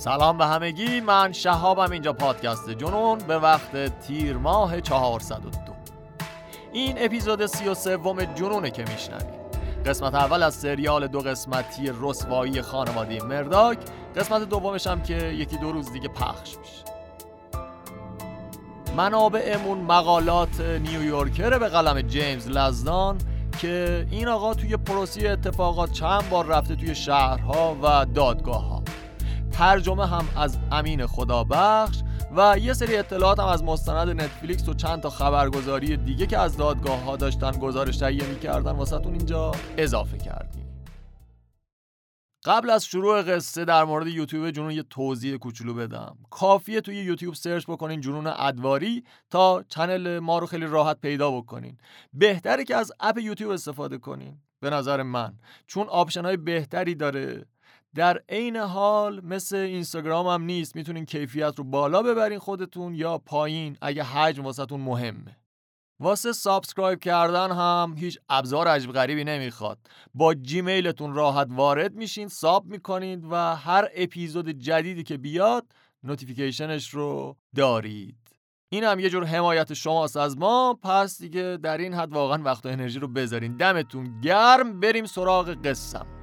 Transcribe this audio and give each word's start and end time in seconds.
سلام 0.00 0.38
به 0.38 0.46
همگی 0.46 1.00
من 1.00 1.32
شهابم 1.32 1.90
اینجا 1.90 2.12
پادکست 2.12 2.70
جنون 2.70 3.18
به 3.18 3.38
وقت 3.38 4.00
تیر 4.00 4.36
ماه 4.36 4.80
402 4.80 5.72
این 6.72 6.94
اپیزود 6.98 7.46
سی 7.46 7.68
و 7.68 7.74
سوم 7.74 8.24
جنونه 8.24 8.70
که 8.70 8.84
میشنوید. 8.92 9.40
قسمت 9.86 10.14
اول 10.14 10.42
از 10.42 10.54
سریال 10.54 11.06
دو 11.06 11.18
قسمتی 11.18 11.92
رسوایی 12.00 12.62
خانواده 12.62 13.22
مرداک. 13.22 13.78
قسمت 14.16 14.48
دومش 14.48 14.86
هم 14.86 15.02
که 15.02 15.16
یکی 15.16 15.56
دو 15.56 15.72
روز 15.72 15.92
دیگه 15.92 16.08
پخش 16.08 16.56
میشه. 16.58 16.84
منابعمون 18.96 19.78
مقالات 19.78 20.60
نیویورکر 20.60 21.58
به 21.58 21.68
قلم 21.68 22.00
جیمز 22.00 22.48
لزدان 22.48 23.18
که 23.58 24.06
این 24.10 24.28
آقا 24.28 24.54
توی 24.54 24.76
پروسی 24.76 25.26
اتفاقات 25.26 25.92
چند 25.92 26.30
بار 26.30 26.46
رفته 26.46 26.76
توی 26.76 26.94
شهرها 26.94 27.76
و 27.82 28.06
دادگاه 28.14 28.68
ها 28.68 28.79
ترجمه 29.60 30.06
هم 30.06 30.28
از 30.36 30.58
امین 30.72 31.06
خدابخش 31.06 32.02
و 32.36 32.58
یه 32.58 32.72
سری 32.72 32.96
اطلاعات 32.96 33.38
هم 33.38 33.46
از 33.46 33.64
مستند 33.64 34.20
نتفلیکس 34.20 34.68
و 34.68 34.74
چند 34.74 35.00
تا 35.00 35.10
خبرگزاری 35.10 35.96
دیگه 35.96 36.26
که 36.26 36.38
از 36.38 36.56
دادگاه 36.56 37.00
ها 37.00 37.16
داشتن 37.16 37.50
گزارش 37.50 37.96
تهیه 37.96 38.26
می‌کردن 38.26 38.72
واسه 38.72 39.06
اینجا 39.06 39.52
اضافه 39.78 40.18
کردیم. 40.18 40.84
قبل 42.44 42.70
از 42.70 42.84
شروع 42.84 43.22
قصه 43.22 43.64
در 43.64 43.84
مورد 43.84 44.06
یوتیوب 44.06 44.50
جنون 44.50 44.70
یه 44.70 44.82
توضیح 44.82 45.36
کوچولو 45.36 45.74
بدم. 45.74 46.16
کافیه 46.30 46.80
توی 46.80 46.96
یوتیوب 46.96 47.34
search 47.34 47.64
بکنین 47.66 48.00
جنون 48.00 48.26
ادواری 48.26 49.04
تا 49.30 49.64
channel 49.68 50.18
ما 50.18 50.38
رو 50.38 50.46
خیلی 50.46 50.66
راحت 50.66 51.00
پیدا 51.00 51.30
بکنین. 51.30 51.78
بهتره 52.12 52.64
که 52.64 52.76
از 52.76 52.92
app 53.00 53.18
یوتیوب 53.18 53.50
استفاده 53.50 53.98
کنین. 53.98 54.38
به 54.60 54.70
نظر 54.70 55.02
من. 55.02 55.38
چون 55.66 55.86
option 55.88 56.24
های 56.24 56.36
بهتری 56.36 56.94
داره. 56.94 57.46
در 57.94 58.20
عین 58.28 58.56
حال 58.56 59.20
مثل 59.24 59.56
اینستاگرام 59.56 60.26
هم 60.26 60.42
نیست. 60.42 60.76
می‌تونین 60.76 61.04
کیفیت 61.04 61.54
رو 61.56 61.64
بالا 61.64 62.02
ببرین 62.02 62.38
خودتون 62.38 62.94
یا 62.94 63.18
پایین 63.18 63.76
اگه 63.82 64.02
حجم 64.02 64.44
واسهتون 64.44 64.80
مهمه. 64.80 65.36
واسه 66.00 66.32
subscribe 66.32 67.00
کردن 67.00 67.50
هم 67.52 67.94
هیچ 67.98 68.18
ابزار 68.28 68.68
عجب 68.68 68.92
غریبی 68.92 69.24
نمی‌خواد. 69.24 69.78
با 70.14 70.34
جیمیلتون 70.34 71.14
راحت 71.14 71.46
وارد 71.50 71.94
میشین 71.94 72.28
sub 72.28 72.66
می‌کنید 72.66 73.24
و 73.30 73.56
هر 73.56 73.88
اپیزود 73.94 74.48
جدیدی 74.48 75.02
که 75.02 75.16
بیاد 75.16 75.66
notification 76.02 76.77
ش 76.77 76.90
رو 76.90 77.36
دارید. 77.56 78.16
این 78.72 78.84
هم 78.84 79.00
یه 79.00 79.10
جور 79.10 79.24
حمایت 79.24 79.74
شماست 79.74 80.16
از 80.16 80.38
ما. 80.38 80.78
پس 80.82 81.18
دیگه 81.18 81.58
در 81.62 81.78
این 81.78 81.94
حد 81.94 82.12
واقعا 82.12 82.42
وقت 82.42 82.66
و 82.66 82.68
انرژی 82.68 82.98
رو 82.98 83.08
بذارین. 83.08 83.56
دمتون 83.56 84.20
گرم. 84.20 84.80
بریم 84.80 85.06
سراغ 85.06 85.66
قصه 85.66 86.19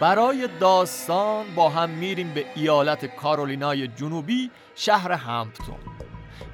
برای 0.00 0.48
داستان 0.60 1.54
با 1.54 1.68
هم 1.68 1.90
میریم 1.90 2.34
به 2.34 2.46
ایالت 2.54 3.06
کارولینای 3.06 3.88
جنوبی 3.88 4.50
شهر 4.74 5.12
همپتون 5.12 5.78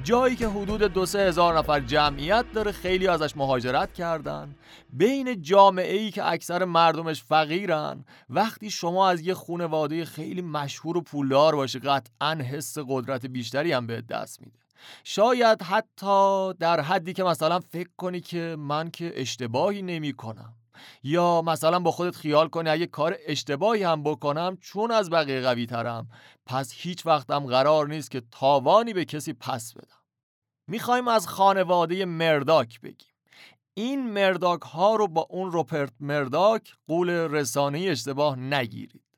جایی 0.02 0.36
که 0.36 0.48
حدود 0.48 0.82
دو 0.82 1.06
سه 1.06 1.18
هزار 1.18 1.58
نفر 1.58 1.80
جمعیت 1.80 2.44
داره 2.54 2.72
خیلی 2.72 3.08
ازش 3.08 3.36
مهاجرت 3.36 3.92
کردن. 3.92 4.54
بین 4.92 5.42
جامعه 5.42 5.96
ای 5.96 6.10
که 6.10 6.30
اکثر 6.30 6.64
مردمش 6.64 7.22
فقیرن 7.22 8.04
وقتی 8.30 8.70
شما 8.70 9.08
از 9.08 9.20
یه 9.20 9.34
خونواده 9.34 10.04
خیلی 10.04 10.42
مشهور 10.42 10.96
و 10.96 11.00
پولدار 11.00 11.56
باشی 11.56 11.78
قطعا 11.78 12.34
حس 12.34 12.78
قدرت 12.88 13.26
بیشتری 13.26 13.72
هم 13.72 13.86
به 13.86 14.00
دست 14.00 14.40
میده. 14.40 14.58
شاید 15.04 15.62
حتی 15.62 16.54
در 16.54 16.80
حدی 16.80 17.12
که 17.12 17.24
مثلا 17.24 17.60
فکر 17.60 17.90
کنی 17.96 18.20
که 18.20 18.56
من 18.58 18.90
که 18.90 19.12
اشتباهی 19.16 19.82
نمی 19.82 20.12
کنم 20.12 20.54
یا 21.02 21.42
مثلا 21.42 21.78
با 21.78 21.90
خودت 21.90 22.16
خیال 22.16 22.48
کنی 22.48 22.70
اگه 22.70 22.86
کار 22.86 23.16
اشتباهی 23.26 23.82
هم 23.82 24.02
بکنم 24.02 24.56
چون 24.60 24.90
از 24.90 25.10
بقیه 25.10 25.40
قوی 25.40 25.66
ترم. 25.66 26.08
پس 26.46 26.72
هیچ 26.74 27.06
وقتم 27.06 27.46
قرار 27.46 27.88
نیست 27.88 28.10
که 28.10 28.22
تاوانی 28.30 28.92
به 28.92 29.04
کسی 29.04 29.32
پس 29.32 29.72
بدم. 29.74 30.02
می‌خوایم 30.66 31.08
از 31.08 31.28
خانواده 31.28 32.04
مرداک 32.04 32.80
بگیم. 32.80 33.12
این 33.74 34.10
مرداک 34.10 34.62
ها 34.62 34.96
رو 34.96 35.08
با 35.08 35.26
اون 35.30 35.52
روپرت 35.52 35.92
مرداک 36.00 36.72
قول 36.86 37.10
رسانه 37.10 37.78
اشتباه 37.78 38.38
نگیرید. 38.38 39.11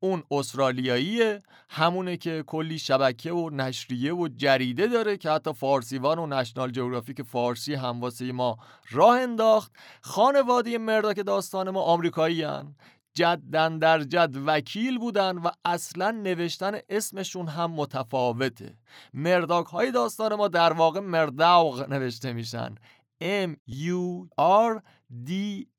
اون 0.00 0.22
استرالیاییه 0.30 1.42
همونه 1.70 2.16
که 2.16 2.44
کلی 2.46 2.78
شبکه 2.78 3.32
و 3.32 3.50
نشریه 3.50 4.14
و 4.14 4.28
جریده 4.36 4.86
داره 4.86 5.16
که 5.16 5.30
حتی 5.30 5.52
فارسیوان 5.52 6.18
و 6.18 6.26
نشنال 6.26 6.70
جغرافیک 6.70 7.22
فارسی 7.22 7.74
هم 7.74 8.00
واسه 8.00 8.32
ما 8.32 8.56
راه 8.90 9.20
انداخت. 9.20 9.72
خانواده 10.02 10.78
مرداک 10.78 11.16
داستان 11.16 11.70
ما 11.70 11.82
آمریکایی 11.82 12.42
هن. 12.42 12.74
جدن 13.14 13.78
در 13.78 14.02
جد 14.02 14.34
وکیل 14.46 14.98
بودن 14.98 15.38
و 15.38 15.50
اصلا 15.64 16.10
نوشتن 16.10 16.78
اسمشون 16.88 17.48
هم 17.48 17.70
متفاوته. 17.70 18.78
مرداک 19.14 19.66
های 19.66 19.90
داستان 19.90 20.34
ما 20.34 20.48
در 20.48 20.72
واقع 20.72 21.00
مرداغ 21.00 21.88
نوشته 21.88 22.32
میشن. 22.32 22.74
M 23.20 23.56
U 23.68 24.28
R 24.38 24.82
D 25.26 25.30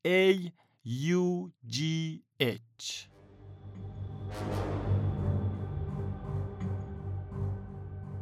A 0.06 0.52
U 0.84 1.52
G 1.66 1.78
H. 2.40 3.09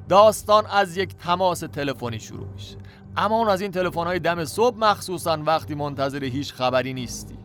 داستان 0.08 0.66
از 0.66 0.96
یک 0.96 1.16
تماس 1.16 1.60
تلفنی 1.60 2.20
شروع 2.20 2.46
میشه. 2.46 2.76
اما 3.16 3.36
اون 3.38 3.48
از 3.48 3.60
این 3.60 3.70
تلفن 3.70 4.04
های 4.04 4.18
دم 4.18 4.44
صبح 4.44 4.76
مخصوصا 4.78 5.38
وقتی 5.46 5.74
منتظر 5.74 6.24
هیچ 6.24 6.52
خبری 6.52 6.94
نیستی. 6.94 7.38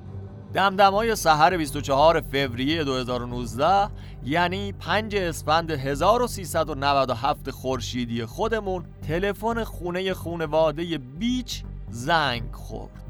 دمدمای 0.53 1.15
سحر 1.15 1.57
24 1.57 2.21
فوریه 2.21 2.83
2019 2.83 3.89
یعنی 4.23 4.73
5 4.73 5.15
اسفند 5.15 5.71
1397 5.71 7.51
خورشیدی 7.51 8.25
خودمون 8.25 8.85
تلفن 9.07 9.63
خونه 9.63 10.13
خونواده 10.13 10.97
بیچ 10.97 11.63
زنگ 11.89 12.51
خورد. 12.51 13.03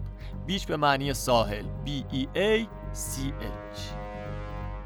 بیچ 0.45 0.67
به 0.67 0.77
معنی 0.77 1.13
ساحل 1.13 1.65
B 1.85 1.89
E 2.13 2.27
A 2.37 2.67
C 2.93 3.19
H. 3.41 4.02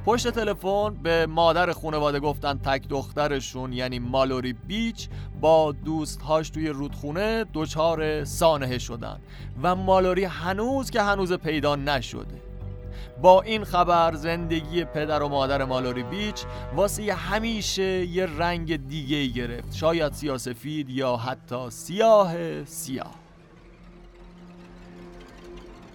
پشت 0.07 0.27
تلفن 0.27 0.95
به 1.03 1.25
مادر 1.25 1.71
خانواده 1.71 2.19
گفتن 2.19 2.57
تک 2.57 2.87
دخترشون 2.87 3.73
یعنی 3.73 3.99
مالوری 3.99 4.53
بیچ 4.53 5.09
با 5.41 5.71
دوستهاش 5.71 6.49
توی 6.49 6.69
رودخونه 6.69 7.45
دچار 7.53 8.23
سانحه 8.23 8.77
شدن. 8.77 9.19
و 9.63 9.75
مالوری 9.75 10.23
هنوز 10.23 10.89
که 10.89 11.01
هنوز 11.01 11.33
پیدا 11.33 11.75
نشده. 11.75 12.41
با 13.21 13.41
این 13.41 13.63
خبر 13.63 14.15
زندگی 14.15 14.85
پدر 14.85 15.23
و 15.23 15.27
مادر 15.27 15.65
مالوری 15.65 16.03
بیچ 16.03 16.43
واسه 16.75 17.13
همیشه 17.13 18.05
یه 18.05 18.25
رنگ 18.25 18.87
دیگه 18.87 19.27
گرفت. 19.27 19.75
شاید 19.75 20.13
سیاسفید 20.13 20.89
یا 20.89 21.17
حتی 21.17 21.69
سیاه 21.69 22.63
سیاه. 22.63 23.26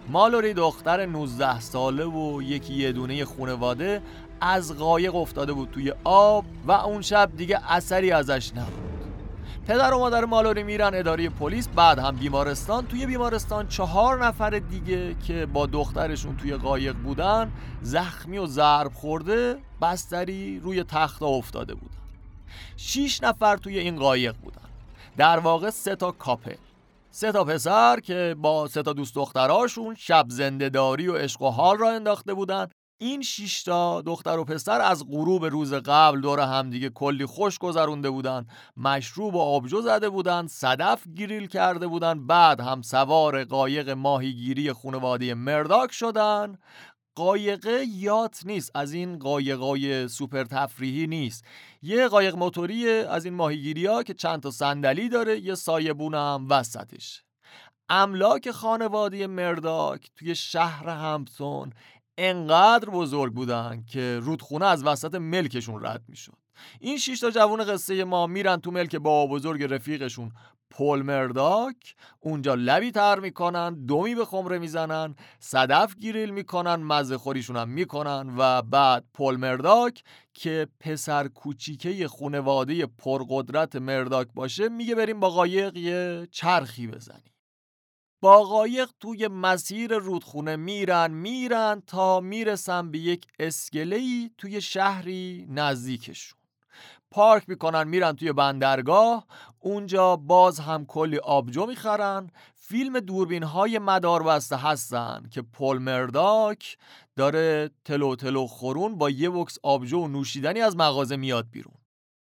مالوری 0.08 0.54
دختر 0.54 1.06
19 1.06 1.60
ساله 1.60 2.04
و 2.04 2.42
یکی 2.42 2.74
یه 2.74 2.92
دونه 2.92 3.24
خونواده 3.24 4.02
از 4.40 4.76
قایق 4.76 5.14
افتاده 5.14 5.52
بود 5.52 5.70
توی 5.70 5.92
آب 6.04 6.44
و 6.66 6.72
اون 6.72 7.02
شب 7.02 7.30
دیگه 7.36 7.72
اثری 7.72 8.12
ازش 8.12 8.52
نبود. 8.56 8.92
پدر 9.66 9.94
و 9.94 9.98
مادر 9.98 10.24
مالوری 10.24 10.62
میرن 10.62 10.90
اداره 10.94 11.28
پلیس 11.28 11.68
بعد 11.68 11.98
هم 11.98 12.16
بیمارستان. 12.16 12.86
توی 12.86 13.06
بیمارستان 13.06 13.68
چهار 13.68 14.26
نفر 14.26 14.50
دیگه 14.50 15.14
که 15.14 15.46
با 15.46 15.66
دخترشون 15.66 16.36
توی 16.36 16.54
قایق 16.56 16.96
بودن 16.96 17.52
زخمی 17.82 18.38
و 18.38 18.46
ضرب 18.46 18.92
خورده 18.92 19.56
بستری 19.82 20.60
روی 20.60 20.84
تخت 20.84 21.22
افتاده 21.22 21.74
بودن. 21.74 21.96
شیش 22.76 23.22
نفر 23.22 23.56
توی 23.56 23.78
این 23.78 23.96
قایق 23.96 24.36
بودن. 24.36 24.62
در 25.16 25.38
واقع 25.38 25.70
سه 25.70 25.96
تا 25.96 26.10
کاپل. 26.12 26.56
سه 27.14 27.32
تا 27.32 27.44
پسر 27.44 28.00
که 28.00 28.36
با 28.38 28.68
سه 28.68 28.82
تا 28.82 28.92
دوست 28.92 29.14
دختراشون 29.14 29.94
شب 29.94 30.26
زندهداری 30.28 31.08
و 31.08 31.16
عشق 31.16 31.42
و 31.42 31.50
حال 31.50 31.78
را 31.78 31.90
انداخته 31.90 32.34
بودن. 32.34 32.68
این 33.00 33.22
شش 33.22 33.62
تا 33.62 34.02
دختر 34.02 34.38
و 34.38 34.44
پسر 34.44 34.80
از 34.80 35.04
غروب 35.10 35.44
روز 35.44 35.74
قبل 35.74 36.20
دور 36.20 36.40
همدیگه 36.40 36.90
کلی 36.90 37.26
خوش 37.26 37.58
گذرونده 37.58 38.10
بودن. 38.10 38.46
مشروب 38.76 39.34
و 39.34 39.40
آبجو 39.40 39.82
زده 39.82 40.08
بودن 40.08 40.46
صدف 40.46 41.04
گریل 41.16 41.46
کرده 41.46 41.86
بودن. 41.86 42.26
بعد 42.26 42.60
هم 42.60 42.82
سوار 42.82 43.44
قایق 43.44 43.90
ماهیگیری 43.90 44.72
خانواده 44.72 45.34
مرداک 45.34 45.92
شدن. 45.92 46.58
قایقه 47.14 47.84
یات 47.88 48.42
نیست 48.46 48.70
از 48.74 48.92
این 48.92 49.18
قایقای 49.18 50.08
سوپر 50.08 50.44
تفریحی 50.44 51.06
نیست. 51.06 51.44
یه 51.82 52.08
قایق 52.08 52.34
موتوری 52.34 52.90
از 52.90 53.24
این 53.24 53.34
ماهیگیری 53.34 53.86
ها 53.86 54.02
که 54.02 54.14
چند 54.14 54.42
تا 54.42 54.50
صندلی 54.50 55.08
داره 55.08 55.40
یه 55.40 55.54
سایبون 55.54 56.14
هم 56.14 56.46
وسطش. 56.50 57.22
املاک 57.88 58.50
خانواده 58.50 59.26
مرداک 59.26 60.10
توی 60.16 60.34
شهر 60.34 60.88
همپتون 60.88 61.72
انقدر 62.18 62.90
بزرگ 62.90 63.32
بودن 63.32 63.84
که 63.88 64.18
رودخونه 64.22 64.66
از 64.66 64.84
وسط 64.84 65.14
ملکشون 65.14 65.84
رد 65.84 66.04
می‌شد. 66.08 66.36
این 66.80 66.98
شش 66.98 67.20
تا 67.20 67.30
جوون 67.30 67.64
قصه 67.64 68.04
ما 68.04 68.26
میرن 68.26 68.56
تو 68.56 68.70
ملک 68.70 68.96
با 68.96 69.26
بزرگ 69.26 69.62
رفیقشون. 69.62 70.32
پل 70.72 71.02
مرداک. 71.02 71.94
اونجا 72.20 72.54
لبی 72.54 72.90
تر 72.90 73.20
می‌کنن 73.20 73.84
دومی 73.86 74.14
به 74.14 74.24
خمره 74.24 74.58
می‌زنن 74.58 75.14
صدف 75.38 75.96
گیریل 75.96 76.30
می‌کنن 76.30 76.74
مزه 76.74 77.18
خوریشون 77.18 77.56
هم 77.56 77.68
می‌کنن 77.68 78.34
و 78.38 78.62
بعد 78.62 79.04
پل 79.14 79.36
مرداک 79.36 80.02
که 80.34 80.68
پسر 80.80 81.28
کوچیکه 81.28 82.08
خونواده 82.08 82.86
پرقدرت 82.86 83.76
مرداک 83.76 84.28
باشه 84.34 84.68
میگه 84.68 84.94
بریم 84.94 85.20
با 85.20 85.30
قایق 85.30 85.76
یه 85.76 86.28
چرخی 86.30 86.86
بزنیم. 86.86 87.32
با 88.20 88.42
قایق 88.42 88.90
توی 89.00 89.28
مسیر 89.28 89.98
رودخونه 89.98 90.56
میرن 90.56 91.10
میرن 91.10 91.82
تا 91.86 92.20
می‌رسن 92.20 92.90
به 92.90 92.98
یک 92.98 93.26
اسکلهی 93.38 94.30
توی 94.38 94.60
شهری 94.60 95.46
نزدیکشون. 95.50 96.41
پارک 97.12 97.48
می‌کنن 97.48 97.88
میرن 97.88 98.12
توی 98.12 98.32
بندرگاه. 98.32 99.26
اونجا 99.60 100.16
باز 100.16 100.60
هم 100.60 100.86
کلی 100.86 101.18
آبجو 101.18 101.66
می‌خرن. 101.66 102.30
فیلم 102.54 103.00
دوربین 103.00 103.42
های 103.42 103.78
مدار 103.78 104.22
بسته 104.22 104.56
هستن 104.56 105.22
که 105.30 105.42
پل 105.42 105.78
مرداک 105.78 106.76
داره 107.16 107.70
تلو 107.84 108.16
تلو 108.16 108.46
خورون 108.46 108.98
با 108.98 109.10
یه 109.10 109.30
بکس 109.30 109.58
آبجو 109.62 109.98
و 109.98 110.08
نوشیدنی 110.08 110.60
از 110.60 110.76
مغازه 110.76 111.16
میاد 111.16 111.46
بیرون. 111.50 111.74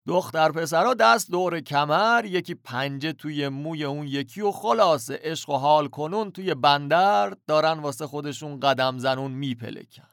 دختر 0.07 0.53
پسرا 0.53 0.95
دست 0.95 1.31
دور 1.31 1.61
کمر 1.61 2.25
یکی 2.25 2.55
پنجه 2.55 3.13
توی 3.13 3.49
موی 3.49 3.85
اون 3.85 4.07
یکی 4.07 4.41
و 4.41 4.51
خلاصه 4.51 5.21
عشق 5.23 5.51
و 5.51 5.57
حال 5.57 5.89
کنون 5.89 6.31
توی 6.31 6.55
بندر 6.55 7.35
دارن 7.47 7.79
واسه 7.79 8.07
خودشون 8.07 8.61
قدم 8.61 8.99
زنون 8.99 9.31
میپلکن. 9.31 10.09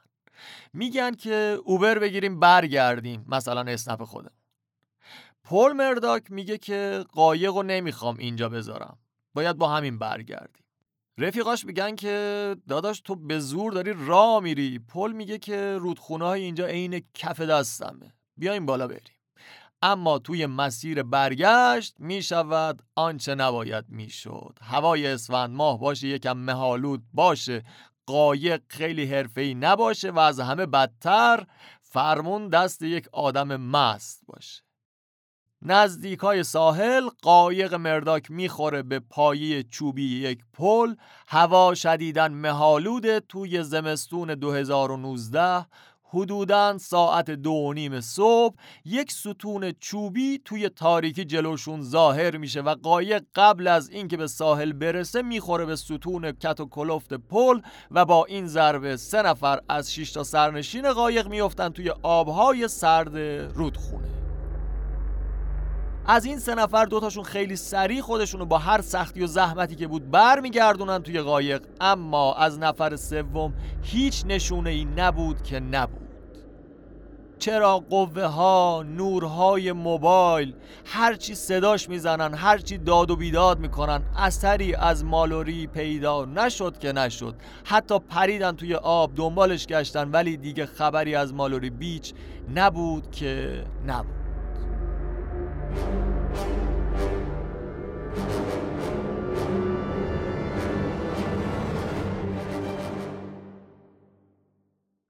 میگن 0.73 1.11
که 1.11 1.59
اوبر 1.65 1.99
بگیریم 1.99 2.39
برگردیم. 2.39 3.25
مثلا 3.27 3.61
اسنپ 3.61 4.03
خودم 4.03 4.31
پل 5.53 5.71
مرداک 5.71 6.31
میگه 6.31 6.57
که 6.57 7.05
قایق 7.11 7.55
رو 7.55 7.63
نمی‌خوام 7.63 8.17
اینجا 8.17 8.49
بذارم. 8.49 8.97
باید 9.33 9.57
با 9.57 9.69
همین 9.69 9.99
برگردیم. 9.99 10.63
رفیقاش 11.17 11.65
میگن 11.65 11.95
که 11.95 12.55
داداش 12.67 13.01
تو 13.01 13.15
به 13.15 13.39
زور 13.39 13.73
داری 13.73 13.93
راه 14.07 14.39
میری. 14.39 14.79
پل 14.79 15.11
میگه 15.11 15.37
که 15.37 15.77
رودخونه 15.77 16.25
های 16.25 16.41
اینجا 16.41 16.65
عین 16.65 17.03
کف 17.13 17.41
دستمه. 17.41 18.13
بیایم 18.37 18.65
بالا 18.65 18.87
بریم. 18.87 19.17
اما 19.81 20.19
توی 20.19 20.45
مسیر 20.45 21.03
برگشت 21.03 21.95
می‌شود 21.99 22.83
آنچه 22.95 23.35
نباید 23.35 23.85
می‌شد. 23.89 24.57
هوای 24.61 25.07
اسفند 25.07 25.55
ماه 25.55 25.79
باشه 25.79 26.07
یکم 26.07 26.37
مهالود 26.37 27.03
باشه. 27.13 27.63
قایق 28.05 28.61
خیلی 28.67 29.05
حرفه‌ای 29.05 29.55
نباشه 29.55 30.11
و 30.11 30.19
از 30.19 30.39
همه 30.39 30.65
بدتر 30.65 31.47
فرمون 31.81 32.49
دست 32.49 32.81
یک 32.81 33.07
آدم 33.11 33.55
مست 33.55 34.21
باشه. 34.27 34.63
نزدیک 35.65 36.19
های 36.19 36.43
ساحل 36.43 37.09
قایق 37.21 37.73
مرداک 37.73 38.31
می‌خوره 38.31 38.83
به 38.83 38.99
پایه 38.99 39.63
چوبی 39.63 40.19
یک 40.19 40.39
پل. 40.53 40.95
هوا 41.27 41.73
شدیدن 41.73 42.33
مهالوده 42.33 43.19
توی 43.19 43.63
زمستون 43.63 44.35
2019 44.35 45.65
حدوداً 46.03 46.77
ساعت 46.77 47.31
دو 47.31 47.73
نیم 47.73 48.01
صبح 48.01 48.55
یک 48.85 49.11
ستون 49.11 49.71
چوبی 49.79 50.41
توی 50.45 50.69
تاریکی 50.69 51.25
جلوشون 51.25 51.81
ظاهر 51.81 52.37
میشه 52.37 52.61
و 52.61 52.75
قایق 52.75 53.23
قبل 53.35 53.67
از 53.67 53.89
اینکه 53.89 54.17
به 54.17 54.27
ساحل 54.27 54.73
برسه 54.73 55.21
می‌خوره 55.21 55.65
به 55.65 55.75
ستون 55.75 56.31
کت 56.31 56.59
و 56.59 56.65
کلفت 56.65 57.13
پل 57.13 57.61
و 57.91 58.05
با 58.05 58.25
این 58.25 58.47
ضربه 58.47 58.97
سه 58.97 59.21
نفر 59.21 59.59
از 59.69 59.93
6 59.93 60.11
تا 60.11 60.23
سرنشین 60.23 60.93
قایق 60.93 61.27
میفتن 61.27 61.69
توی 61.69 61.89
آبهای 62.03 62.67
سرد 62.67 63.17
رودخونه. 63.55 64.12
از 66.07 66.25
این 66.25 66.39
سه 66.39 66.55
نفر 66.55 66.85
دوتاشون 66.85 67.23
خیلی 67.23 67.55
سریع 67.55 68.01
خودشونو 68.01 68.45
با 68.45 68.57
هر 68.57 68.81
سختی 68.81 69.23
و 69.23 69.27
زحمتی 69.27 69.75
که 69.75 69.87
بود 69.87 70.11
برمیگردونن 70.11 71.03
توی 71.03 71.21
قایق. 71.21 71.61
اما 71.81 72.33
از 72.33 72.59
نفر 72.59 72.95
سوم 72.95 73.53
هیچ 73.81 74.23
نشونه 74.25 74.69
ای 74.69 74.85
نبود 74.85 75.43
که 75.43 75.59
نبود. 75.59 75.99
چرا 77.39 77.79
قوه 77.79 78.23
ها 78.23 78.83
نورهای 78.87 79.71
موبایل 79.71 80.53
هرچی 80.85 81.35
صداش 81.35 81.89
می‌زنن 81.89 82.33
هرچی 82.33 82.77
داد 82.77 83.11
و 83.11 83.15
بیداد 83.15 83.59
می‌کنن 83.59 84.01
اثری 84.17 84.75
از 84.75 85.05
مالوری 85.05 85.67
پیدا 85.67 86.25
نشد 86.25 86.77
که 86.77 86.91
نشد. 86.91 87.35
حتی 87.63 87.99
پریدن 87.99 88.51
توی 88.51 88.75
آب 88.75 89.11
دنبالش 89.15 89.67
گشتن 89.67 90.11
ولی 90.11 90.37
دیگه 90.37 90.65
خبری 90.65 91.15
از 91.15 91.33
مالوری 91.33 91.69
بیچ 91.69 92.13
نبود 92.55 93.11
که 93.11 93.63
نبود. 93.87 94.22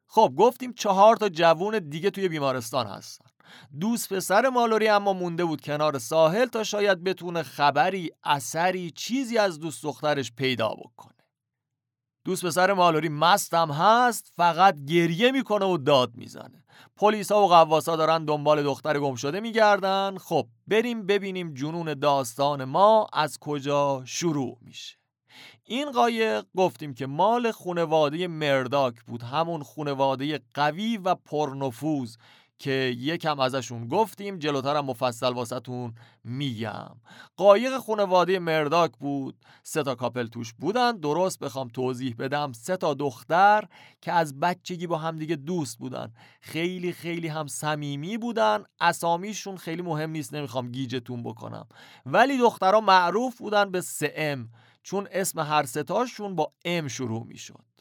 خب 0.07 0.33
گفتیم 0.37 0.73
چهار 0.73 1.15
تا 1.15 1.29
جوون 1.29 1.79
دیگه 1.79 2.09
توی 2.09 2.27
بیمارستان 2.27 2.87
هستن. 2.87 3.25
دوست 3.79 4.13
پسر 4.13 4.49
مالوری 4.49 4.87
اما 4.87 5.13
مونده 5.13 5.45
بود 5.45 5.61
کنار 5.61 5.97
ساحل 5.97 6.45
تا 6.45 6.63
شاید 6.63 7.03
بتونه 7.03 7.43
خبری 7.43 8.11
اثری 8.23 8.91
چیزی 8.91 9.37
از 9.37 9.59
دوست 9.59 9.83
دخترش 9.83 10.31
پیدا 10.31 10.69
بکنه. 10.69 11.13
دوست 12.25 12.45
پسر 12.45 12.73
مالوری 12.73 13.09
مستم 13.09 13.71
هست 13.71 14.31
فقط 14.35 14.85
گریه 14.85 15.31
می‌کنه 15.31 15.65
و 15.65 15.77
داد 15.77 16.15
می‌زنه. 16.15 16.62
پلیس 16.95 17.31
ها 17.31 17.43
و 17.43 17.47
قواسا 17.47 17.95
دارن 17.95 18.25
دنبال 18.25 18.63
دختر 18.63 18.99
گم 18.99 19.15
شده 19.15 19.39
میگردن. 19.39 20.17
خب 20.17 20.47
بریم 20.67 21.05
ببینیم 21.05 21.53
جنون 21.53 21.93
داستان 21.93 22.63
ما 22.63 23.07
از 23.13 23.37
کجا 23.39 24.03
شروع 24.05 24.57
میشه. 24.61 24.97
این 25.65 25.91
قایق 25.91 26.45
گفتیم 26.57 26.93
که 26.93 27.05
مال 27.05 27.51
خونواده 27.51 28.27
مرداک 28.27 29.01
بود. 29.01 29.23
همون 29.23 29.63
خونواده 29.63 30.39
قوی 30.53 30.97
و 30.97 31.15
پرنفوذ. 31.15 32.15
که 32.59 32.95
یکم 32.97 33.39
ازشون 33.39 33.87
گفتیم 33.87 34.37
جلوترم 34.37 34.85
مفصل 34.85 35.33
واسهتون 35.33 35.95
میگم. 36.23 36.95
قایق 37.37 37.77
خانواده 37.77 38.39
مرداک 38.39 38.91
بود. 38.99 39.35
سه 39.63 39.83
تا 39.83 39.95
کاپل 39.95 40.27
توش 40.27 40.53
بودن. 40.53 40.97
درست 40.97 41.39
بخوام 41.39 41.67
توضیح 41.67 42.15
بدم. 42.19 42.51
سه 42.51 42.77
تا 42.77 42.93
دختر 42.93 43.63
که 44.01 44.11
از 44.11 44.39
بچگی 44.39 44.87
با 44.87 44.97
همدیگه 44.97 45.35
دوست 45.35 45.77
بودن. 45.77 46.13
خیلی 46.41 46.91
خیلی 46.91 47.27
هم 47.27 47.47
صمیمی 47.47 48.17
بودن. 48.17 48.63
اسامیشون 48.79 49.57
خیلی 49.57 49.81
مهم 49.81 50.09
نیست 50.09 50.33
نمی‌خوام 50.33 50.71
گیجتون 50.71 51.23
بکنم. 51.23 51.67
ولی 52.05 52.37
دخترها 52.37 52.81
معروف 52.81 53.37
بودن 53.37 53.71
به 53.71 53.81
سه 53.81 54.13
ام. 54.15 54.49
چون 54.83 55.07
اسم 55.11 55.39
هر 55.39 55.63
ستاشون 55.63 56.35
با 56.35 56.53
ام 56.65 56.87
شروع 56.87 57.25
می‌شد. 57.25 57.72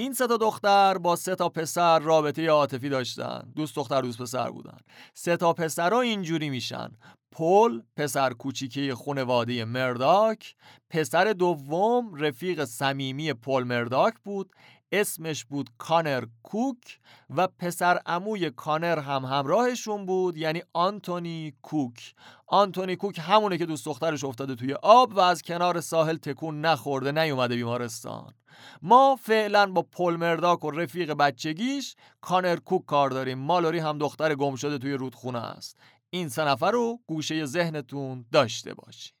این 0.00 0.12
سه 0.12 0.26
تا 0.26 0.36
دختر 0.36 0.98
با 0.98 1.16
سه 1.16 1.34
تا 1.34 1.48
پسر 1.48 1.98
رابطه 1.98 2.48
عاطفی 2.48 2.88
داشتن. 2.88 3.52
دوست 3.56 3.76
دختر 3.76 4.00
دوست 4.00 4.22
پسر 4.22 4.50
بودن. 4.50 4.78
سه 5.14 5.36
تا 5.36 5.52
پسرها 5.52 6.00
اینجوری 6.00 6.50
میشن. 6.50 6.88
پل 7.32 7.80
پسر 7.96 8.32
کوچیکه 8.32 8.94
خونواده 8.94 9.64
مرداک. 9.64 10.54
پسر 10.90 11.32
دوم 11.32 12.14
رفیق 12.14 12.64
صمیمی 12.64 13.32
پل 13.32 13.62
مرداک 13.62 14.14
بود. 14.24 14.50
اسمش 14.92 15.44
بود 15.44 15.70
کانر 15.78 16.24
کوک 16.42 16.98
و 17.30 17.46
پسر 17.46 18.00
عموی 18.06 18.50
کانر 18.50 18.98
هم 18.98 19.24
همراهشون 19.24 20.06
بود 20.06 20.36
یعنی 20.36 20.62
آنتونی 20.72 21.54
کوک. 21.62 22.14
آنتونی 22.46 22.96
کوک 22.96 23.20
همونه 23.22 23.58
که 23.58 23.66
دوست 23.66 23.86
دخترش 23.86 24.24
افتاده 24.24 24.54
توی 24.54 24.72
آب 24.72 25.14
و 25.14 25.20
از 25.20 25.42
کنار 25.42 25.80
ساحل 25.80 26.16
تکون 26.16 26.60
نخورده 26.60 27.12
نیومده 27.12 27.56
بیمارستان. 27.56 28.34
ما 28.82 29.16
فعلا 29.22 29.66
با 29.66 29.82
پل 29.82 30.16
مرداک 30.16 30.64
و 30.64 30.70
رفیق 30.70 31.12
بچگیش 31.12 31.96
کانر 32.20 32.56
کوک 32.56 32.86
کار 32.86 33.10
داریم. 33.10 33.38
مالوری 33.38 33.78
هم 33.78 33.98
دختر 33.98 34.34
گم 34.34 34.56
شده 34.56 34.78
توی 34.78 34.92
رودخونه 34.92 35.38
است. 35.38 35.76
این 36.10 36.28
سه 36.28 36.44
نفر 36.44 36.70
رو 36.70 37.00
گوشه 37.06 37.46
ذهنتون 37.46 38.24
داشته 38.32 38.74
باشید 38.74 39.19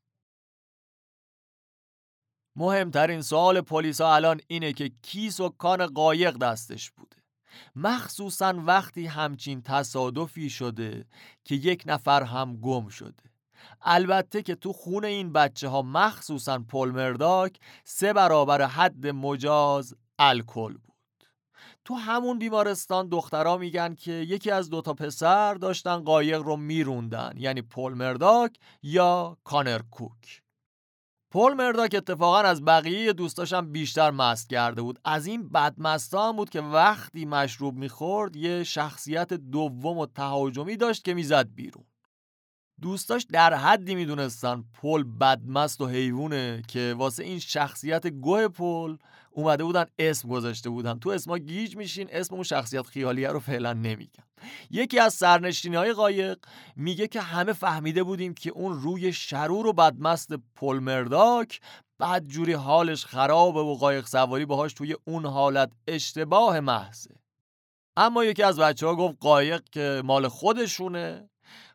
مهمترین 2.60 3.22
سوال 3.22 3.60
پلیسا 3.60 4.14
الان 4.14 4.40
اینه 4.46 4.72
که 4.72 4.90
کی 5.02 5.30
سکان 5.30 5.86
قایق 5.86 6.38
دستش 6.38 6.90
بوده. 6.90 7.16
مخصوصا 7.76 8.54
وقتی 8.66 9.06
همچین 9.06 9.62
تصادفی 9.62 10.50
شده 10.50 11.04
که 11.44 11.54
یک 11.54 11.82
نفر 11.86 12.22
هم 12.22 12.56
گم 12.56 12.88
شده. 12.88 13.30
البته 13.82 14.42
که 14.42 14.54
تو 14.54 14.72
خون 14.72 15.04
این 15.04 15.32
بچه 15.32 15.68
ها 15.68 15.82
مخصوصا 15.82 16.58
پلمرداک 16.58 17.58
سه 17.84 18.12
برابر 18.12 18.62
حد 18.62 19.06
مجاز 19.06 19.94
الکل 20.18 20.72
بود. 20.72 20.94
تو 21.84 21.94
همون 21.94 22.38
بیمارستان 22.38 23.08
دخترها 23.08 23.56
میگن 23.56 23.94
که 23.94 24.12
یکی 24.12 24.50
از 24.50 24.70
دوتا 24.70 24.94
پسر 24.94 25.54
داشتن 25.54 25.96
قایق 25.96 26.42
رو 26.42 26.56
میروندن 26.56 27.32
یعنی 27.36 27.62
پلمرداک 27.62 28.56
یا 28.82 29.36
کانر 29.44 29.80
کوک. 29.90 30.42
پل 31.32 31.54
مرداک 31.54 31.94
اتفاقا 31.94 32.38
از 32.38 32.64
بقیه 32.64 33.12
دوستاشم 33.12 33.72
بیشتر 33.72 34.10
مست 34.10 34.50
کرده 34.50 34.82
بود. 34.82 34.98
از 35.04 35.26
این 35.26 35.48
بدمستا 35.48 36.28
هم 36.28 36.36
بود 36.36 36.50
که 36.50 36.60
وقتی 36.60 37.24
مشروب 37.24 37.74
می‌خورد 37.74 38.36
یه 38.36 38.64
شخصیت 38.64 39.32
دوم 39.32 39.98
و 39.98 40.06
تهاجمی 40.06 40.76
داشت 40.76 41.04
که 41.04 41.14
می‌زد 41.14 41.48
بیرون. 41.54 41.84
دوستاش 42.82 43.26
در 43.32 43.54
حدی 43.54 43.94
می‌دونستن 43.94 44.64
پل 44.74 45.02
بدمست 45.02 45.80
و 45.80 45.86
حیوونه 45.86 46.62
که 46.68 46.94
واسه 46.98 47.24
این 47.24 47.38
شخصیت 47.38 48.06
گوه 48.06 48.48
پل 48.48 48.96
اومده 49.30 49.64
بودن 49.64 49.84
اسم 49.98 50.28
گذاشته 50.28 50.70
بودن. 50.70 50.98
تو 50.98 51.10
اسما 51.10 51.38
گیج 51.38 51.76
میشین 51.76 52.08
اسم 52.12 52.34
اون 52.34 52.44
شخصیت 52.44 52.86
خیالیه 52.86 53.28
رو 53.28 53.40
فعلا 53.40 53.72
نمیگم 53.72 54.24
یکی 54.70 54.98
از 54.98 55.14
سرنشینی 55.14 55.76
های 55.76 55.92
قایق 55.92 56.38
میگه 56.76 57.08
که 57.08 57.20
همه 57.20 57.52
فهمیده 57.52 58.02
بودیم 58.02 58.34
که 58.34 58.50
اون 58.50 58.80
روی 58.80 59.12
شرور 59.12 59.66
و 59.66 59.72
بدمست 59.72 60.32
پل 60.56 60.78
مرداک 60.78 61.60
بعد 61.98 62.26
جوری 62.26 62.52
حالش 62.52 63.04
خرابه 63.04 63.60
و 63.60 63.74
قایق 63.74 64.06
سواری 64.06 64.44
باهاش 64.44 64.72
توی 64.72 64.96
اون 65.04 65.26
حالت 65.26 65.72
اشتباه 65.88 66.60
محضه. 66.60 67.14
اما 67.96 68.24
یکی 68.24 68.42
از 68.42 68.58
بچه 68.58 68.86
ها 68.86 68.94
گفت 68.94 69.16
قایق 69.20 69.62
که 69.72 70.02
مال 70.04 70.28
خودشونه. 70.28 71.29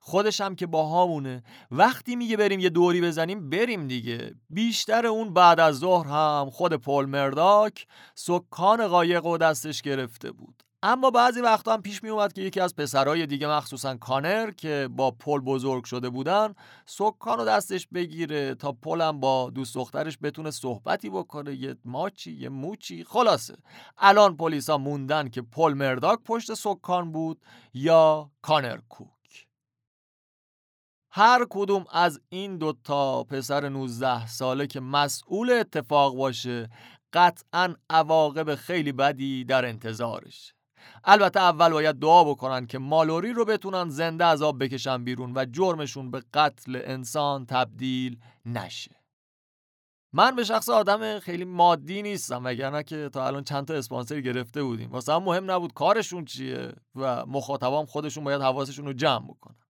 خودش 0.07 0.41
هم 0.41 0.55
که 0.55 0.67
باهامونه. 0.67 1.43
وقتی 1.71 2.15
میگه 2.15 2.37
بریم 2.37 2.59
یه 2.59 2.69
دوری 2.69 3.01
بزنیم 3.01 3.49
بریم 3.49 3.87
دیگه. 3.87 4.35
بیشتر 4.49 5.05
اون 5.07 5.33
بعد 5.33 5.59
از 5.59 5.75
ظهر 5.75 6.07
هم 6.07 6.49
خود 6.49 6.73
پل 6.73 7.05
مرداک 7.05 7.87
سکان 8.15 8.87
قایق 8.87 9.25
و 9.25 9.37
دستش 9.37 9.81
گرفته 9.81 10.31
بود. 10.31 10.63
اما 10.83 11.09
بعضی 11.11 11.41
وقتا 11.41 11.73
هم 11.73 11.81
پیش 11.81 12.03
می 12.03 12.09
اومد 12.09 12.33
که 12.33 12.41
یکی 12.41 12.59
از 12.59 12.75
پسرای 12.75 13.25
دیگه 13.25 13.47
مخصوصا 13.47 13.95
کانر 13.95 14.51
که 14.51 14.89
با 14.91 15.11
پل 15.11 15.39
بزرگ 15.39 15.83
شده 15.83 16.09
بودن 16.09 16.55
سکان 16.85 17.37
رو 17.37 17.45
دستش 17.45 17.87
بگیره 17.93 18.55
تا 18.55 18.71
پلم 18.71 19.19
با 19.19 19.49
دوست 19.49 19.75
دخترش 19.75 20.17
بتونه 20.23 20.51
صحبتی 20.51 21.09
بکنه. 21.09 21.55
یه 21.55 21.75
ماچی 21.85 22.31
یه 22.31 22.49
موچی. 22.49 23.03
خلاصه. 23.03 23.57
الان 23.97 24.37
پلیسا 24.37 24.77
موندن 24.77 25.29
که 25.29 25.41
پل 25.41 25.73
مرداک 25.73 26.19
پشت 26.25 26.53
سکان 26.53 27.11
بود 27.11 27.41
یا 27.73 28.31
کانر 28.41 28.79
کو. 28.89 29.14
هر 31.17 31.45
کدوم 31.49 31.85
از 31.91 32.19
این 32.29 32.57
دوتا 32.57 33.23
پسر 33.23 33.69
19 33.69 34.27
ساله 34.27 34.67
که 34.67 34.79
مسئول 34.79 35.51
اتفاق 35.51 36.15
باشه 36.15 36.69
قطعا 37.13 37.75
عواقب 37.89 38.55
خیلی 38.55 38.91
بدی 38.91 39.43
در 39.43 39.65
انتظارش. 39.65 40.53
البته 41.03 41.39
اول 41.39 41.69
باید 41.69 41.95
دعا 41.95 42.23
بکنن 42.23 42.67
که 42.67 42.79
مالوری 42.79 43.33
رو 43.33 43.45
بتونن 43.45 43.89
زنده 43.89 44.25
از 44.25 44.41
آب 44.41 44.63
بکشن 44.63 45.03
بیرون 45.03 45.33
و 45.35 45.45
جرمشون 45.45 46.11
به 46.11 46.23
قتل 46.33 46.81
انسان 46.83 47.45
تبدیل 47.45 48.19
نشه. 48.45 48.95
من 50.13 50.35
به 50.35 50.43
شخص 50.43 50.69
آدم 50.69 51.19
خیلی 51.19 51.45
مادی 51.45 52.01
نیستم 52.01 52.45
وگرنه 52.45 52.83
که 52.83 53.09
تا 53.13 53.27
الان 53.27 53.43
چند 53.43 53.67
تا 53.67 53.73
اسپانسر 53.73 54.21
گرفته 54.21 54.63
بودیم. 54.63 54.91
واسه 54.91 55.13
هم 55.13 55.23
مهم 55.23 55.51
نبود 55.51 55.73
کارشون 55.73 56.25
چیه 56.25 56.73
و 56.95 57.25
مخاطبام 57.25 57.85
خودشون 57.85 58.23
باید 58.23 58.41
حواسشون 58.41 58.85
رو 58.85 58.93
جمع 58.93 59.27
بکنن. 59.27 59.64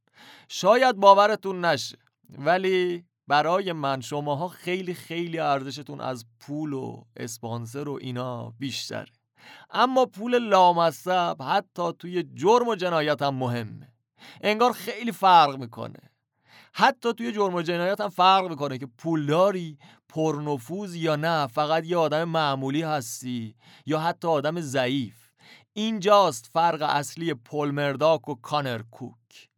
شاید 0.50 0.95
باورتون 0.95 1.65
نشه 1.65 1.98
ولی 2.38 3.05
برای 3.27 3.74
من 3.74 4.01
شماها 4.01 4.48
خیلی 4.48 4.93
خیلی 4.93 5.39
ارزشتون 5.39 6.01
از 6.01 6.25
پول 6.39 6.74
و 6.74 7.03
اسپانسر 7.17 7.89
و 7.89 7.98
اینا 8.01 8.53
بیشتره. 8.60 9.12
اما 9.69 10.05
پول 10.05 10.39
لامصب 10.39 11.38
حتی 11.41 11.93
توی 12.00 12.24
جرم 12.24 12.67
و 12.67 12.75
جنایت 12.75 13.22
هم 13.22 13.36
مهمه. 13.36 13.93
انگار 14.41 14.72
خیلی 14.72 15.12
فرق 15.12 15.55
می‌کنه. 15.55 16.00
حتی 16.74 17.13
توی 17.13 17.31
جرم 17.31 17.55
و 17.55 17.62
جنایت 17.62 18.01
هم 18.01 18.10
فرق 18.10 18.50
می‌کنه 18.50 18.77
که 18.77 18.86
پولداری 18.98 19.77
پرنفوذ 20.10 20.95
یا 20.95 21.15
نه 21.15 21.48
فقط 21.48 21.86
یه 21.86 21.98
آدم 21.98 22.24
معمولی 22.24 22.81
هستی 22.81 23.55
یا 23.86 24.00
حتی 24.00 24.27
آدم 24.27 24.62
ضعیف. 24.62 25.31
اینجاست 25.74 26.45
فرق 26.53 26.81
اصلی 26.81 27.34
پل 27.34 27.72
مرداک 27.72 28.29
و 28.29 28.36
کانر 28.36 28.81
کوک. 28.91 29.50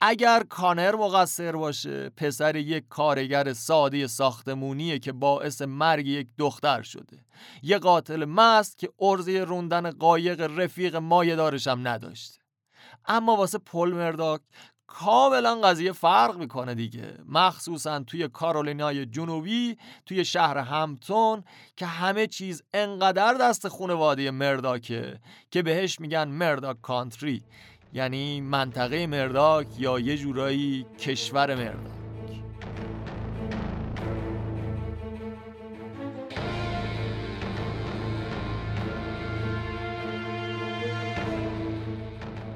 اگر 0.00 0.42
کانر 0.48 0.96
مقصر 0.96 1.52
باشه 1.52 2.10
پسر 2.10 2.56
یک 2.56 2.84
کارگر 2.88 3.52
ساده 3.52 4.06
ساختمونیه 4.06 4.98
که 4.98 5.12
باعث 5.12 5.62
مرگ 5.62 6.06
یک 6.06 6.28
دختر 6.38 6.82
شده. 6.82 7.24
یه 7.62 7.78
قاتل 7.78 8.24
مست 8.24 8.78
که 8.78 8.88
ارزه 9.00 9.44
روندن 9.44 9.90
قایق 9.90 10.40
رفیق 10.40 10.96
مایه 10.96 11.36
دارشم 11.36 11.80
نداشته. 11.82 12.40
اما 13.06 13.36
واسه 13.36 13.58
پل 13.58 13.92
مرداک 13.92 14.40
کاملا 14.86 15.60
قضیه 15.60 15.92
فرق 15.92 16.36
می‌کنه 16.36 16.74
دیگه. 16.74 17.18
مخصوصا 17.28 18.00
توی 18.00 18.28
کارولینای 18.28 19.06
جنوبی 19.06 19.78
توی 20.06 20.24
شهر 20.24 20.58
همتون 20.58 21.44
که 21.76 21.86
همه 21.86 22.26
چیز 22.26 22.62
انقدر 22.74 23.34
دست 23.34 23.68
خونواده 23.68 24.30
مرداکه 24.30 25.20
که 25.50 25.62
بهش 25.62 26.00
میگن 26.00 26.28
مرداک 26.28 26.80
کانتری. 26.80 27.42
یعنی 27.92 28.40
منطقه 28.40 29.06
مرداک 29.06 29.66
یا 29.78 29.98
یه 29.98 30.16
جورایی 30.16 30.86
کشور 30.98 31.54
مرداک. 31.54 31.90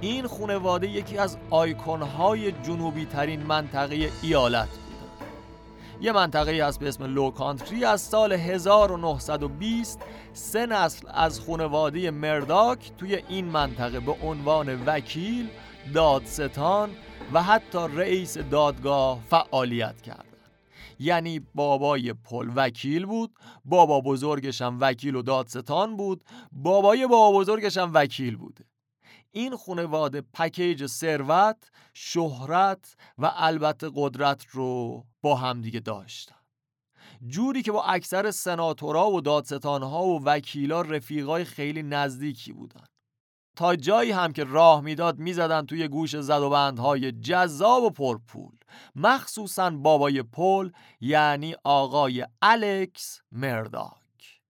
این 0.00 0.26
خونواده 0.26 0.88
یکی 0.88 1.18
از 1.18 1.36
آیکونهای 1.50 2.52
جنوبی 2.52 3.04
ترین 3.04 3.42
منطقه 3.42 4.10
ایالت 4.22 4.83
یه 6.00 6.12
منطقه 6.12 6.66
هست 6.66 6.80
به 6.80 6.88
اسم 6.88 7.04
لو 7.04 7.30
کانتری 7.30 7.84
از 7.84 8.00
سال 8.00 8.32
1920 8.32 10.00
سه 10.32 10.66
نسل 10.66 11.08
از 11.14 11.40
خانواده 11.40 12.10
مرداک 12.10 12.92
توی 12.98 13.22
این 13.28 13.44
منطقه 13.44 14.00
به 14.00 14.12
عنوان 14.22 14.84
وکیل، 14.84 15.48
دادستان 15.94 16.90
و 17.32 17.42
حتی 17.42 17.78
رئیس 17.78 18.38
دادگاه 18.38 19.20
فعالیت 19.30 20.02
کردن. 20.02 20.24
یعنی 20.98 21.40
بابای 21.54 22.12
پل 22.12 22.50
وکیل 22.56 23.06
بود 23.06 23.34
بابا 23.64 24.00
بزرگش 24.00 24.62
هم 24.62 24.78
وکیل 24.80 25.14
و 25.14 25.22
دادستان 25.22 25.96
بود 25.96 26.24
بابای 26.52 27.06
بابا 27.06 27.38
بزرگش 27.38 27.76
هم 27.76 27.90
وکیل 27.94 28.36
بوده 28.36 28.64
این 29.32 29.56
خانواده 29.56 30.20
پکیج 30.20 30.86
ثروت، 30.86 31.70
شهرت 31.94 32.96
و 33.18 33.30
البته 33.34 33.90
قدرت 33.94 34.46
رو 34.46 35.04
با 35.24 35.34
همدیگه 35.34 35.80
داشتن 35.80 36.36
جوری 37.26 37.62
که 37.62 37.72
با 37.72 37.84
اکثر 37.84 38.30
سناتورا 38.30 39.10
و 39.10 39.20
دادستانها 39.20 40.04
و 40.04 40.24
وکیلا 40.24 40.82
رفیقای 40.82 41.44
خیلی 41.44 41.82
نزدیکی 41.82 42.52
بودن. 42.52 42.84
تا 43.56 43.76
جایی 43.76 44.10
هم 44.10 44.32
که 44.32 44.44
راه 44.44 44.80
می‌داد 44.80 45.18
می‌زدن 45.18 45.66
توی 45.66 45.88
گوش 45.88 46.16
زد 46.20 46.40
و 46.40 46.50
بندهای 46.50 47.12
جذاب 47.12 47.82
و 47.82 47.90
پرپول. 47.90 48.56
مخصوصا 48.94 49.70
بابای 49.70 50.22
پل 50.22 50.70
یعنی 51.00 51.54
آقای 51.64 52.26
الکس 52.42 53.20
مرداک. 53.32 54.40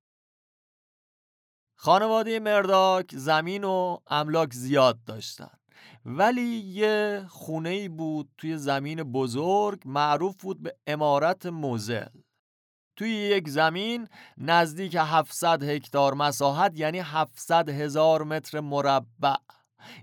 خانواده 1.77 2.41
مرداک 2.41 3.17
زمین 3.17 3.65
و 3.65 3.99
املاک 4.07 4.53
زیاد 4.53 5.05
داشتن. 5.05 5.59
ولی 6.07 6.43
یه 6.57 7.25
خونه 7.29 7.69
ای 7.69 7.89
بود 7.89 8.31
توی 8.39 8.57
زمین 8.57 9.03
بزرگ 9.03 9.83
معروف 9.85 10.43
بود 10.43 10.63
به 10.63 10.77
امارت 10.87 11.47
موزل. 11.47 12.09
توی 12.97 13.11
یک 13.11 13.49
زمین 13.49 14.09
نزدیک 14.39 14.97
700 15.01 15.63
هکتار 15.63 16.15
مساحت 16.15 16.73
یعنی 16.75 16.99
700 16.99 17.69
هزار 17.69 18.23
متر 18.23 18.61
مربع. 18.61 19.35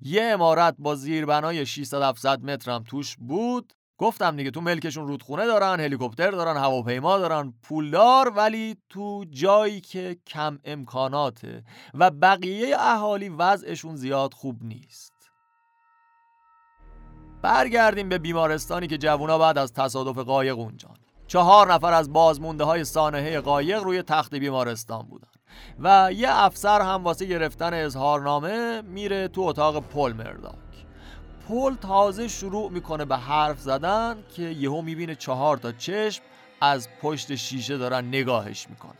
یه 0.02 0.24
امارت 0.24 0.76
با 0.80 0.96
زیربنای 0.96 1.66
600 1.66 2.02
700 2.02 2.44
متر 2.44 2.72
هم 2.72 2.84
توش 2.84 3.16
بود. 3.16 3.74
گفتم 3.98 4.36
دیگه 4.36 4.52
تو 4.52 4.62
ملکشون 4.62 5.08
رودخونه 5.08 5.46
دارن 5.46 5.80
هلیکوپتر 5.80 6.32
دارن 6.32 6.58
هواپیما 6.58 7.18
دارن 7.18 7.54
پولدار 7.64 8.30
ولی 8.30 8.78
تو 8.90 9.26
جایی 9.30 9.82
که 9.82 10.18
کم 10.28 10.60
امکاناته 10.64 11.64
و 11.94 12.12
بقیه 12.12 12.76
اهالی 12.80 13.30
وضعشون 13.30 13.96
زیاد 13.96 14.34
خوب 14.34 14.64
نیست. 14.64 15.11
برگردیم 17.42 18.10
به 18.10 18.18
بیمارستانی 18.18 18.88
که 18.88 18.98
جوونا 18.98 19.38
بعد 19.38 19.58
از 19.58 19.74
تصادف 19.74 20.18
قایق 20.18 20.60
اونجان. 20.60 20.96
چهار 21.28 21.74
نفر 21.74 21.94
از 21.94 22.14
بازمونده 22.14 22.64
های 22.64 22.84
سانحه 22.84 23.40
قایق 23.40 23.84
روی 23.84 24.02
تخت 24.02 24.36
بیمارستان 24.36 25.02
بودن. 25.02 25.28
و 25.80 26.10
یه 26.14 26.28
افسر 26.30 26.82
هم 26.82 27.04
واسه 27.04 27.26
گرفتن 27.26 27.74
اظهارنامه 27.74 28.82
میره 28.82 29.28
تو 29.28 29.42
اتاق 29.42 29.84
پل 29.84 30.14
مرداک. 30.14 30.56
پل 31.48 31.76
تازه 31.76 32.28
شروع 32.28 32.72
می‌کنه 32.72 33.06
به 33.06 33.18
حرف 33.18 33.60
زدن 33.60 34.18
که 34.36 34.42
یهو 34.42 34.82
می‌بینه 34.82 35.16
چهار 35.16 35.58
تا 35.58 35.72
چشم 35.72 36.24
از 36.62 36.88
پشت 37.02 37.36
شیشه 37.36 37.78
دارن 37.78 38.08
نگاهش 38.08 38.68
می‌کنن. 38.70 38.94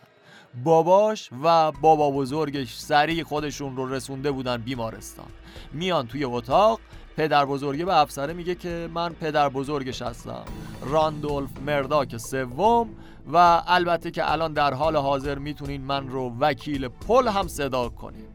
باباش 0.64 1.30
و 1.44 1.72
بابا 1.72 2.12
بزرگش 2.12 2.78
سریع 2.78 3.24
خودشون 3.24 3.78
رو 3.78 3.94
رسونده 3.94 4.32
بودن 4.32 4.58
بیمارستان. 4.58 5.28
میان 5.74 6.08
توی 6.08 6.24
اتاق 6.24 6.80
پدر 7.22 7.46
بزرگه 7.46 7.86
به 7.86 7.98
افسره 7.98 8.34
میگه 8.34 8.56
که 8.56 8.90
من 8.94 9.14
پدر 9.14 9.50
بزرگش 9.50 10.02
هستم. 10.02 10.44
راندولف 10.86 11.50
مرداک 11.66 12.18
سوم 12.18 12.90
و 13.34 13.62
البته 13.68 14.12
که 14.12 14.32
الان 14.32 14.54
در 14.54 14.74
حال 14.74 14.96
حاضر 14.96 15.38
می‌تونین 15.38 15.82
من 15.82 16.08
رو 16.08 16.34
وکیل 16.40 16.88
پل 16.88 17.28
هم 17.28 17.48
صدا 17.48 17.90
کنین. 17.90 18.26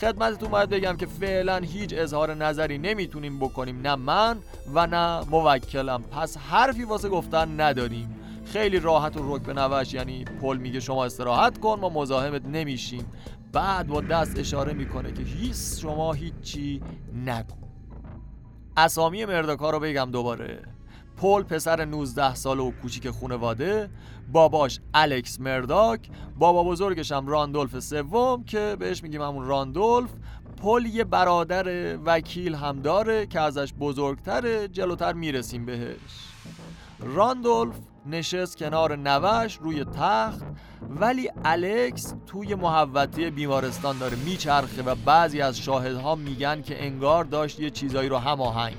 خدمتتون 0.00 0.50
باید 0.50 0.68
بگم 0.68 0.96
که 0.96 1.06
فعلا 1.06 1.56
هیچ 1.56 1.94
اظهار 1.96 2.34
نظری 2.34 2.78
نمی‌تونیم 2.78 3.38
بکنیم 3.38 3.80
نه 3.80 3.94
من 3.94 4.36
و 4.74 4.86
نه 4.86 5.20
موکلم. 5.30 6.02
پس 6.02 6.36
حرفی 6.36 6.84
واسه 6.84 7.08
گفتن 7.08 7.60
نداریم. 7.60 8.20
خیلی 8.44 8.80
راحت 8.80 9.16
و 9.16 9.36
رک 9.36 9.42
به 9.42 9.52
نوش 9.52 9.94
یعنی 9.94 10.24
پل 10.24 10.56
میگه 10.56 10.80
شما 10.80 11.04
استراحت 11.04 11.58
کن 11.58 11.78
ما 11.80 11.88
مزاحمت 11.88 12.44
نمیشیم. 12.44 13.06
بعد 13.52 13.86
با 13.86 14.00
دست 14.00 14.38
اشاره 14.38 14.72
می‌کنه 14.72 15.12
که 15.12 15.22
هیس 15.22 15.56
شما 15.80 16.12
هیچی 16.12 16.82
نگو. 17.26 17.65
اسامی 18.76 19.24
مرداکا 19.24 19.70
رو 19.70 19.80
بگم 19.80 20.08
دوباره. 20.12 20.62
پل 21.16 21.42
پسر 21.42 21.84
19 21.84 22.34
ساله 22.34 22.62
و 22.62 22.70
کوچیک 22.70 23.10
خونواده 23.10 23.90
باباش 24.32 24.80
الکس 24.94 25.40
مرداک 25.40 26.08
بابا 26.38 26.64
بزرگش 26.64 27.12
هم 27.12 27.26
راندولف 27.26 27.78
سوم 27.78 28.44
که 28.44 28.76
بهش 28.78 29.02
میگیم 29.02 29.22
همون 29.22 29.46
راندولف. 29.46 30.10
پل 30.62 30.86
یه 30.86 31.04
برادر 31.04 31.96
وکیل 32.04 32.54
هم 32.54 32.80
داره 32.80 33.26
که 33.26 33.40
ازش 33.40 33.72
بزرگتره 33.80 34.68
جلوتر 34.68 35.12
می‌رسیم 35.12 35.66
بهش. 35.66 36.28
راندولف 37.00 37.74
نشست 38.06 38.56
کنار 38.56 38.96
نوه‌ش 38.96 39.58
روی 39.62 39.84
تخت 39.84 40.42
ولی 40.90 41.30
الکس 41.44 42.14
توی 42.26 42.54
محوطه 42.54 43.30
بیمارستان 43.30 43.98
داره 43.98 44.16
میچرخه 44.16 44.82
و 44.82 44.94
بعضی 44.94 45.40
از 45.40 45.58
شاهدها 45.58 46.14
میگن 46.14 46.62
که 46.62 46.84
انگار 46.84 47.24
داشت 47.24 47.60
یه 47.60 47.70
چیزایی 47.70 48.08
رو 48.08 48.16
هماهنگ 48.16 48.76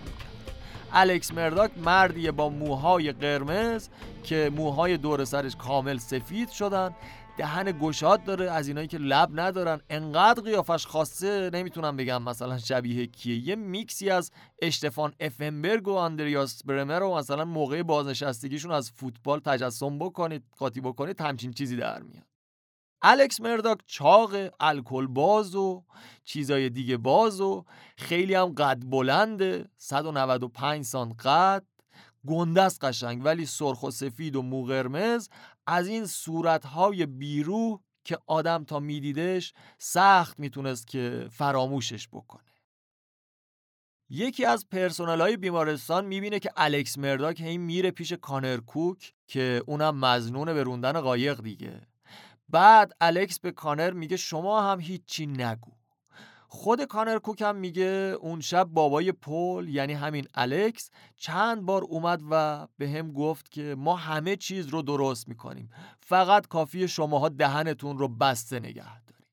الکس 0.93 1.31
مرداک 1.34 1.72
مردیه 1.86 2.31
با 2.31 2.50
موهای 2.50 3.12
قرمز 3.12 3.89
که 4.24 4.51
موهای 4.55 4.98
دور 4.98 5.25
سرش 5.25 5.55
کامل 5.55 5.98
سفید 5.98 6.50
شدن 6.50 6.96
دهن 7.38 7.79
گشاد 7.82 8.24
داره 8.24 8.51
از 8.51 8.67
اینایی 8.67 8.88
که 8.88 8.98
لب 8.98 9.39
ندارن. 9.39 9.82
انقدر 9.89 10.41
قیافش 10.41 10.88
خاصه 10.88 11.50
نمی‌تونم 11.53 11.98
بگم 11.98 12.24
مثلا 12.24 12.58
شبیه 12.58 13.08
کیه. 13.08 13.48
یه 13.48 13.56
میکسی 13.56 14.10
از 14.10 14.32
اشتفان 14.62 15.13
افنبرگ 15.20 15.88
و 15.88 15.94
آندریاس 15.94 16.63
برمر 16.63 17.03
و 17.03 17.15
مثلا 17.15 17.46
موقع 17.46 17.84
بازنشستگیشون 17.84 18.72
از 18.72 18.91
فوتبال 18.91 19.39
تجسم 19.39 20.00
بکنید 20.00 20.44
قاطی 20.58 20.82
بکنید 20.82 21.22
همچین 21.22 21.51
چیزی 21.53 21.75
در 21.75 22.01
میاد. 22.01 22.25
الکس 23.01 23.41
مرداک 23.41 23.79
چاق 23.86 24.32
الکل 24.60 25.08
باز 25.08 25.56
و 25.56 25.84
چیزای 26.24 26.70
دیگه 26.70 26.98
باز 26.98 27.41
و 27.41 27.65
خیلی 27.98 28.34
هم 28.34 28.53
قد 28.53 28.84
بلنده. 28.89 29.70
195 29.77 30.86
سان 30.86 31.13
قد. 31.13 31.63
گندست 32.27 32.84
قشنگ 32.84 33.22
ولی 33.25 33.46
سرخ 33.46 33.84
و 33.84 33.91
سفید 33.91 34.36
و 34.36 34.41
مو 34.41 34.63
قرمز. 34.63 35.29
از 35.68 35.88
این 35.88 36.06
صورتهای 36.06 37.06
بیرو 37.06 37.82
که 38.04 38.18
آدم 38.28 38.64
تا 38.64 38.80
میدیدش 38.80 39.54
سخت 39.78 40.40
می‌تونست 40.40 40.88
که 40.88 41.28
فراموشش 41.32 42.08
بکنه. 42.08 42.44
یکی 44.10 44.46
از 44.46 44.70
پرسنل 44.70 45.22
های 45.22 45.38
بیمارستان 45.38 46.06
می‌بینه 46.06 46.40
که 46.40 46.52
الکس 46.58 46.98
مرداک 46.98 47.42
هی 47.42 47.58
میره 47.58 47.92
پیش 47.92 48.14
کانر 48.14 48.58
کوک 48.58 49.14
که 49.28 49.64
اونم 49.68 49.98
مزنون 50.00 50.54
به 50.54 50.64
روندن 50.64 51.02
قایق 51.02 51.42
دیگه. 51.42 51.88
بعد 52.50 52.94
الکس 53.02 53.40
به 53.40 53.52
کانر 53.52 53.92
میگه 53.92 54.18
شما 54.18 54.72
هم 54.72 54.80
هیچی 54.80 55.26
نگو. 55.26 55.76
خود 56.48 56.84
کانر 56.84 57.20
کوک 57.20 57.42
هم 57.42 57.56
میگه 57.56 58.18
اون 58.22 58.42
شب 58.42 58.63
بابای 58.63 59.12
پول 59.12 59.70
یعنی 59.70 59.94
همین 59.94 60.27
الکس 60.34 60.89
چند 61.18 61.62
بار 61.62 61.84
اومد 61.84 62.22
و 62.32 62.68
به 62.77 62.89
هم 62.89 63.12
گفت 63.12 63.51
که 63.51 63.75
ما 63.77 63.96
همه 63.96 64.36
چیز 64.36 64.68
رو 64.68 64.82
درست 64.82 65.27
می‌کنیم. 65.27 65.70
فقط 66.00 66.48
کافی 66.48 66.88
شماها 66.88 67.29
دهنتون 67.29 67.98
رو 67.98 68.07
بسته 68.07 68.60
نگه 68.60 69.01
داریم 69.05 69.27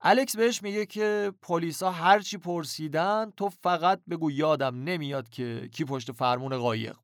الکس 0.00 0.36
بهش 0.36 0.62
میگه 0.62 0.86
که 0.86 1.32
پلیسا 1.42 1.90
هرچی 1.90 2.38
پرسیدن 2.38 3.32
تو 3.36 3.48
فقط 3.48 4.00
بگو 4.10 4.30
یادم 4.30 4.82
نمیاد 4.84 5.28
که 5.28 5.68
کی 5.72 5.84
پشت 5.84 6.12
فرمون 6.12 6.58
قایق 6.58 6.96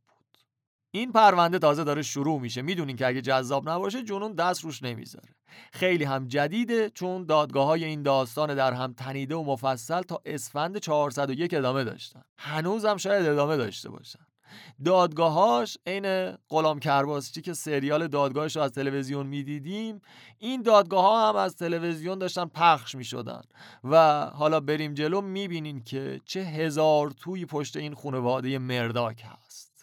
این 0.95 1.13
پرونده 1.13 1.59
تازه 1.59 1.85
داره 1.85 2.03
شروع 2.03 2.41
میشه. 2.41 2.63
می‌دونین 2.63 2.97
که 2.97 3.07
اگه 3.07 3.23
جذاب 3.23 3.69
نباشه 3.69 4.03
جنون 4.03 4.33
دست 4.33 4.65
روش 4.65 4.83
نمی‌ذاره. 4.83 5.29
خیلی 5.73 6.05
هم 6.05 6.27
جدیده 6.27 6.91
چون 6.91 7.25
دادگاه 7.25 7.67
های 7.67 7.85
این 7.85 8.03
داستان 8.03 8.55
در 8.55 8.73
هم 8.73 8.93
تنیده 8.93 9.35
و 9.35 9.45
مفصل 9.45 10.03
تا 10.03 10.21
اسفند 10.25 10.79
401 10.79 11.55
ادامه 11.55 11.85
داشتن. 11.85 12.23
هنوز 12.39 12.85
هم 12.85 12.97
شاید 12.97 13.27
ادامه 13.27 13.57
داشته 13.57 13.91
باشن. 13.91 14.27
دادگاهاش 14.85 15.79
عین 15.87 16.33
غلام 16.49 16.79
کرباسچی 16.79 17.43
که 17.43 17.53
سریال 17.53 18.09
دادگاهش 18.09 18.57
رو 18.57 18.63
از 18.63 18.73
تلویزیون 18.73 19.27
می‌دیدیم 19.27 20.01
این 20.39 20.63
دادگاه 20.63 21.03
ها 21.03 21.29
هم 21.29 21.37
از 21.37 21.57
تلویزیون 21.57 22.19
داشتن 22.19 22.45
پخش 22.45 22.95
می‌شدن 22.95 23.43
و 23.85 24.27
حالا 24.27 24.61
بریم 24.61 24.95
جلو 24.95 25.21
می‌بینین 25.21 25.85
که 25.85 26.21
چه 26.25 26.41
هزار 26.41 27.11
توی 27.11 27.47
پشت 27.47 27.77
این 27.77 27.95
خانواده 27.95 28.59
مرداک 28.59 29.25
هست. 29.25 29.74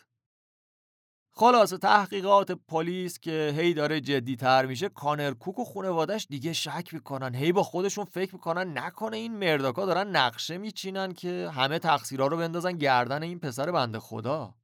خلاصه 1.42 1.78
تحقیقات 1.78 2.52
پلیس 2.52 3.20
که 3.20 3.54
هی 3.58 3.74
داره 3.74 4.02
جدی 4.02 4.36
تر 4.36 4.66
میشه 4.66 4.90
کانر 4.90 5.32
کوک 5.32 5.60
و 5.60 5.66
خانوادش 5.66 6.28
دیگه 6.30 6.54
شک 6.54 6.94
می‌کنن. 6.94 7.36
هی 7.36 7.52
با 7.52 7.64
خودشون 7.64 8.06
فکر 8.06 8.36
می‌کنن 8.36 8.78
نکنه 8.78 9.18
این 9.18 9.38
مرداکا 9.38 9.86
دارن 9.86 10.16
نقشه 10.16 10.58
میچینن 10.58 11.14
که 11.14 11.52
همه 11.54 11.80
تقصیرها 11.80 12.28
رو 12.28 12.38
بندازن 12.38 12.72
گردن 12.72 13.24
این 13.24 13.40
پسر 13.40 13.72
بنده 13.72 14.00
خدا. 14.00 14.56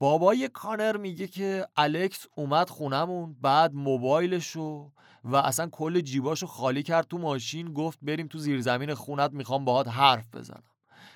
بابای 0.00 0.48
کانر 0.48 0.96
میگه 0.96 1.26
که 1.26 1.66
الکس 1.76 2.26
اومد 2.36 2.68
خونمون 2.68 3.36
بعد 3.40 3.74
موبایلشو 3.74 4.92
و 5.24 5.36
اصلا 5.36 5.68
کل 5.68 6.00
جیباشو 6.00 6.46
خالی 6.46 6.82
کرد 6.82 7.06
تو 7.08 7.18
ماشین 7.18 7.72
گفت 7.72 7.98
بریم 8.02 8.26
تو 8.26 8.38
زیرزمین 8.38 8.94
خونت 8.94 9.32
می‌خوام 9.32 9.64
باهات 9.64 9.88
حرف 9.88 10.34
بزنم. 10.34 10.62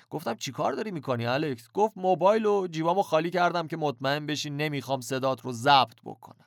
گفتم 0.09 0.35
چیکار 0.35 0.73
داری 0.73 0.91
می‌کنی 0.91 1.25
الکس؟ 1.25 1.69
گفت 1.73 1.97
موبایل 1.97 2.45
و 2.45 2.67
جیبامو 2.67 3.01
خالی 3.01 3.31
کردم 3.31 3.67
که 3.67 3.77
مطمئن 3.77 4.25
بشی 4.25 4.49
نمی‌خوام 4.49 5.01
صدات 5.01 5.41
رو 5.41 5.51
ضبط 5.51 6.01
بکنم. 6.05 6.45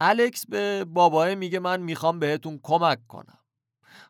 الکس 0.00 0.46
به 0.46 0.84
بابای 0.84 1.34
میگه 1.34 1.58
من 1.58 1.80
می‌خوام 1.80 2.18
بهتون 2.18 2.60
کمک 2.62 3.06
کنم. 3.06 3.38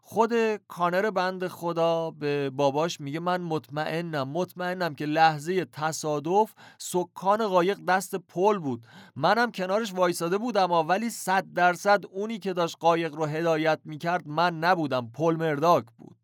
خود 0.03 0.57
کانر 0.57 1.11
بند 1.11 1.49
خدا 1.49 2.11
به 2.11 2.51
باباش 2.51 3.01
میگه 3.01 3.21
من 3.21 3.41
مطمئنم 3.41 4.29
مطمئنم 4.29 4.95
که 4.95 5.07
لحظه 5.07 5.65
تصادف 5.65 6.55
سکان 6.79 7.49
قایق 7.49 7.79
دست 7.89 8.15
پل 8.15 8.59
بود. 8.59 8.87
منم 9.17 9.53
کنارش 9.53 9.95
وایساده 9.95 10.39
بودم 10.39 10.73
ولی 10.73 11.11
صد 11.11 11.53
درصد 11.55 12.05
اونی 12.11 12.39
که 12.39 12.53
داشت 12.53 12.77
قایق 12.81 13.15
رو 13.15 13.25
هدایت 13.25 13.81
می‌کرد 13.85 14.29
من 14.29 14.59
نبودم. 14.59 15.11
پل 15.11 15.37
مرداک 15.37 15.85
بود. 15.99 16.18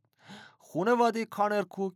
خونواده 0.75 1.25
کانر 1.25 1.63
کوک 1.63 1.95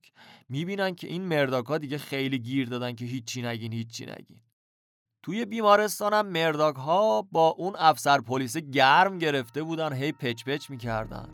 می‌بینن 0.48 0.94
که 0.94 1.08
این 1.08 1.22
مرداک 1.22 1.72
دیگه 1.72 1.98
خیلی 1.98 2.38
گیر 2.38 2.68
دادن 2.68 2.94
که 2.94 3.04
هیچی 3.04 3.42
نگین 3.42 3.72
هیچی 3.72 4.06
نگین. 4.06 4.40
توی 5.22 5.44
بیمارستان 5.44 6.12
هم 6.12 6.26
مرداک 6.26 6.76
ها 6.76 7.22
با 7.22 7.48
اون 7.48 7.74
افسر 7.78 8.20
پلیس 8.20 8.56
گرم 8.56 9.18
گرفته 9.18 9.62
بودن 9.62 9.92
هی 9.92 10.12
پچ 10.12 10.44
پچ 10.44 10.70
می‌کردن. 10.70 11.28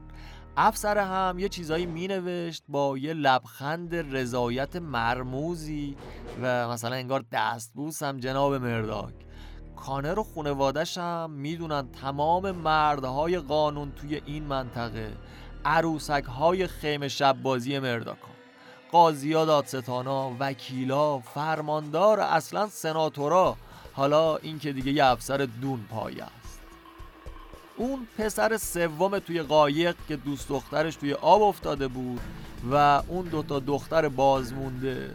افسر 0.56 0.98
هم 0.98 1.38
یه 1.38 1.48
چیزایی 1.48 1.86
مینوشت 1.86 2.64
با 2.68 2.98
یه 2.98 3.12
لبخند 3.12 4.16
رضایت 4.16 4.76
مرموزی 4.76 5.96
و 6.42 6.68
مثلا 6.68 6.96
انگار 6.96 7.24
دستبوس 7.32 8.02
هم 8.02 8.18
جناب 8.18 8.54
مرداک. 8.54 9.14
کانر 9.76 10.18
و 10.18 10.22
خونوادش 10.22 10.98
هم 10.98 11.30
می‌دونن 11.30 11.88
تمام 11.92 12.50
مردهای 12.50 13.38
قانون 13.38 13.92
توی 13.92 14.22
این 14.26 14.44
منطقه. 14.44 15.12
عروسک 15.64 16.24
های 16.24 16.66
خیم 16.66 17.08
شب 17.08 17.36
بازی 17.42 17.78
مرداکا 17.78 18.34
قاضیا 18.94 19.44
دادستانا 19.44 20.32
وکیلا 20.40 21.18
فرماندار 21.18 22.20
اصلا 22.20 22.68
سناتورا. 22.68 23.56
حالا 23.92 24.36
این 24.36 24.58
که 24.58 24.72
دیگه 24.72 24.92
یه 24.92 25.04
افسر 25.04 25.48
دون 25.62 25.84
پایه 25.90 26.24
است. 26.24 26.60
اون 27.76 28.06
پسر 28.18 28.56
سوم 28.56 29.18
توی 29.18 29.42
قایق 29.42 29.96
که 30.08 30.16
دوست 30.16 30.48
دخترش 30.48 30.96
توی 30.96 31.12
آب 31.12 31.42
افتاده 31.42 31.88
بود 31.88 32.20
و 32.70 33.02
اون 33.08 33.24
دوتا 33.24 33.58
دختر 33.58 34.08
بازمونده. 34.08 35.10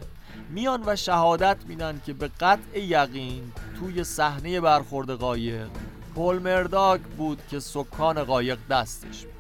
میان 0.49 0.83
و 0.85 0.95
شهادت 0.95 1.57
میدن 1.67 2.01
که 2.05 2.13
به 2.13 2.29
قطع 2.39 2.79
یقین 2.79 3.51
توی 3.79 4.03
صحنه 4.03 4.62
برخورد 4.62 5.12
قایق 5.12 5.69
پل 6.15 6.39
مرداک 6.39 7.01
بود 7.01 7.41
که 7.51 7.59
سکان 7.59 8.23
قایق 8.23 8.59
دستش 8.69 9.25
بود. 9.25 9.38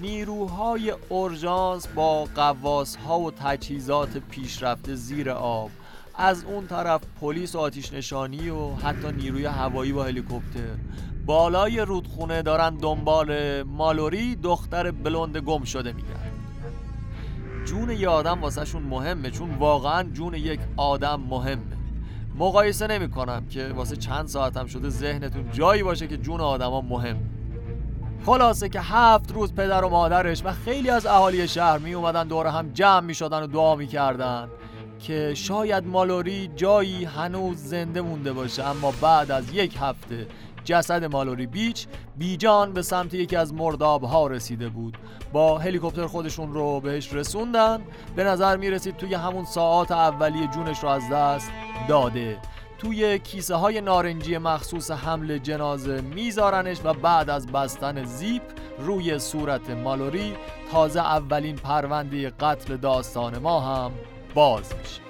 نیروهای 0.00 0.90
اورژانس 1.08 1.86
با 1.86 2.24
قواس 2.24 2.96
ها 2.96 3.20
و 3.20 3.30
تجهیزات 3.30 4.18
پیشرفته 4.18 4.94
زیر 4.94 5.30
آب. 5.30 5.70
از 6.14 6.44
اون 6.44 6.66
طرف 6.66 7.00
پلیس 7.20 7.54
و 7.54 7.70
نشانی 7.92 8.48
و 8.48 8.74
حتی 8.74 9.12
نیروی 9.12 9.44
هوایی 9.44 9.92
با 9.92 10.04
هلیکوپتر. 10.04 10.76
بالای 11.26 11.80
رودخونه 11.80 12.42
دارن 12.42 12.74
دنبال 12.76 13.62
مالوری 13.62 14.36
دختر 14.36 14.90
بلوند 14.90 15.36
گم 15.36 15.64
شده 15.64 15.92
میگن. 15.92 16.08
جون 17.64 17.90
یه 17.90 18.08
آدم 18.08 18.40
واسه 18.40 18.64
شون 18.64 18.82
مهمه 18.82 19.30
چون 19.30 19.54
واقعا 19.54 20.02
جون 20.02 20.34
یک 20.34 20.60
آدم 20.76 21.20
مهمه. 21.20 21.76
مقایسه 22.38 22.86
نمی 22.86 23.10
کنم 23.10 23.46
که 23.46 23.68
واسه 23.68 23.96
چند 23.96 24.26
ساعتم 24.26 24.66
شده 24.66 24.88
ذهنتون 24.88 25.50
جایی 25.52 25.82
باشه 25.82 26.06
که 26.06 26.16
جون 26.16 26.40
آدما 26.40 26.80
مهم 26.80 27.33
خلاصه 28.26 28.68
که 28.68 28.80
هفت 28.80 29.32
روز 29.32 29.54
پدر 29.54 29.84
و 29.84 29.88
مادرش 29.88 30.44
و 30.44 30.52
خیلی 30.52 30.90
از 30.90 31.06
اهالی 31.06 31.48
شهر 31.48 31.78
می 31.78 31.94
اومدن 31.94 32.28
دور 32.28 32.46
هم 32.46 32.72
جمع 32.72 33.00
می 33.00 33.14
شدن 33.14 33.42
و 33.42 33.46
دعا 33.46 33.76
می 33.76 33.86
کردن 33.86 34.48
که 34.98 35.34
شاید 35.34 35.86
مالوری 35.86 36.50
جایی 36.56 37.04
هنوز 37.04 37.56
زنده 37.56 38.00
مونده 38.00 38.32
باشه. 38.32 38.64
اما 38.64 38.92
بعد 39.00 39.30
از 39.30 39.54
یک 39.54 39.76
هفته 39.80 40.26
جسد 40.64 41.04
مالوری 41.04 41.46
بیچ 41.46 41.86
بیجان 42.16 42.72
به 42.72 42.82
سمت 42.82 43.14
یکی 43.14 43.36
از 43.36 43.54
مرداب 43.54 44.02
ها 44.02 44.26
رسیده 44.26 44.68
بود. 44.68 44.98
با 45.32 45.58
هلیکوپتر 45.58 46.06
خودشون 46.06 46.54
رو 46.54 46.80
بهش 46.80 47.12
رسوندن. 47.12 47.82
به 48.16 48.24
نظر 48.24 48.56
می 48.56 48.70
رسید 48.70 48.96
توی 48.96 49.14
همون 49.14 49.44
ساعات 49.44 49.92
اولیه 49.92 50.46
جونش 50.46 50.78
رو 50.78 50.88
از 50.88 51.02
دست 51.12 51.50
داده. 51.88 52.38
توی 52.84 53.18
کیسه 53.18 53.54
های 53.54 53.80
نارنجی 53.80 54.38
مخصوص 54.38 54.90
حمل 54.90 55.38
جنازه 55.38 56.00
میذارنش 56.00 56.76
و 56.84 56.94
بعد 56.94 57.30
از 57.30 57.46
بستن 57.46 58.04
زیپ 58.04 58.42
روی 58.78 59.18
صورت 59.18 59.70
مالوری 59.70 60.36
تازه 60.72 61.00
اولین 61.00 61.56
پرونده 61.56 62.30
قتل 62.30 62.76
داستان 62.76 63.38
ما 63.38 63.60
هم 63.60 63.92
باز 64.34 64.72
میشه. 64.78 65.00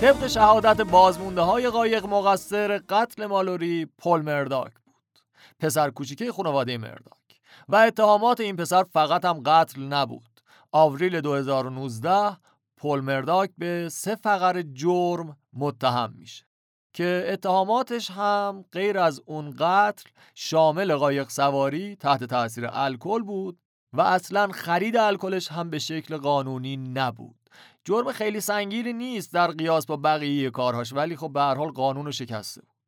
طبق 0.00 0.26
شهادت 0.26 0.80
بازمونده 0.80 1.40
های 1.40 1.68
قایق 1.68 2.06
مقصر 2.06 2.78
قتل 2.78 3.26
مالوری 3.26 3.86
پل 3.98 4.22
مرداک 4.22 4.72
بود. 4.84 5.18
پسر 5.60 5.90
کوچیکه 5.90 6.32
خانواده 6.32 6.78
مرداک. 6.78 7.40
و 7.68 7.76
اتهامات 7.76 8.40
این 8.40 8.56
پسر 8.56 8.84
فقط 8.92 9.24
هم 9.24 9.42
قتل 9.46 9.82
نبود. 9.82 10.40
آوریل 10.72 11.20
2019 11.20 12.36
پل 12.76 13.00
مرداک 13.00 13.50
به 13.58 13.88
سه 13.88 14.14
فقر 14.14 14.62
جرم 14.62 15.36
متهم 15.52 16.14
میشه. 16.18 16.44
که 16.92 17.26
اتهاماتش 17.28 18.10
هم 18.10 18.64
غیر 18.72 18.98
از 18.98 19.20
اون 19.26 19.54
قتل 19.58 20.10
شامل 20.34 20.96
قایق 20.96 21.28
سواری 21.28 21.96
تحت 21.96 22.24
تاثیر 22.24 22.68
الکل 22.72 23.22
بود 23.22 23.58
و 23.92 24.00
اصلا 24.00 24.48
خرید 24.48 24.96
الکلش 24.96 25.48
هم 25.48 25.70
به 25.70 25.78
شکل 25.78 26.16
قانونی 26.16 26.76
نبود. 26.76 27.36
جرم 27.84 28.12
خیلی 28.12 28.40
سنگینی 28.40 28.92
نیست 28.92 29.32
در 29.32 29.50
قیاس 29.50 29.86
با 29.86 29.96
بقیه 29.96 30.50
کارهاش 30.50 30.92
ولی 30.92 31.16
خب 31.16 31.32
به 31.32 31.40
هر 31.40 31.54
حال 31.54 31.70
قانون 31.70 32.10
شکسته 32.10 32.60
بود. 32.60 32.78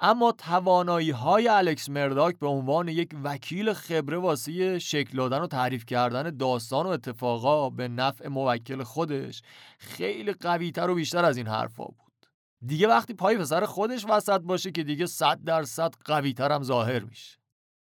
اما 0.00 0.32
توانایی 0.32 1.10
های 1.10 1.48
الکس 1.48 1.88
مرداک 1.88 2.38
به 2.38 2.46
عنوان 2.46 2.88
یک 2.88 3.10
وکیل 3.24 3.72
خبره 3.72 4.18
واسه 4.18 4.78
شکل 4.78 5.16
دادن 5.16 5.38
و 5.38 5.46
تعریف 5.46 5.86
کردن 5.86 6.36
داستان 6.36 6.86
و 6.86 6.88
اتفاقا 6.88 7.70
به 7.70 7.88
نفع 7.88 8.28
موکل 8.28 8.82
خودش 8.82 9.42
خیلی 9.78 10.32
قویتر 10.32 10.90
و 10.90 10.94
بیشتر 10.94 11.24
از 11.24 11.36
این 11.36 11.46
حرفا 11.46 11.84
بود. 11.84 12.26
دیگه 12.66 12.88
وقتی 12.88 13.14
پای 13.14 13.38
پسر 13.38 13.64
خودش 13.64 14.06
وسط 14.08 14.40
باشه 14.40 14.70
که 14.70 14.82
دیگه 14.82 15.06
صد 15.06 15.44
درصد 15.44 15.94
قویتر 16.04 16.52
هم 16.52 16.62
ظاهر 16.62 17.04
میشه. 17.04 17.37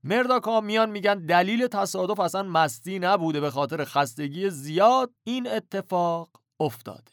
مرداک 0.05 0.43
ها 0.43 0.61
میان 0.61 0.91
میگن 0.91 1.27
دلیل 1.27 1.67
تصادف 1.67 2.21
اصلا 2.21 2.43
مستی 2.43 2.99
نبوده 2.99 3.41
به 3.41 3.51
خاطر 3.51 3.85
خستگی 3.85 4.51
زیاد. 4.51 5.11
این 5.25 5.47
اتفاق 5.47 6.31
افتاده. 6.61 7.13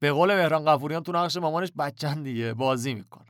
به 0.00 0.12
قول 0.12 0.34
مهران 0.34 0.64
قفوریان 0.64 1.02
تو 1.02 1.12
نقش 1.12 1.36
مامانش 1.36 1.72
بچن 1.78 2.22
دیگه 2.22 2.54
بازی 2.54 2.94
می‌کنه. 2.94 3.26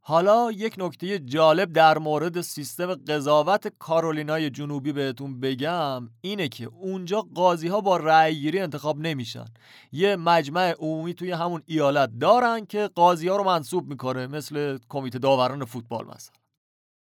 حالا 0.00 0.52
یک 0.52 0.74
نکته 0.78 1.18
جالب 1.18 1.72
در 1.72 1.98
مورد 1.98 2.40
سیستم 2.40 2.94
قضاوت 2.94 3.68
کارولینای 3.78 4.50
جنوبی 4.50 4.92
بهتون 4.92 5.40
بگم 5.40 6.08
اینه 6.20 6.48
که 6.48 6.64
اونجا 6.64 7.20
قاضی 7.34 7.68
ها 7.68 7.80
با 7.80 7.96
رأی 7.96 8.34
گیری 8.34 8.60
انتخاب 8.60 8.98
نمیشن. 8.98 9.44
یه 9.92 10.16
مجمع 10.16 10.74
عمومی 10.78 11.14
توی 11.14 11.30
همون 11.30 11.62
ایالت 11.66 12.10
دارن 12.20 12.66
که 12.66 12.90
قاضی 12.94 13.28
ها 13.28 13.36
رو 13.36 13.44
منصوب 13.44 13.88
می‌کنه 13.88 14.26
مثل 14.26 14.78
کمیته 14.88 15.18
داوران 15.18 15.64
فوتبال 15.64 16.06
مثلا. 16.06 16.37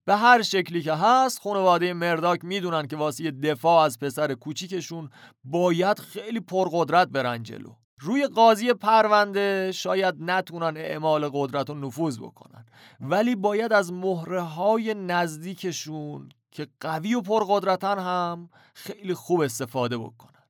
به 0.06 0.16
هر 0.16 0.42
شکلی 0.42 0.82
که 0.82 0.94
هست 0.94 1.39
خانواده 1.39 1.94
مرداک 1.94 2.46
می‌دونن 2.46 2.88
که 2.88 2.96
واسه 2.96 3.32
دفاع 3.32 3.86
از 3.86 4.00
پسر 4.00 4.34
کوچیکشون 4.34 5.10
باید 5.44 6.00
خیلی 6.00 6.39
پرقدرت 6.39 7.08
برن 7.08 7.44
جلو. 7.44 7.76
روی 8.00 8.28
قاضی 8.28 8.74
پرونده 8.74 9.72
شاید 9.72 10.16
نتونن 10.20 10.78
اعمال 10.78 11.30
قدرت 11.34 11.70
و 11.70 11.74
نفوذ 11.74 12.20
بکنن. 12.20 12.66
ولی 13.00 13.36
باید 13.36 13.74
از 13.74 13.94
مهره 13.94 14.42
های 14.42 14.94
نزدیکشون 14.94 16.30
که 16.52 16.68
قوی 16.80 17.13
و 17.13 17.22
پرقدرتن 17.22 18.00
هم 18.00 18.50
خیلی 18.74 19.13
خوب 19.13 19.42
استفاده 19.42 19.98
بکنن. 19.98 20.44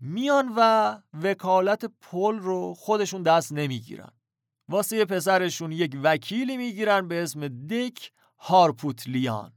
میان 0.00 0.52
و 0.56 0.96
وکالت 1.22 1.84
پل 2.00 2.38
رو 2.38 2.74
خودشون 2.74 3.22
دست 3.22 3.52
نمی‌گیرن. 3.52 4.10
واسه 4.68 5.04
پسرشون 5.04 5.72
یک 5.72 5.96
وکیلی 6.02 6.56
می‌گیرن 6.56 7.08
به 7.08 7.22
اسم 7.22 7.48
دیک 7.66 8.12
هارپوتلیان. 8.40 9.52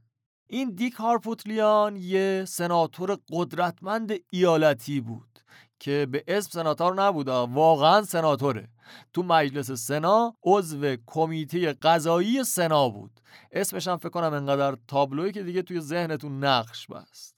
این 0.46 0.74
دیک 0.74 0.94
هارپوتلیان 0.94 1.96
یه 1.96 2.44
سناتور 2.48 3.18
قدرتمند 3.32 4.12
ایالتی 4.30 5.00
بود 5.00 5.38
که 5.78 6.06
به 6.10 6.24
اسم 6.26 6.50
سناتور 6.50 6.94
نبود 6.94 7.28
واقعا 7.28 8.02
سناتوره. 8.02 8.68
تو 9.12 9.22
مجلس 9.22 9.70
سنا 9.70 10.36
عضو 10.42 10.96
کمیته 11.06 11.72
قضایی 11.72 12.44
سنا 12.44 12.88
بود. 12.88 13.20
اسمش 13.52 13.88
هم 13.88 13.96
فکر 13.96 14.08
کنم 14.08 14.32
انقدر 14.32 14.78
تابلوی 14.88 15.32
که 15.32 15.42
دیگه 15.42 15.62
توی 15.62 15.80
ذهنتون 15.80 16.44
نقش 16.44 16.86
بست. 16.86 17.36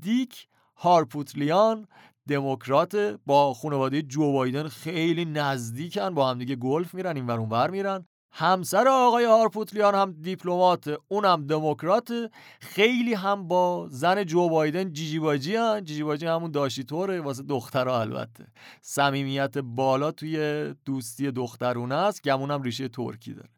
دیک 0.00 0.48
هارپوتلیان 0.76 1.88
دموکرات 2.28 2.96
با 3.26 3.54
خانواده 3.54 4.02
جو 4.02 4.32
بایدن 4.32 4.68
خیلی 4.68 5.24
نزدیکن 5.24 6.14
با 6.14 6.30
هم 6.30 6.38
دیگه 6.38 6.56
گلف 6.56 6.94
میرن 6.94 7.16
این 7.16 7.26
ور 7.26 7.70
میرن. 7.70 8.06
همسر 8.34 8.88
آقای 8.88 9.24
هارپوتلیان 9.24 9.94
هم 9.94 10.12
دیپلمات 10.12 10.94
اونم 11.08 11.46
دموکرات. 11.46 12.12
خیلی 12.60 13.14
هم 13.14 13.48
با 13.48 13.88
زن 13.90 14.24
جو 14.24 14.48
بایدن 14.48 14.92
جیجی 14.92 15.18
باجی 15.18 15.56
هن. 15.56 15.84
جیجی 15.84 16.02
باجی 16.02 16.26
همون 16.26 16.50
داشتی 16.50 16.84
طوره 16.84 17.20
واسه 17.20 17.42
دخترها 17.42 18.00
البته. 18.00 18.46
صمیمیت 18.80 19.58
بالا 19.58 20.10
توی 20.10 20.64
دوستی 20.84 21.30
دخترونه 21.30 21.94
است 21.94 22.22
گمون 22.22 22.50
هم 22.50 22.62
ریشه 22.62 22.88
ترکی 22.88 23.34
داره. 23.34 23.48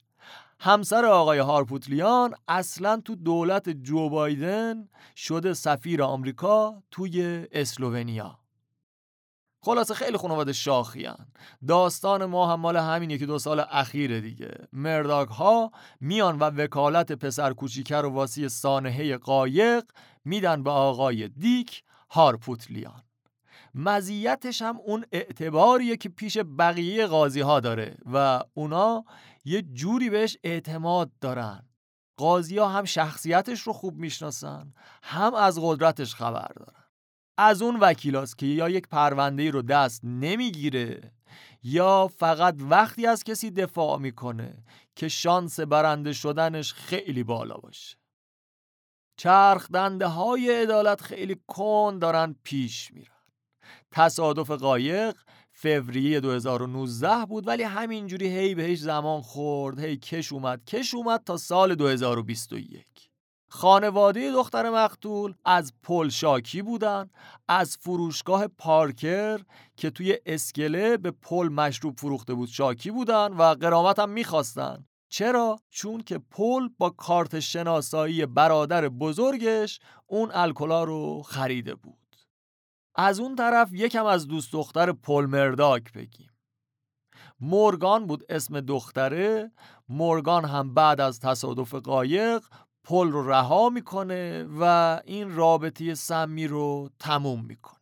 همسر 0.61 1.05
آقای 1.05 1.39
هارپوتلیان 1.39 2.35
اصلا 2.49 3.01
تو 3.05 3.15
دولت 3.15 3.69
جو 3.69 4.09
بایدن 4.09 4.89
شده 5.17 5.55
سفیر 5.55 6.03
آمریکا 6.03 6.83
توی 6.91 7.47
اسلوونیا. 7.53 8.44
خلاصه 9.64 9.94
خیلی 9.94 10.16
خانواده 10.16 10.53
شاخیان. 10.53 11.27
داستان 11.68 12.24
ما 12.24 12.53
هم 12.53 12.61
مال 12.61 12.77
همین 12.77 13.11
یکی 13.11 13.27
دو 13.27 13.38
سال 13.38 13.64
اخیر 13.70 14.20
دیگه. 14.20 14.68
مرداگ 14.72 15.29
ها 15.29 15.70
میان 16.00 16.38
و 16.38 16.44
وکالت 16.44 17.12
پسر 17.12 17.53
کوچیکه 17.53 17.96
رو 17.96 18.11
واسی 18.11 18.48
سانحه 18.48 19.16
قایق 19.16 19.85
میدن 20.24 20.62
به 20.62 20.70
آقای 20.70 21.29
دیک 21.29 21.83
هارپوتلیان. 22.11 23.03
مزیتش 23.74 24.62
هم 24.62 24.77
اون 24.85 25.05
اعتباریه 25.12 25.96
که 25.96 26.09
پیش 26.09 26.38
بقیه 26.59 27.07
قاضی 27.07 27.40
ها 27.40 27.61
داره 27.61 27.96
و 28.12 28.40
اونا 28.55 29.05
یه 29.44 29.62
جوری 29.62 30.11
بهش 30.11 30.37
اعتماد 30.44 31.11
دارن. 31.20 31.68
قاضی 32.16 32.59
ها 32.59 32.68
هم 32.68 32.85
شخصیتش 32.85 33.61
رو 33.61 33.72
خوب 33.72 33.96
می‌شناسن 33.96 34.72
هم 35.03 35.35
از 35.35 35.59
قدرتش 35.62 36.14
خبر 36.14 36.53
دارن. 36.57 36.84
از 37.38 37.62
اون 37.62 37.77
وکیلاست 37.81 38.38
که 38.38 38.47
یا 38.47 38.68
یک 38.68 38.88
پرونده 38.88 39.51
رو 39.51 39.62
دست 39.62 40.05
نمی‌گیره 40.05 41.12
یا 41.62 42.09
فقط 42.09 42.57
وقتی 42.59 43.07
از 43.07 43.25
کسی 43.25 43.51
دفاع 43.51 43.99
می‌کنه 43.99 44.64
که 44.97 45.09
شانس 45.09 45.61
برنده 45.61 46.12
شدنش 46.12 46.73
خیلی 46.73 47.25
بالا 47.25 47.55
باشه. 47.55 47.97
چرخ 49.16 49.70
دنده 49.70 50.07
های 50.07 50.62
عدالت 50.62 51.01
خیلی 51.01 51.37
کن 51.47 51.99
دارن 52.01 52.37
پیش 52.42 52.92
میرن. 52.92 53.14
تصادف 53.90 54.51
قایق 54.51 55.16
فوریه 55.53 56.20
2019 56.20 57.27
بود 57.27 57.47
ولی 57.47 57.62
همینجوری 57.62 58.29
هی 58.29 58.55
بهش 58.55 58.79
زمان 58.79 59.20
خورد 59.20 59.79
هی 59.79 59.97
کش 59.97 60.33
اومد 60.33 60.64
کش 60.64 60.94
اومد 60.94 61.23
تا 61.25 61.37
سال 61.37 61.75
2021 61.75 63.04
خانواده 63.55 64.33
دختر 64.33 64.71
مقتول 64.71 65.35
از 65.45 65.73
پل 65.83 66.09
شاکی 66.09 66.62
بودن 66.62 67.11
از 67.49 67.77
فروشگاه 67.77 68.47
پارکر 68.47 69.40
که 69.77 69.90
توی 69.90 70.19
اسکله 70.27 70.97
به 70.97 71.11
پل 71.11 71.49
مشروب 71.49 72.01
فروخته 72.01 72.35
بود 72.35 72.49
شاکی 72.49 72.90
بودن 72.90 73.33
و 73.33 73.43
قرامت 73.43 73.99
هم 73.99 74.11
می‌خواستن. 74.11 74.87
چرا؟ 75.09 75.59
چون 75.71 76.03
که 76.03 76.19
پل 76.19 76.69
با 76.79 76.90
کارت 76.90 77.40
شناسایی 77.40 78.27
برادر 78.27 78.88
بزرگش 78.88 79.81
اون 80.07 80.31
الکلا 80.35 80.85
رو 80.85 81.23
خریده 81.23 81.75
بود. 81.75 82.17
از 82.95 83.21
اون 83.21 83.37
طرف 83.37 83.69
یکم 83.73 84.07
از 84.07 84.27
دوست 84.27 84.53
دختر 84.53 84.93
پل 84.93 85.27
مرداک 85.27 85.93
بگیم. 85.93 86.31
مورگان 87.40 88.07
بود 88.07 88.25
اسم 88.29 88.61
دختره. 88.61 89.53
مورگان 89.88 90.45
هم 90.45 90.75
بعد 90.75 91.01
از 91.01 91.21
تصادف 91.21 91.75
قایق 91.75 92.45
پل 92.85 93.11
رو 93.11 93.31
رها 93.31 93.68
می‌کنه 93.68 94.47
و 94.61 95.01
این 95.05 95.37
رابطه 95.37 95.94
سمی 95.94 96.47
رو 96.47 96.90
تموم 96.99 97.44
می‌کنه. 97.44 97.75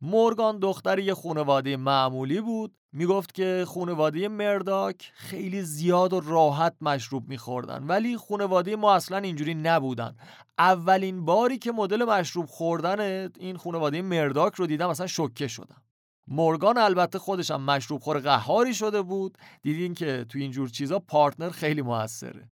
مورگان 0.00 0.58
دختر 0.58 0.98
یه 0.98 1.14
خانواده 1.14 1.76
معمولی 1.76 2.40
بود. 2.40 2.74
می‌گفت 2.92 3.34
که 3.34 3.64
خانواده 3.68 4.28
مرداک 4.28 5.12
خیلی 5.14 5.62
زیاد 5.62 6.12
و 6.12 6.20
راحت 6.20 6.76
مشروب 6.80 7.28
میخوردن 7.28 7.84
ولی 7.86 8.16
خانواده 8.16 8.76
ما 8.76 8.94
اصلا 8.94 9.18
اینجوری 9.18 9.54
نبودن. 9.54 10.16
اولین 10.58 11.24
باری 11.24 11.58
که 11.58 11.72
مدل 11.72 12.04
مشروب 12.04 12.46
خوردن 12.46 13.30
این 13.38 13.56
خانواده 13.56 14.02
مرداک 14.02 14.54
رو 14.54 14.66
دیدم 14.66 14.88
اصلا 14.88 15.06
شوکه 15.06 15.48
شدم. 15.48 15.82
مورگان 16.28 16.78
البته 16.78 17.18
خودش 17.18 17.50
هم 17.50 17.62
مشروب 17.62 18.00
خور 18.00 18.18
قهاری 18.18 18.74
شده 18.74 19.02
بود. 19.02 19.38
دیدین 19.62 19.94
که 19.94 20.26
تو 20.28 20.38
اینجور 20.38 20.68
چیزا 20.68 20.98
پارتنر 20.98 21.50
خیلی 21.50 21.82
موثره. 21.82 22.50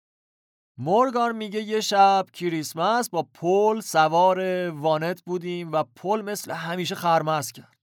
مورگان 0.80 1.36
میگه 1.36 1.62
یه 1.62 1.80
شب 1.80 2.26
کریسمس 2.32 3.10
با 3.10 3.26
پل 3.34 3.80
سوار 3.80 4.70
وانت 4.70 5.22
بودیم 5.22 5.72
و 5.72 5.84
پل 5.96 6.22
مثل 6.22 6.52
همیشه 6.52 6.94
خرمز 6.94 7.52
کرد. 7.52 7.76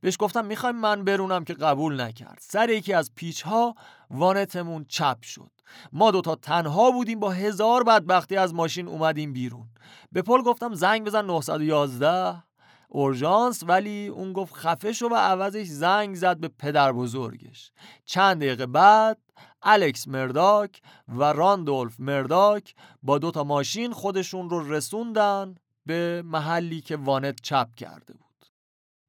بهش 0.00 0.16
گفتم 0.18 0.44
می‌خوایم 0.44 0.76
من 0.76 1.04
برونم 1.04 1.44
که 1.44 1.54
قبول 1.54 2.00
نکرد. 2.00 2.38
سر 2.40 2.70
یکی 2.70 2.92
از 2.92 3.10
پیچ 3.14 3.42
ها 3.42 3.74
وانتمون 4.10 4.84
چپ 4.88 5.22
شد. 5.22 5.50
ما 5.92 6.10
دوتا 6.10 6.34
تنها 6.34 6.90
بودیم 6.90 7.20
با 7.20 7.30
هزار 7.30 7.84
بدبختی 7.84 8.36
از 8.36 8.54
ماشین 8.54 8.88
اومدیم 8.88 9.32
بیرون. 9.32 9.68
به 10.12 10.22
پل 10.22 10.42
گفتم 10.42 10.74
زنگ 10.74 11.04
بزن 11.04 11.26
911 11.26 12.42
اورژانس 12.88 13.62
ولی 13.66 14.08
اون 14.08 14.32
گفت 14.32 14.54
خفه 14.54 14.92
شو 14.92 15.08
و 15.08 15.14
عوضش 15.14 15.66
زنگ 15.66 16.14
زد 16.14 16.36
به 16.36 16.48
پدر 16.48 16.92
بزرگش. 16.92 17.72
چند 18.04 18.36
دقیقه 18.36 18.66
بعد 18.66 19.18
الکس 19.62 20.08
مرداک 20.08 20.80
و 21.08 21.22
راندولف 21.24 22.00
مرداک 22.00 22.74
با 23.02 23.18
دوتا 23.18 23.44
ماشین 23.44 23.92
خودشون 23.92 24.50
رو 24.50 24.72
رسوندن 24.72 25.54
به 25.86 26.22
محلی 26.26 26.80
که 26.80 26.96
وانت 26.96 27.40
چپ 27.42 27.74
کرده 27.74 28.14
بود. 28.14 28.31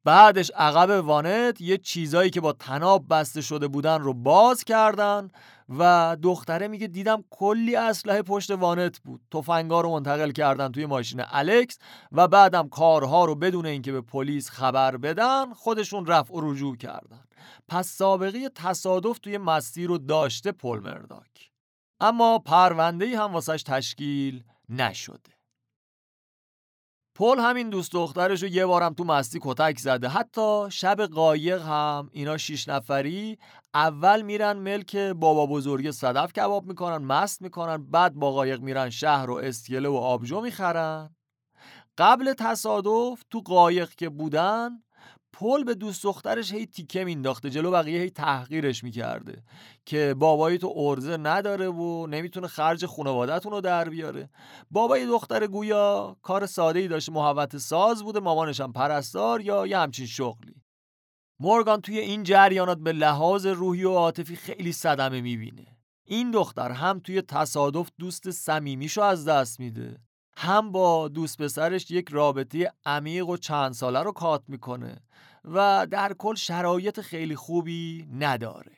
بعدش 0.04 0.52
عقب 0.56 1.06
وانت 1.06 1.62
یه 1.62 1.78
چیزایی 1.78 2.30
که 2.30 2.42
با 2.42 2.54
تناب 2.54 3.06
بسته 3.10 3.42
شده 3.42 3.68
بودن 3.68 4.02
رو 4.02 4.14
باز 4.14 4.64
کردن 4.64 5.30
و 5.70 6.18
دختره 6.22 6.68
میگه 6.68 6.88
دیدم 6.88 7.24
کلی 7.30 7.76
اسلحه 7.76 8.22
پشت 8.22 8.52
وانت 8.52 9.00
بود. 9.00 9.22
تفنگا 9.32 9.82
رو 9.82 9.90
منتقل 9.90 10.32
کردن 10.32 10.72
توی 10.72 10.86
ماشین 10.86 11.24
الکس 11.32 11.78
و 12.12 12.28
بعدم 12.28 12.70
کارها 12.70 13.26
رو 13.26 13.36
بدون 13.36 13.66
اینکه 13.66 13.92
به 13.92 14.02
پلیس 14.02 14.50
خبر 14.50 14.98
بدن 14.98 15.54
خودشون 15.54 16.06
رفع 16.06 16.34
و 16.34 16.52
رجوع 16.52 16.78
کردن. 16.78 17.24
پس 17.68 17.88
سابقه 17.88 18.50
تصادف 18.50 19.20
توی 19.20 19.38
مستی 19.38 19.86
رو 19.86 19.98
داشته 19.98 20.52
پل 20.52 20.80
مرداک. 20.80 21.52
اما 22.00 22.40
پرونده 22.40 23.20
هم 23.20 23.34
واسش 23.34 23.64
تشکیل 23.64 24.44
نشده. 24.70 25.33
پل 27.16 27.40
همین 27.40 27.70
دوست 27.70 27.92
دخترش 27.92 28.44
رو 28.44 28.50
یه 28.50 28.66
بارم 28.66 28.94
تو 28.94 29.04
مستی 29.04 29.40
کتک 29.42 29.80
زده. 29.80 30.08
حتی 30.08 30.66
شب 30.70 31.02
قایق 31.02 31.62
هم 31.62 32.10
اینا 32.12 32.38
شیش 32.38 32.68
نفری 32.68 33.38
اول 33.74 34.22
میرن 34.22 34.58
ملک 34.58 34.96
بابا 34.96 35.46
بزرگ 35.46 35.92
صدف 35.92 36.34
کباب 36.34 36.66
می‌کنن 36.66 37.06
مست 37.06 37.42
می‌کنن 37.42 37.78
بعد 37.92 38.14
با 38.14 38.32
قایق 38.32 38.62
میرن 38.62 38.90
شهر 38.90 39.30
و 39.30 39.34
استیله 39.36 39.90
و 39.90 39.96
آبجو 39.96 40.42
می‌خرن. 40.42 41.16
قبل 41.98 42.34
تصادف 42.34 43.24
تو 43.30 43.40
قایق 43.40 43.90
که 43.90 44.10
بودن 44.10 44.70
پل 45.34 45.64
به 45.64 45.76
دوست 45.76 46.04
دخترش 46.04 46.54
هی 46.54 46.66
تیکه 46.66 47.04
مینداخته 47.04 47.50
جلو 47.50 47.72
بقیه 47.72 48.02
هی 48.02 48.10
تحقیرش 48.10 48.84
می‌کرده 48.84 49.44
که 49.86 50.16
بابایی 50.20 50.58
تو 50.58 50.74
ارزه 50.78 51.18
نداره 51.18 51.68
و 51.68 52.08
نمی‌تونه 52.08 52.48
خرج 52.48 52.86
خانوادهتون 52.86 53.52
رو 53.52 53.62
در 53.62 53.90
بیاره. 53.90 54.30
بابای 54.72 55.08
دختر 55.08 55.48
گویا 55.48 56.18
کار 56.22 56.46
ساده 56.46 56.80
ای 56.80 56.88
داشته 56.88 57.12
محوت 57.12 57.58
ساز 57.58 58.04
بوده 58.04 58.20
مامانش 58.20 58.62
هم 58.62 58.74
پرستار 58.74 59.42
یا 59.42 59.68
یه 59.68 59.78
همچین 59.78 60.06
شغلی. 60.06 60.56
مورگان 61.40 61.82
توی 61.82 62.00
این 62.00 62.24
جریانات 62.24 62.78
به 62.78 62.92
لحاظ 62.92 63.46
روحی 63.46 63.84
و 63.84 63.92
عاطفی 63.92 64.36
خیلی 64.36 64.72
صدمه 64.72 65.22
می‌بینه. 65.22 65.78
این 66.06 66.32
دختر 66.32 66.72
هم 66.72 67.00
توی 67.00 67.22
تصادف 67.22 67.90
دوست 68.00 68.32
صمیمیشو 68.32 69.02
از 69.02 69.26
دست 69.26 69.60
میده. 69.60 70.03
هم 70.38 70.72
با 70.72 71.08
دوست 71.08 71.42
پسرش 71.42 71.92
یک 71.92 72.10
رابطه 72.10 72.74
عمیق 72.86 73.28
و 73.28 73.38
چند 73.38 73.74
ساله 73.74 74.00
رو 74.00 74.12
کات 74.12 74.44
می‌کنه 74.48 75.02
و 75.46 75.88
در 75.92 76.14
کل 76.14 76.36
شرایط 76.36 77.02
خیلی 77.02 77.36
خوبی 77.36 78.08
نداره. 78.20 78.72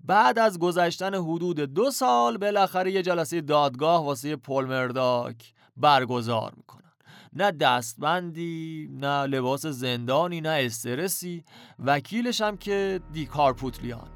بعد 0.00 0.38
از 0.38 0.58
گذشتن 0.58 1.14
حدود 1.14 1.60
دو 1.60 1.90
سال 1.90 2.36
بالاخره 2.36 2.92
یه 2.92 3.02
جلسه 3.02 3.40
دادگاه 3.40 4.04
واسه 4.04 4.36
پل 4.36 4.64
مرداک 4.64 5.54
برگزار 5.76 6.52
می‌کنن. 6.56 6.92
نه 7.32 7.50
دستبندی 7.50 8.88
نه 8.92 9.26
لباس 9.26 9.66
زندانی 9.66 10.40
نه 10.40 10.48
استرسی. 10.48 11.44
وکیلش 11.78 12.40
هم 12.40 12.56
که 12.56 13.00
دیکارپوتلیان 13.12 14.08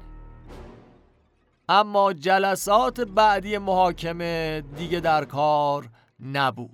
اما 1.69 2.13
جلسات 2.13 3.01
بعدی 3.01 3.57
محاکمه 3.57 4.63
دیگه 4.77 4.99
در 4.99 5.25
کار 5.25 5.89
نبود. 6.19 6.71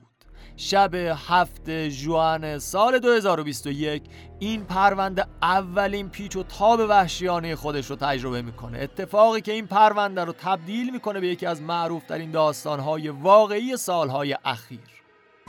شب 0.57 0.95
هفت 1.27 1.69
جوان 1.69 2.59
سال 2.59 2.99
2021 2.99 4.03
این 4.39 4.63
پرونده 4.63 5.25
اولین 5.41 6.09
پیچ 6.09 6.35
و 6.35 6.43
تاب 6.43 6.79
وحشیانه 6.79 7.55
خودش 7.55 7.89
رو 7.89 7.95
تجربه 7.95 8.41
می‌کنه. 8.41 8.79
اتفاقی 8.79 9.41
که 9.41 9.51
این 9.51 9.67
پرونده 9.67 10.23
رو 10.23 10.33
تبدیل 10.33 10.91
می‌کنه 10.91 11.19
به 11.19 11.27
یکی 11.27 11.45
از 11.45 11.61
معروف 11.61 12.05
ترین 12.05 12.31
داستانهای 12.31 13.09
واقعی 13.09 13.77
سالهای 13.77 14.37
اخیر. 14.45 14.79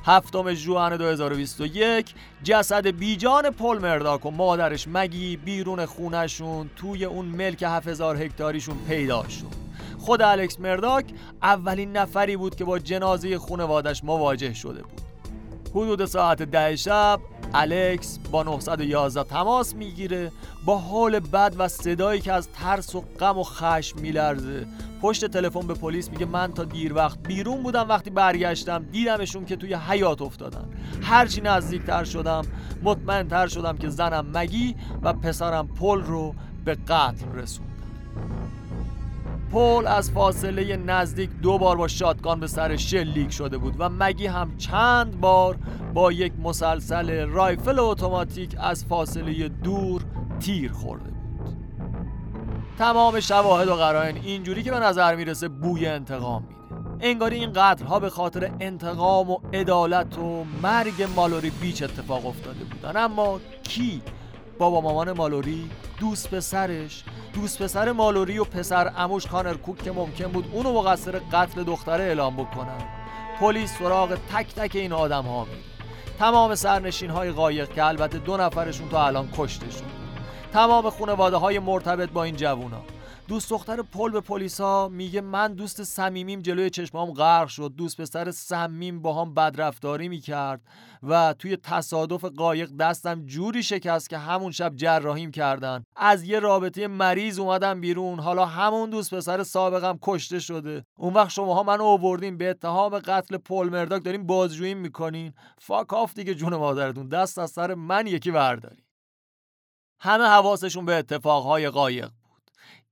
هفتم 0.05 0.53
جوان 0.53 0.97
2021 0.97 2.15
جسد 2.43 2.87
بیجان 2.87 3.51
پل 3.51 3.79
مرداک 3.79 4.27
و 4.27 4.31
مادرش 4.31 4.89
مگی 4.89 5.37
بیرون 5.37 5.87
خونشون 5.87 6.71
توی 6.77 7.05
اون 7.05 7.25
ملک 7.25 7.63
7000 7.63 8.17
هکتاریشون 8.17 8.77
پیدا 8.89 9.29
شد. 9.29 9.70
خود 10.01 10.23
الکس 10.23 10.61
مرداک 10.61 11.05
اولین 11.43 11.97
نفری 11.97 12.37
بود 12.37 12.55
که 12.55 12.65
با 12.65 12.79
جنازه 12.79 13.39
خونوادش 13.39 14.05
مواجه 14.05 14.55
شده 14.55 14.83
بود. 14.83 15.01
حدود 15.71 16.05
ساعت 16.05 16.43
ده 16.43 16.77
شب 16.77 17.21
الکس 17.55 18.19
با 18.31 18.43
911 18.43 19.25
تماس 19.25 19.75
می‌گیره 19.75 20.33
با 20.65 20.79
حال 20.79 21.21
بد 21.21 21.55
و 21.59 21.69
صدایی 21.69 22.21
که 22.21 22.33
از 22.33 22.49
ترس 22.49 22.95
و 22.95 23.01
غم 23.21 23.39
و 23.39 23.43
خشم 23.43 23.99
میلرزه. 23.99 24.67
پشت 25.03 25.27
تلفن 25.27 25.67
به 25.67 25.75
پلیس 25.75 26.11
میگه 26.11 26.27
من 26.27 26.53
تا 26.53 26.65
دیر 26.65 26.95
وقت 26.95 27.19
بیرون 27.23 27.63
بودم 27.63 27.89
وقتی 27.89 28.11
برگشتم 28.11 28.85
دیدمشون 28.93 29.45
که 29.45 29.57
توی 29.57 29.75
حیات 29.75 30.23
افتادن. 30.23 30.69
هرچی 31.03 31.41
نزدیکتر 31.41 32.05
شدم 32.05 32.43
مطمئنتر 32.83 33.47
شدم 33.47 33.77
که 33.77 33.89
زنم 33.89 34.27
مگی 34.35 34.77
و 35.03 35.13
پسرم 35.13 35.69
پل 35.69 36.01
رو 36.01 36.35
به 36.65 36.75
قتل 36.75 37.33
رسون 37.35 37.70
پل 39.53 39.87
از 39.87 40.11
فاصله 40.11 40.77
نزدیک 40.77 41.31
دو 41.43 41.59
بار 41.59 41.77
با 41.77 41.89
شاتگان 41.89 42.41
به 42.41 42.47
سر 42.47 42.77
شلیک 42.77 43.33
شده 43.33 43.59
بود 43.59 43.75
و 43.79 43.89
مگی 43.89 44.27
هم 44.27 44.57
چند 44.57 45.21
بار 45.21 45.59
با 45.95 46.13
یک 46.13 46.33
مسلسل 46.43 47.27
رایفل 47.27 47.79
اتوماتیک 47.79 48.57
از 48.59 48.85
فاصله 48.85 49.49
دور 49.49 50.03
تیر 50.41 50.73
خورده 50.73 51.11
بود. 51.11 51.57
تمام 52.79 53.21
شواهد 53.21 53.69
و 53.69 53.75
قرائن 53.75 54.17
اینجوری 54.17 54.63
که 54.63 54.71
به 54.71 54.79
نظر 54.79 55.17
می‌رسه 55.17 55.49
بوی 55.49 55.87
انتقام 55.87 56.43
میده. 56.43 56.61
انگاری 57.01 57.37
این 57.37 57.53
قتلها 57.55 58.01
به 58.01 58.11
خاطر 58.11 58.51
انتقام 58.61 59.31
و 59.31 59.39
عدالت 59.53 60.19
و 60.19 60.45
مرگ 60.63 61.09
مالوری 61.17 61.51
بیچ 61.51 61.83
اتفاق 61.83 62.27
افتاده 62.27 62.65
بودن. 62.65 62.97
اما 62.97 63.41
کی 63.63 64.03
بابا 64.61 64.81
مامان 64.81 65.13
مالوری 65.13 65.71
دوست 66.01 66.31
پسرش 66.31 67.05
دوست 67.35 67.63
پسر 67.63 67.93
مالوری 67.93 68.39
و 68.39 68.45
پسر 68.45 68.93
اموش 68.97 69.27
کانر 69.27 69.55
کوک 69.55 69.83
که 69.83 69.93
ممکن 69.93 70.27
بود 70.27 70.51
اونو 70.53 70.73
مقصر 70.73 71.21
قتل 71.33 71.65
دختره 71.65 72.05
اعلام 72.05 72.37
بکنن. 72.37 72.83
پلیس 73.41 73.79
سراغ 73.79 74.15
تک 74.15 74.55
تک 74.55 74.77
این 74.77 74.93
آدم 74.93 75.23
ها 75.25 75.45
می 75.45 75.51
تمام 76.19 76.55
سرنشین 76.55 77.11
های 77.11 77.31
قایق 77.31 77.69
که 77.69 77.85
البته 77.85 78.19
دو 78.19 78.37
نفرشون 78.37 78.89
تا 78.89 79.07
الان 79.07 79.29
کشته 79.37 79.71
شد 79.71 79.85
تمام 80.53 80.91
خانواده 80.91 81.37
های 81.37 81.59
مرتبط 81.59 82.11
با 82.11 82.25
این 82.25 82.37
جوونا. 82.37 82.83
دوست 83.31 83.51
دختر 83.51 83.83
پل 83.83 84.11
به 84.11 84.21
پلیسا 84.21 84.89
میگه 84.89 85.21
من 85.21 85.55
دوست 85.55 85.83
صمیمیم 85.83 86.41
جلوی 86.41 86.71
چشمام 86.71 87.11
غرق 87.11 87.49
شد. 87.49 87.73
دوست 87.77 88.01
پسر 88.01 88.31
سمیم 88.31 89.03
با 89.03 89.23
هم 89.25 89.35
بدرفتاری 89.35 90.09
می‌کرد 90.09 90.61
و 91.03 91.35
توی 91.39 91.57
تصادف 91.57 92.25
قایق 92.25 92.71
دستم 92.71 93.27
جوری 93.27 93.63
شکست 93.63 94.11
که 94.11 94.19
همون 94.19 94.53
شب 94.53 94.77
جراحیم 94.77 95.31
کردن. 95.31 95.85
از 95.97 96.25
یه 96.25 96.39
رابطه 96.39 96.87
مریض 96.87 97.39
اومدم 97.39 97.81
بیرون. 97.81 98.19
حالا 98.19 98.47
همون 98.47 98.91
دوست 98.91 99.15
پسر 99.15 99.43
سابقم 99.43 99.99
کشته 100.03 100.39
شده. 100.39 100.85
اون 100.99 101.15
وقت 101.15 101.31
شماها 101.31 101.63
منو 101.63 101.85
آوردین. 101.85 102.37
به 102.39 102.51
اتهام 102.51 102.99
قتل 102.99 103.37
پل 103.37 103.69
مرداک 103.69 104.05
دارین 104.05 104.27
بازجویی 104.27 104.75
می‌کنین. 104.75 105.33
فاک 105.59 105.95
آف 105.95 106.15
دیگه 106.15 106.35
جون 106.35 106.57
مادرتون. 106.57 107.09
دست 107.09 107.39
از 107.39 107.51
سر 107.51 107.75
من 107.75 108.07
یکی 108.07 108.31
برداری 108.31 108.85
همه 110.01 110.25
حواسشون 110.25 110.85
به 110.85 110.95
اتفاقهای 110.95 111.69
قایق. 111.69 112.11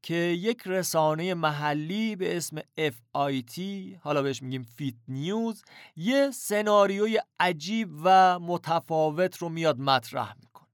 که 0.02 0.14
یک 0.14 0.62
رسانه 0.66 1.34
محلی 1.34 2.16
به 2.16 2.36
اسم 2.36 2.60
FIT 2.78 3.60
حالا 4.00 4.22
بهش 4.22 4.42
میگیم 4.42 4.62
فیت 4.62 4.94
نیوز 5.08 5.62
یه 5.96 6.30
سناریوی 6.30 7.18
عجیب 7.40 7.90
و 8.04 8.38
متفاوت 8.38 9.36
رو 9.36 9.48
میاد 9.48 9.78
مطرح 9.78 10.34
می‌کنه. 10.40 10.68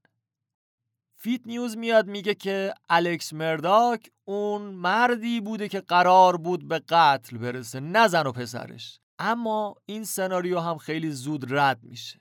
فیت 1.15 1.41
نیوز 1.45 1.77
میاد 1.77 2.07
میگه 2.07 2.33
که 2.33 2.73
الکس 2.89 3.33
مرداک 3.33 4.09
اون 4.25 4.61
مردی 4.61 5.41
بوده 5.41 5.69
که 5.69 5.79
قرار 5.79 6.37
بود 6.37 6.67
به 6.67 6.79
قتل 6.79 7.37
برسه 7.37 7.79
نه 7.79 8.07
زن 8.07 8.27
و 8.27 8.31
پسرش. 8.31 8.99
اما 9.19 9.75
این 9.85 10.03
سناریو 10.03 10.59
هم 10.59 10.77
خیلی 10.77 11.11
زود 11.11 11.53
رد 11.53 11.79
میشه. 11.83 12.19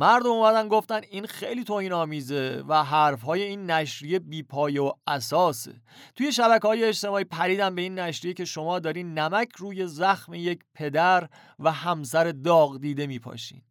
مردم 0.00 0.30
اومدن 0.30 0.68
گفتن 0.68 1.00
این 1.10 1.26
خیلی 1.26 1.64
توهین 1.64 1.92
آمیزه 1.92 2.64
و 2.68 2.84
حرفهای 2.84 3.42
این 3.42 3.70
نشریه 3.70 4.18
بیپایه 4.18 4.82
و 4.82 4.92
اساسه. 5.06 5.80
توی 6.16 6.32
شبکه 6.32 6.68
های 6.68 6.84
اجتماعی 6.84 7.24
پریدن 7.24 7.74
به 7.74 7.82
این 7.82 7.98
نشریه 7.98 8.34
که 8.34 8.44
شما 8.44 8.78
دارین 8.78 9.18
نمک 9.18 9.48
روی 9.56 9.86
زخم 9.86 10.34
یک 10.34 10.60
پدر 10.74 11.28
و 11.58 11.72
همسر 11.72 12.32
داغ 12.32 12.80
دیده 12.80 13.06
میپاشین. 13.06 13.62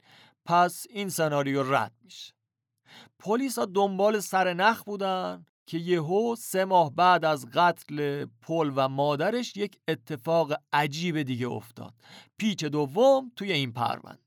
پس 0.45 0.85
این 0.89 1.09
سناریو 1.09 1.73
رد 1.73 1.93
میشه. 2.03 2.33
پلیس 3.19 3.59
ها 3.59 3.65
دنبال 3.65 4.19
سر 4.19 4.53
نخ 4.53 4.83
بودن 4.83 5.45
که 5.65 5.77
یهو 5.77 6.35
سه 6.35 6.65
ماه 6.65 6.95
بعد 6.95 7.25
از 7.25 7.45
قتل 7.53 8.25
پل 8.41 8.71
و 8.75 8.89
مادرش 8.89 9.57
یک 9.57 9.77
اتفاق 9.87 10.53
عجیب 10.73 11.21
دیگه 11.21 11.47
افتاد. 11.47 11.93
پیچ 12.37 12.65
دوم 12.65 13.31
توی 13.35 13.51
این 13.51 13.71
پرونده. 13.71 14.26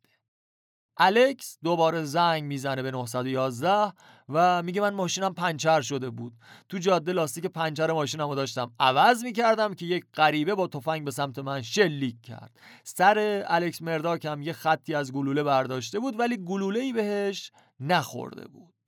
الکس 1.03 1.59
دوباره 1.65 2.05
زنگ 2.05 2.43
می‌زنه 2.43 2.83
به 2.83 2.91
911 2.91 3.93
و 4.29 4.63
میگه 4.63 4.81
من 4.81 4.95
ماشینم 4.95 5.35
پنچر 5.35 5.81
شده 5.81 6.11
بود. 6.11 6.33
تو 6.69 6.79
جاده 6.79 7.13
لاستیک 7.13 7.47
پنچر 7.47 7.93
ماشینمو 7.93 8.35
داشتم. 8.35 8.73
عوض 8.81 9.25
می‌کردم 9.25 9.75
که 9.75 9.87
یک 9.87 10.05
غریبه 10.15 10.55
با 10.55 10.67
تفنگ 10.67 11.05
به 11.05 11.11
سمت 11.11 11.39
من 11.39 11.63
شلیک 11.63 12.23
کرد. 12.23 12.51
سر 12.85 13.45
الکس 13.47 13.83
مرداک 13.83 14.25
هم 14.25 14.43
یه 14.43 14.53
خطی 14.53 14.95
از 14.95 15.13
گلوله 15.13 15.43
برداشته 15.43 15.99
بود 15.99 16.21
ولی 16.21 16.37
گلوله 16.37 16.81
ای 16.81 16.93
بهش 16.93 17.53
نخورده 17.81 18.49
بود. 18.49 18.80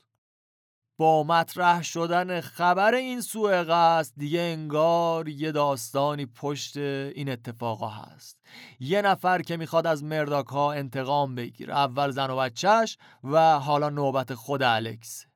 با 0.98 1.22
مطرح 1.24 1.82
شدن 1.82 2.40
خبر 2.40 2.94
این 2.94 3.20
سوء 3.20 3.64
قصد 3.68 4.12
دیگه 4.16 4.40
انگار 4.40 5.28
یه 5.28 5.52
داستانی 5.52 6.26
پشت 6.26 6.76
این 6.76 7.28
اتفاقا 7.28 7.88
هست. 7.88 8.38
یه 8.80 9.02
نفر 9.02 9.42
که 9.42 9.56
می‌خواد 9.56 9.86
از 9.86 10.04
مرداک 10.04 10.52
انتقام 10.56 11.34
بگیره 11.34 11.74
اول 11.74 12.10
زن 12.10 12.30
و 12.30 12.36
بچهش 12.36 12.98
و 13.24 13.58
حالا 13.58 13.88
نوبت 13.88 14.34
خود 14.34 14.62
الکس. 14.62 15.26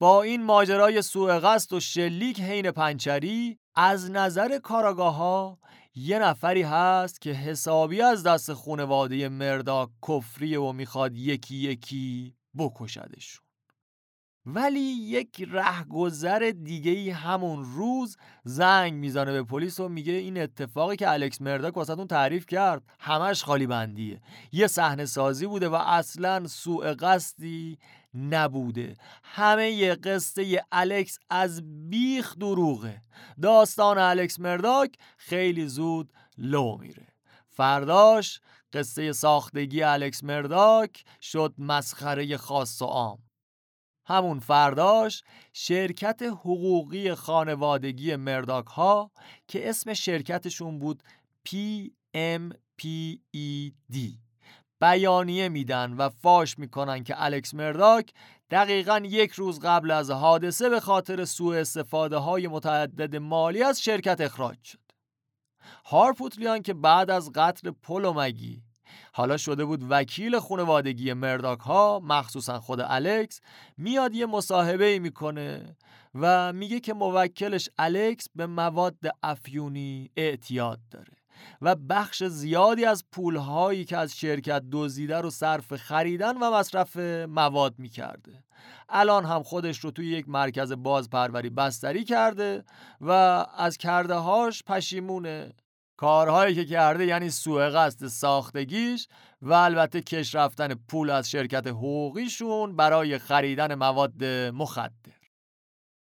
با 0.00 0.22
این 0.22 0.42
ماجرای 0.42 1.02
سوء 1.02 1.38
قصد 1.38 1.72
و 1.72 1.80
شلیک 1.80 2.40
حین 2.40 2.70
پنچری 2.70 3.58
از 3.74 4.10
نظر 4.10 4.58
کاراگاه 4.58 5.14
ها 5.14 5.58
یه 5.94 6.18
نفری 6.18 6.62
هست 6.62 7.20
که 7.20 7.30
حسابی 7.30 8.02
از 8.02 8.22
دست 8.22 8.52
خونواده 8.52 9.28
مرداک 9.28 9.88
کفریه 10.08 10.60
و 10.60 10.72
می‌خواد 10.72 11.16
یکی 11.16 11.56
یکی 11.56 12.36
بکشدشون. 12.58 13.49
ولی 14.46 14.80
یک 14.80 15.44
رهگذر 15.50 16.52
دیگه 16.62 16.90
ای 16.90 17.10
همون 17.10 17.64
روز 17.64 18.16
زنگ 18.44 18.92
می‌زنه 18.92 19.32
به 19.32 19.42
پلیس 19.42 19.80
و 19.80 19.88
میگه 19.88 20.12
این 20.12 20.38
اتفاقی 20.38 20.96
که 20.96 21.10
الکس 21.10 21.40
مرداک 21.40 21.76
واسهتون 21.76 22.06
تعریف 22.06 22.46
کرد 22.46 22.82
همش 23.00 23.44
خالی 23.44 23.66
بندیه. 23.66 24.20
یه 24.52 24.66
صحنه 24.66 25.06
سازی 25.06 25.46
بوده 25.46 25.68
و 25.68 25.74
اصلا 25.74 26.46
سوء 26.46 26.94
قصدی 26.94 27.78
نبوده. 28.14 28.94
همه 29.24 29.70
یه 29.70 29.94
قصه 29.94 30.64
الکس 30.72 31.18
از 31.30 31.62
بیخ 31.90 32.36
دروغه. 32.38 33.02
داستان 33.42 33.98
الکس 33.98 34.40
مرداک 34.40 34.96
خیلی 35.16 35.66
زود 35.66 36.12
لو 36.38 36.76
میره. 36.78 37.06
فرداش 37.48 38.40
قصه 38.72 39.12
ساختگی 39.12 39.82
الکس 39.82 40.24
مرداک 40.24 41.04
شد 41.22 41.54
مسخره 41.58 42.36
خاص 42.36 42.82
و 42.82 42.84
عام. 42.84 43.29
همون 44.10 44.38
فرداش 44.38 45.22
شرکت 45.52 46.22
حقوقی 46.22 47.14
خانوادگی 47.14 48.16
مرداک 48.16 48.66
ها 48.66 49.10
که 49.48 49.68
اسم 49.68 49.94
شرکتشون 49.94 50.78
بود 50.78 51.02
PMPED 51.48 52.80
بیانیه 54.80 55.48
میدن 55.48 55.92
و 55.92 56.08
فاش 56.08 56.58
می‌کنن 56.58 57.04
که 57.04 57.14
الکس 57.22 57.54
مرداک 57.54 58.12
دقیقا 58.50 59.02
یک 59.04 59.32
روز 59.32 59.60
قبل 59.60 59.90
از 59.90 60.10
حادثه 60.10 60.68
به 60.68 60.80
خاطر 60.80 61.24
سوء 61.24 61.60
استفاده 61.60 62.16
های 62.16 62.48
متعدد 62.48 63.16
مالی 63.16 63.62
از 63.62 63.82
شرکت 63.82 64.20
اخراج 64.20 64.64
شد. 64.64 64.78
هارپوتلیان 65.84 66.62
که 66.62 66.74
بعد 66.74 67.10
از 67.10 67.32
قتل 67.34 67.70
پولومگی 67.70 68.62
حالا 69.12 69.36
شده 69.36 69.64
بود 69.64 69.84
وکیل 69.88 70.38
خانوادگی 70.38 71.12
مرداک 71.12 71.60
ها 71.60 72.00
مخصوصا 72.04 72.60
خود 72.60 72.80
الکس 72.80 73.40
میاد 73.78 74.14
یه 74.14 74.26
مصاحبه 74.26 74.84
ای 74.84 74.98
می‌کنه 74.98 75.76
و 76.14 76.52
میگه 76.52 76.80
که 76.80 76.94
موکلش 76.94 77.68
الکس 77.78 78.26
به 78.34 78.46
مواد 78.46 78.96
افیونی 79.22 80.10
اعتیاد 80.16 80.78
داره 80.90 81.12
و 81.62 81.74
بخش 81.74 82.24
زیادی 82.24 82.84
از 82.84 83.04
پولهایی 83.12 83.84
که 83.84 83.96
از 83.96 84.16
شرکت 84.16 84.62
دزدیده 84.72 85.20
رو 85.20 85.30
صرف 85.30 85.76
خریدن 85.76 86.36
و 86.36 86.50
مصرف 86.50 86.96
مواد 87.28 87.74
می‌کرده. 87.78 88.44
الان 88.88 89.24
هم 89.24 89.42
خودش 89.42 89.78
رو 89.78 89.90
توی 89.90 90.06
یک 90.06 90.28
مرکز 90.28 90.72
بازپروری 90.72 91.50
بستری 91.50 92.04
کرده 92.04 92.64
و 93.00 93.10
از 93.56 93.76
کرده 93.76 94.14
هاش 94.14 94.62
پشیمونه. 94.62 95.52
کارهایی 96.00 96.54
که 96.54 96.64
کرده 96.64 97.06
یعنی 97.06 97.30
سوء 97.30 97.70
قصد 97.70 98.06
ساختگیش 98.06 99.08
و 99.42 99.52
البته 99.52 100.00
کش 100.00 100.34
رفتن 100.34 100.74
پول 100.74 101.10
از 101.10 101.30
شرکت 101.30 101.66
حقوقیشون 101.66 102.76
برای 102.76 103.18
خریدن 103.18 103.74
مواد 103.74 104.24
مخدر. 104.54 105.20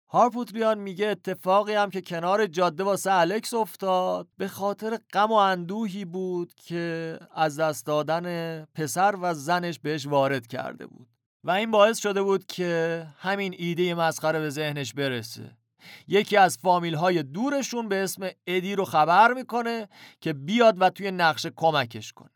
هارپوتریان 0.09 0.79
میگه 0.79 1.07
اتفاقی 1.07 1.75
هم 1.75 1.91
که 1.91 2.01
کنار 2.01 2.47
جاده 2.47 2.85
واسه 2.85 3.13
الکس 3.13 3.55
افتاد 3.55 4.29
به 4.37 4.49
خاطر 4.49 4.99
غم 5.13 5.33
و 5.33 5.35
اندوهی 5.35 6.05
بود 6.05 6.55
که 6.55 7.19
از 7.35 7.61
دست 7.61 7.87
دادن 7.87 8.65
پسر 8.65 9.15
و 9.23 9.35
زنش 9.35 9.79
بهش 9.79 10.07
وارد 10.07 10.47
کرده 10.47 10.87
بود. 10.87 11.09
و 11.45 11.51
این 11.51 11.71
باعث 11.71 11.99
شده 11.99 12.23
بود 12.23 12.47
که 12.47 13.07
همین 13.19 13.55
ایده 13.59 13.95
مسخره 13.95 14.41
به 14.41 14.51
ذهنش 14.51 14.95
برسه. 14.95 15.64
یکی 16.09 16.37
از 16.37 16.59
فامیل 16.59 16.95
های 16.95 17.23
دورشون 17.23 17.89
به 17.89 18.03
اسم 18.03 18.29
ادی 18.47 18.75
رو 18.75 18.85
خبر 18.85 19.33
می‌کنه 19.33 19.89
که 20.21 20.33
بیاد 20.33 20.83
و 20.83 20.91
توی 20.91 21.11
نقشه 21.11 21.51
کمکش 21.57 22.13
کنه. 22.13 22.31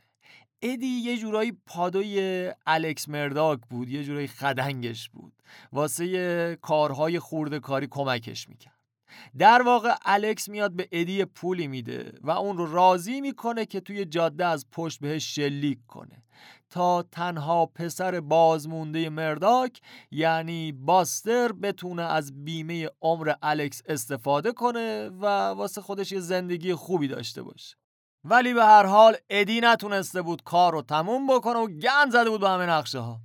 ادی 0.62 0.86
یه 0.86 1.16
جورایی 1.16 1.52
پادوی 1.66 2.52
الکس 2.66 3.08
مرداک 3.08 3.60
بود 3.70 3.88
یه 3.88 4.04
جورایی 4.04 4.26
خدنگش 4.26 5.08
بود. 5.08 5.32
واسه 5.72 6.58
کارهای 6.62 7.18
خورده 7.18 7.60
کاری 7.60 7.86
کمکش 7.90 8.48
می‌کرد. 8.48 8.78
در 9.38 9.62
واقع 9.62 9.94
الکس 10.04 10.48
میاد 10.48 10.72
به 10.72 10.88
ادی 10.92 11.24
پولی 11.24 11.66
میده 11.66 12.12
و 12.22 12.30
اون 12.30 12.56
رو 12.56 12.72
راضی 12.72 13.20
می‌کنه 13.20 13.66
که 13.66 13.80
توی 13.80 14.04
جاده 14.04 14.46
از 14.46 14.66
پشت 14.72 15.00
بهش 15.00 15.34
شلیک 15.34 15.78
کنه. 15.86 16.22
تا 16.70 17.02
تنها 17.02 17.66
پسر 17.66 18.20
بازمونده 18.20 19.08
مرداک 19.08 19.80
یعنی 20.10 20.72
باستر 20.72 21.52
بتونه 21.52 22.02
از 22.02 22.44
بیمه 22.44 22.90
عمر 23.02 23.32
الکس 23.42 23.82
استفاده 23.86 24.52
کنه 24.52 25.08
و 25.08 25.26
واسه 25.26 25.80
خودش 25.80 26.12
یه 26.12 26.20
زندگی 26.20 26.74
خوبی 26.74 27.08
داشته 27.08 27.42
باشه. 27.42 27.76
ولی 28.24 28.54
به 28.54 28.64
هر 28.64 28.86
حال 28.86 29.16
ادی 29.30 29.60
نتونسته 29.60 30.22
بود 30.22 30.42
کار 30.42 30.72
رو 30.72 30.82
تموم 30.82 31.26
بکنه 31.26 31.58
و 31.58 31.66
گند 31.66 32.12
زده 32.12 32.30
بود 32.30 32.40
به 32.40 32.48
همه 32.48 32.66
نقشه 32.66 32.98
ها 32.98 33.20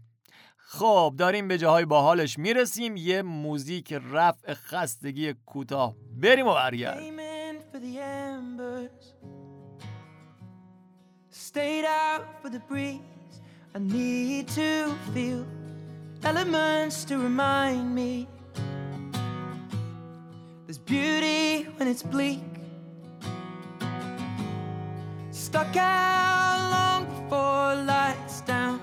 خب 0.58 1.16
داریم 1.18 1.48
به 1.48 1.58
جاهای 1.58 1.86
باحالش 1.86 2.40
می‌رسیم. 2.40 2.98
یه 2.98 3.22
موزیک 3.22 3.94
رفع 3.94 4.54
خستگی 4.54 5.34
کوتاه. 5.34 5.96
بریم 6.18 6.48
و 6.48 6.54
برگرد. 6.54 7.00
I 13.76 13.80
need 13.80 14.50
to 14.50 14.94
feel 15.16 15.44
elements 16.24 17.04
to 17.06 17.18
remind 17.18 17.96
me 17.96 18.28
there's 20.68 20.78
beauty 20.78 21.64
when 21.78 21.88
it's 21.88 22.04
bleak. 22.04 22.44
Stuck 25.32 25.76
out 25.76 26.70
long 26.70 27.06
before 27.06 27.84
lights 27.84 28.42
down. 28.42 28.80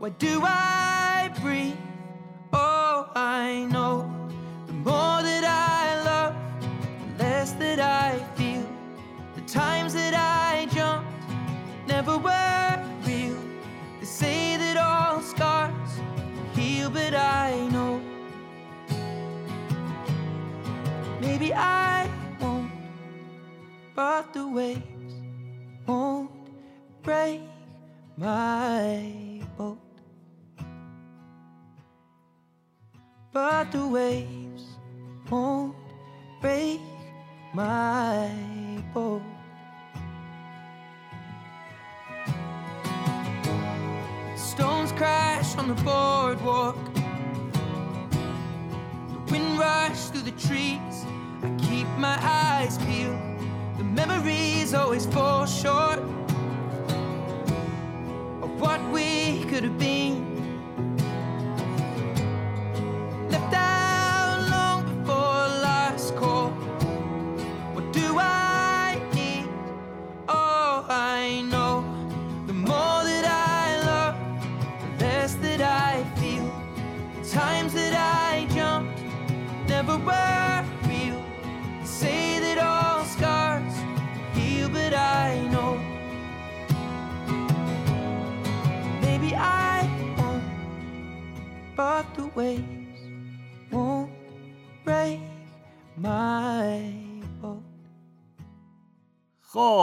Why 0.00 0.08
do 0.08 0.42
I 0.42 1.30
breathe? 1.40 1.76
Oh, 2.52 3.08
I 3.14 3.68
know 3.70 4.10
the 4.66 4.72
more 4.72 5.22
that 5.22 5.44
I 5.44 6.02
love, 6.02 6.34
the 7.18 7.22
less 7.22 7.52
that 7.52 7.78
I 7.78 8.18
feel. 8.34 8.68
The 9.36 9.42
times 9.42 9.94
that 9.94 10.14
I 10.14 10.66
jumped 10.74 11.08
never 11.86 12.18
were 12.18 12.89
scars 15.30 15.92
heal, 16.54 16.90
but 16.90 17.14
I 17.14 17.68
know 17.70 18.00
maybe 21.20 21.54
I 21.54 22.10
won't, 22.40 22.72
but 23.94 24.32
the 24.32 24.46
waves 24.48 25.14
won't 25.86 26.30
break 27.02 27.42
my 28.16 29.40
boat. 29.56 29.78
But 33.32 33.70
the 33.70 33.86
waves 33.86 34.64
won't 35.30 35.76
break 36.40 36.80
my 37.54 38.28
boat. 38.92 39.22
Stones 44.36 44.79
on 45.56 45.68
the 45.68 45.74
boardwalk. 45.82 46.76
The 49.12 49.32
wind 49.32 49.58
rushes 49.58 50.10
through 50.10 50.22
the 50.22 50.32
trees. 50.32 51.04
I 51.42 51.48
keep 51.58 51.86
my 51.98 52.18
eyes 52.20 52.78
peeled. 52.78 53.18
The 53.78 53.84
memories 53.84 54.74
always 54.74 55.06
fall 55.06 55.46
short 55.46 55.98
of 58.42 58.60
what 58.60 58.80
we 58.90 59.44
could 59.44 59.64
have 59.64 59.78
been. 59.78 60.09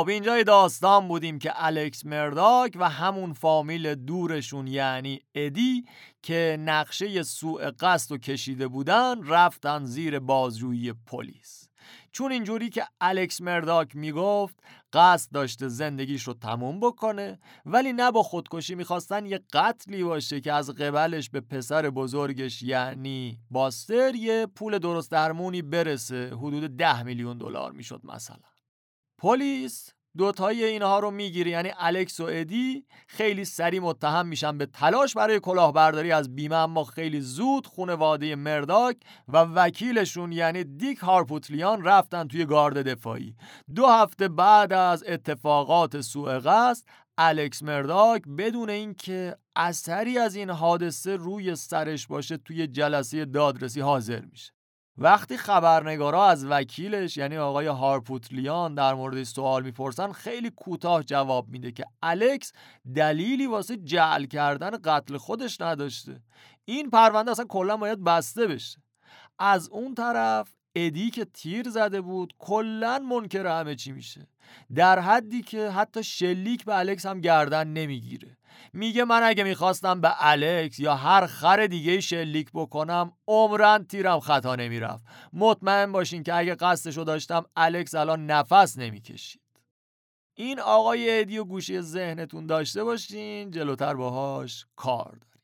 خب 0.08 0.12
اینجای 0.12 0.44
داستان 0.44 1.08
بودیم 1.08 1.40
که 1.40 1.52
الکس 1.56 2.06
مرداک 2.06 2.74
و 2.80 2.90
همون 2.90 3.34
فامیل 3.34 3.96
دورشون 3.96 4.68
یعنی 4.68 5.22
ادی 5.36 5.86
که 6.24 6.58
نقشه 6.60 7.24
سوء 7.24 7.72
قصد 7.80 8.12
و 8.12 8.18
کشیده 8.18 8.68
بودن 8.68 9.28
رفتن 9.28 9.86
زیر 9.86 10.20
بازجویی 10.20 10.94
پلیس. 10.94 11.70
چون 12.12 12.32
اینجوری 12.32 12.70
که 12.70 12.88
الکس 13.02 13.42
مرداک 13.42 13.96
می‌گفت 13.96 14.60
قصد 14.94 15.32
داشته 15.32 15.68
زندگیش 15.68 16.24
رو 16.24 16.34
تموم 16.34 16.80
بکنه 16.80 17.40
ولی 17.66 17.94
نه 17.94 18.12
با 18.12 18.24
خودکشی 18.24 18.76
می‌خواستن 18.76 19.26
یه 19.26 19.40
قتلی 19.54 20.04
باشه 20.04 20.42
که 20.42 20.54
از 20.54 20.70
قبلش 20.70 21.30
به 21.30 21.42
پسر 21.42 21.90
بزرگش 21.90 22.64
یعنی 22.64 23.40
باستر 23.52 24.16
یه 24.16 24.46
پول 24.56 24.78
درست 24.78 25.12
درمونی 25.12 25.62
برسه. 25.62 26.28
حدود 26.28 26.78
ده 26.78 27.04
میلیون 27.04 27.38
دلار 27.38 27.72
می‌شد 27.72 28.02
مثلا. 28.04 28.38
پلیس 29.18 29.97
دوتای 30.18 30.64
اینها 30.64 31.00
رو 31.00 31.12
می‌گیره 31.12 31.52
یعنی 31.52 31.72
الکس 31.80 32.20
و 32.20 32.28
ادی 32.30 32.86
خیلی 33.08 33.46
سریع 33.46 33.80
متهم 33.80 34.28
میشن 34.28 34.58
به 34.58 34.66
تلاش 34.66 35.14
برای 35.14 35.40
کلاهبرداری 35.40 36.12
از 36.12 36.36
بیمه 36.36 36.56
اما 36.56 36.84
خیلی 36.84 37.22
زود 37.22 37.68
خانواده 37.68 38.36
مرداک 38.36 38.98
و 39.28 39.38
وکیلشون 39.38 40.32
یعنی 40.32 40.64
دیک 40.64 40.98
هارپوتلیان 40.98 41.84
رفتن 41.84 42.28
توی 42.28 42.46
گارد 42.46 42.78
دفاعی. 42.78 43.36
دو 43.76 43.88
هفته 43.88 44.28
بعد 44.28 44.74
از 44.74 45.04
اتفاقات 45.08 46.02
سوء 46.02 46.40
قصد 46.40 46.88
الکس 47.18 47.64
مرداک 47.64 48.22
بدون 48.38 48.70
اینکه 48.70 49.36
اثری 49.56 50.18
از 50.18 50.36
این 50.36 50.50
حادثه 50.50 51.16
روی 51.16 51.56
سرش 51.56 52.08
باشه 52.08 52.38
توی 52.38 52.68
جلسه 52.68 53.26
دادرسی 53.26 53.82
حاضر 53.82 54.22
میشه. 54.26 54.57
وقتی 54.98 55.38
خبرنگارا 55.38 56.26
از 56.26 56.46
وکیلش 56.46 57.18
یعنی 57.18 57.38
آقای 57.38 57.68
هارپوتلیان 57.68 58.76
در 58.76 58.94
مورد 58.94 59.24
سوال 59.24 59.64
می‌پرسن 59.64 60.12
خیلی 60.12 60.50
کوتاه 60.50 61.04
جواب 61.04 61.50
میده 61.50 61.72
که 61.72 61.86
الکس 62.04 62.52
دلیلی 62.96 63.48
واسه 63.48 63.78
جعل 63.78 64.26
کردن 64.26 64.70
قتل 64.70 65.18
خودش 65.18 65.62
نداشته. 65.62 66.22
این 66.66 66.90
پرونده 66.90 67.32
اصلا 67.32 67.46
کلا 67.46 67.78
باید 67.78 68.04
بسته 68.04 68.48
بشه. 68.48 68.82
از 69.40 69.70
اون 69.70 69.96
طرف 69.96 70.54
ادی 70.76 71.10
که 71.10 71.26
تیر 71.26 71.70
زده 71.70 72.02
بود 72.02 72.34
کلا 72.40 73.00
منکر 73.00 73.60
همه 73.60 73.76
چی 73.76 73.92
میشه. 73.92 74.28
در 74.76 75.00
حدی 75.00 75.42
که 75.42 75.70
حتی 75.70 76.04
شلیک 76.04 76.66
به 76.66 76.78
الکس 76.78 77.06
هم 77.06 77.22
گردن 77.22 77.68
نمی‌گیره. 77.68 78.38
میگه 78.74 79.04
من 79.04 79.24
اگه 79.24 79.44
می‌خواستم 79.44 80.02
به 80.02 80.12
الکس 80.20 80.80
یا 80.80 80.96
هر 80.96 81.26
خر 81.26 81.68
دیگه 81.68 82.00
شلیک 82.00 82.50
بکنم 82.54 83.12
عمرن 83.28 83.84
تیرم 83.84 84.20
خطا 84.20 84.56
نمی‌رفت. 84.56 85.04
مطمئن 85.34 85.92
باشین 85.92 86.24
که 86.24 86.34
اگه 86.36 86.56
قصدشو 86.56 87.04
داشتم 87.04 87.46
الکس 87.56 87.96
الان 87.96 88.26
نفس 88.26 88.78
نمی‌کشید. 88.78 89.42
این 90.40 90.60
آقای 90.60 91.20
ادی 91.20 91.38
و 91.38 91.44
گوشی 91.44 91.82
ذهنتون 91.82 92.46
داشته 92.46 92.84
باشین 92.84 93.52
جلوتر 93.52 93.94
باهاش 93.94 94.66
کار 94.76 95.12
داریم. 95.12 95.44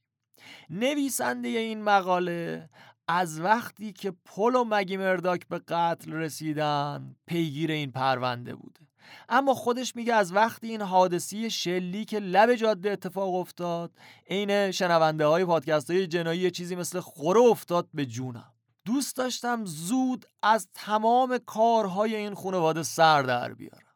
نویسنده 0.70 1.48
این 1.48 1.82
مقاله 1.82 2.70
از 3.08 3.42
وقتی 3.42 3.94
که 3.94 4.14
پل 4.26 4.56
و 4.56 4.64
مگی 4.64 4.98
مرداک 4.98 5.48
به 5.48 5.60
قتل 5.60 6.14
رسیدن 6.14 7.16
پیگیر 7.28 7.72
این 7.72 7.92
پرونده 7.92 8.56
بوده. 8.56 8.83
اما 9.30 9.54
خودش 9.54 9.96
میگه 9.96 10.14
از 10.14 10.34
وقتی 10.34 10.68
این 10.68 10.82
حادثی 10.82 11.50
شلیک 11.50 12.14
لب 12.14 12.56
جاده 12.56 12.92
اتفاق 12.92 13.36
افتاد 13.36 13.92
عین 14.30 14.72
شنونده 14.72 15.26
های 15.26 15.46
پادکست 15.46 15.92
های 15.92 16.08
جنایی 16.08 16.52
چیزی 16.52 16.76
مثل 16.76 17.00
خوره 17.00 17.40
افتاد 17.40 17.88
به 17.94 18.06
جونم. 18.06 18.54
دوست 18.86 19.18
داشتم 19.18 19.66
زود 19.66 20.26
از 20.44 20.68
تمام 20.74 21.38
کارهای 21.46 22.16
این 22.16 22.34
خانواده 22.34 22.84
سر 22.84 23.22
در 23.22 23.54
بیارم. 23.54 23.94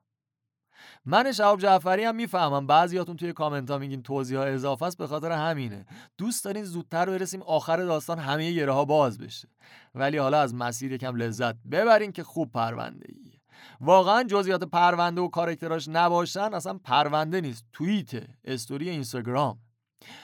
من 1.05 1.31
شهاب 1.31 1.59
جعفری 1.59 2.03
هم 2.03 2.15
می‌فهمم. 2.15 2.67
بعضیاتون 2.67 3.15
توی 3.17 3.33
کامنت 3.33 3.71
ها 3.71 3.77
میگین 3.77 4.03
توضیح 4.03 4.37
ها 4.37 4.43
اضافه 4.43 4.85
است 4.85 4.97
به 4.97 5.07
خاطر 5.07 5.31
همینه. 5.31 5.85
دوست 6.17 6.45
دارین 6.45 6.63
زودتر 6.63 7.05
برسیم 7.05 7.41
آخر 7.41 7.77
داستان 7.77 8.19
همه 8.19 8.51
گره 8.51 8.71
ها 8.73 8.85
باز 8.85 9.17
بشه. 9.17 9.47
ولی 9.95 10.17
حالا 10.17 10.41
از 10.41 10.55
مسیر 10.55 10.91
یکم 10.91 11.15
لذت 11.15 11.55
ببرین 11.71 12.11
که 12.11 12.23
خوب 12.23 12.51
پرونده 12.51 13.05
ایه 13.09 13.36
واقعا 13.81 14.23
جزئیات 14.23 14.63
پرونده 14.63 15.21
و 15.21 15.27
کارکتراش 15.27 15.87
نباشن 15.87 16.53
اصلا 16.53 16.79
پرونده 16.83 17.41
نیست. 17.41 17.65
توییت 17.73 18.23
استوری 18.45 18.89
اینستاگرام. 18.89 19.59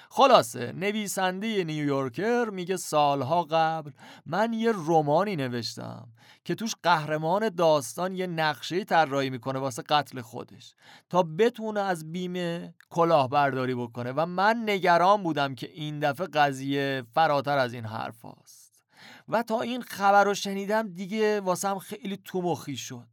خلاصه 0.09 0.71
نویسنده 0.71 1.63
نیویورکر 1.63 2.49
میگه 2.49 2.77
سالها 2.77 3.43
قبل 3.43 3.91
من 4.25 4.53
یه 4.53 4.71
رومانی 4.71 5.35
نوشتم 5.35 6.07
که 6.45 6.55
توش 6.55 6.75
قهرمان 6.83 7.49
داستان 7.49 8.15
یه 8.15 8.27
نقشه 8.27 8.83
طراحی 8.83 9.29
می‌کنه 9.29 9.59
واسه 9.59 9.81
قتل 9.81 10.21
خودش 10.21 10.73
تا 11.09 11.23
بتونه 11.23 11.79
از 11.79 12.11
بیمه 12.11 12.73
کلاهبرداری 12.89 13.75
بکنه 13.75 14.11
و 14.11 14.25
من 14.25 14.63
نگران 14.69 15.23
بودم 15.23 15.55
که 15.55 15.71
این 15.71 15.99
دفعه 15.99 16.27
قضیه 16.27 17.03
فراتر 17.13 17.57
از 17.57 17.73
این 17.73 17.85
حرف 17.85 18.21
هاست. 18.21 18.83
و 19.29 19.43
تا 19.43 19.61
این 19.61 19.81
خبر 19.81 20.23
رو 20.23 20.33
شنیدم 20.33 20.87
دیگه 20.87 21.41
واسم 21.41 21.79
خیلی 21.79 22.17
تو 22.17 22.41
مخی 22.41 22.77
شد. 22.77 23.12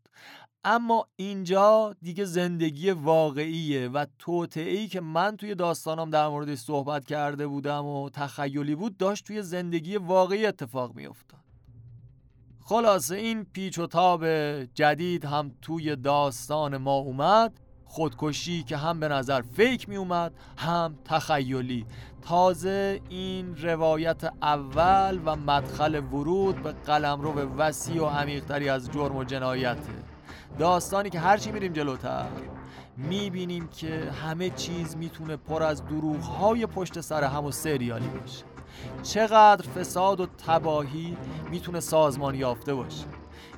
اما 0.64 1.06
اینجا 1.16 1.94
دیگه 2.02 2.24
زندگی 2.24 2.90
واقعیه 2.90 3.88
و 3.88 4.06
توطعه‌ای 4.18 4.88
که 4.88 5.00
من 5.00 5.36
توی 5.36 5.54
داستانم 5.54 6.10
در 6.10 6.28
موردش 6.28 6.58
صحبت 6.58 7.04
کرده 7.04 7.46
بودم 7.46 7.84
و 7.84 8.10
تخیلی 8.10 8.74
بود 8.74 8.96
داشت 8.96 9.26
توی 9.26 9.42
زندگی 9.42 9.96
واقعی 9.96 10.46
اتفاق 10.46 10.94
میافتاد. 10.94 11.40
خلاصه 12.64 13.16
این 13.16 13.44
پیچ 13.44 13.78
و 13.78 13.86
تاب 13.86 14.26
جدید 14.64 15.24
هم 15.24 15.52
توی 15.62 15.96
داستان 15.96 16.76
ما 16.76 16.96
اومد 16.96 17.60
خودکشی 17.84 18.62
که 18.62 18.76
هم 18.76 19.00
به 19.00 19.08
نظر 19.08 19.42
فیک 19.42 19.88
می 19.88 19.96
اومد 19.96 20.32
هم 20.56 20.98
تخیلی. 21.04 21.86
تازه 22.22 23.00
این 23.08 23.56
روایت 23.56 24.24
اول 24.42 25.20
و 25.24 25.36
مدخل 25.36 25.94
ورود 25.94 26.62
به 26.62 26.72
قلمرو 26.72 27.32
وسیع 27.32 28.02
و 28.02 28.06
عمیقتری 28.06 28.68
از 28.68 28.90
جرم 28.90 29.16
و 29.16 29.24
جنایته. 29.24 30.09
داستانی 30.58 31.10
که 31.10 31.20
هرچی 31.20 31.52
میریم 31.52 31.72
جلوتر 31.72 32.26
می‌بینیم 32.96 33.68
که 33.68 34.10
همه 34.24 34.50
چیز 34.50 34.96
می‌تونه 34.96 35.36
پر 35.36 35.62
از 35.62 35.86
دروغ 35.86 36.20
های 36.20 36.66
پشت 36.66 37.00
سر 37.00 37.24
هم 37.24 37.44
و 37.44 37.50
سریالی 37.50 38.08
باشه. 38.08 38.44
چقدر 39.02 39.68
فساد 39.68 40.20
و 40.20 40.26
تباهی 40.46 41.16
می‌تونه 41.50 41.80
سازمان 41.80 42.34
یافته 42.34 42.74
باشه. 42.74 43.04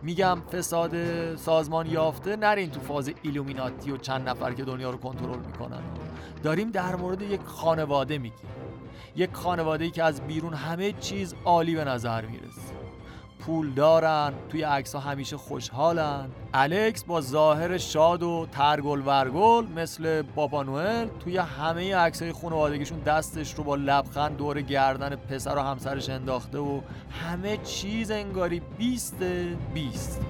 میگم 0.03 0.39
فساد 0.53 0.97
سازمان 1.37 1.87
یافته 1.87 2.37
نرین 2.37 2.71
تو 2.71 2.81
فاز 2.81 3.13
ایلومیناتی 3.23 3.91
و 3.91 3.97
چند 3.97 4.29
نفر 4.29 4.53
که 4.53 4.65
دنیا 4.65 4.91
رو 4.91 4.99
کنترل 4.99 5.39
می‌کنن. 5.39 5.83
داریم 6.43 6.71
در 6.71 6.97
مورد 6.97 7.23
یک 7.23 7.41
خانواده 7.45 8.19
میگیم. 8.19 8.49
یک 9.17 9.31
خانواده 9.33 9.85
ای 9.85 9.91
که 9.91 10.03
از 10.03 10.21
بیرون 10.21 10.55
همه 10.55 10.93
چیز 10.93 11.35
عالی 11.45 11.75
به 11.75 11.85
نظر 11.85 12.27
می‌رسه. 12.27 12.72
پول 13.47 13.71
دارن 13.71 14.33
توی 14.51 14.63
عکس 14.63 14.95
ها 14.95 15.01
همیشه 15.01 15.37
خوشحالن. 15.37 16.29
الکس 16.55 17.05
با 17.05 17.21
ظاهر 17.21 17.79
شاد 17.79 18.23
و 18.23 18.47
ترگل 18.53 19.03
ورگل 19.07 19.67
مثل 19.67 20.23
بابا 20.23 20.63
نوئل 20.63 21.09
توی 21.25 21.37
همه 21.37 21.97
عکس 21.97 22.23
های 22.23 22.33
خانوادگیشون 22.33 22.99
دستش 22.99 23.55
رو 23.55 23.65
با 23.65 23.77
لبخند 23.77 24.37
دور 24.37 24.61
گردن 24.61 25.17
پسر 25.17 25.57
و 25.57 25.61
همسرش 25.61 26.11
انداخته 26.11 26.59
و 26.59 26.81
همه 27.11 27.57
چیز 27.57 28.11
انگاری 28.11 28.63
بیست 28.79 29.17
بیست. 29.75 30.21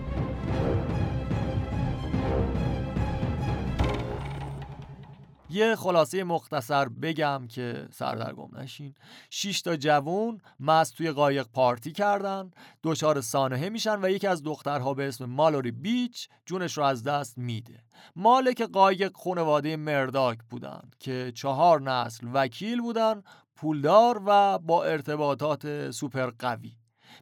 یه 5.53 5.77
خلاصه 5.77 6.25
مختصر 6.25 6.89
بگم 6.89 7.47
که 7.49 7.89
سردرگم 7.93 8.59
نشین. 8.59 8.95
6 9.31 9.63
تا 9.63 9.77
جوون 9.77 10.41
مست 10.61 10.97
توی 10.97 11.11
قایق 11.11 11.47
پارتی 11.47 11.93
کردن. 11.93 12.51
دچار 12.83 13.21
سانحه 13.21 13.69
میشن 13.69 14.05
و 14.05 14.11
یکی 14.11 14.27
از 14.27 14.43
دخترها 14.43 14.95
به 14.95 15.09
اسم 15.09 15.25
مالوری 15.25 15.71
بیچ 15.71 16.29
جونش 16.47 16.79
رو 16.79 16.85
از 16.85 17.03
دست 17.03 17.39
میده. 17.39 17.85
مالک 18.17 18.63
قایق 18.63 19.17
خانواده 19.17 19.77
مرداک 19.77 20.39
بودن 20.51 20.83
که 20.99 21.33
چهار 21.35 21.81
نسل 21.81 22.27
وکیل 22.33 22.81
بودن 22.81 23.23
پولدار 23.57 24.23
و 24.27 24.59
با 24.59 24.85
ارتباطات 24.85 25.91
سوپر 25.91 26.31
قوی 26.39 26.73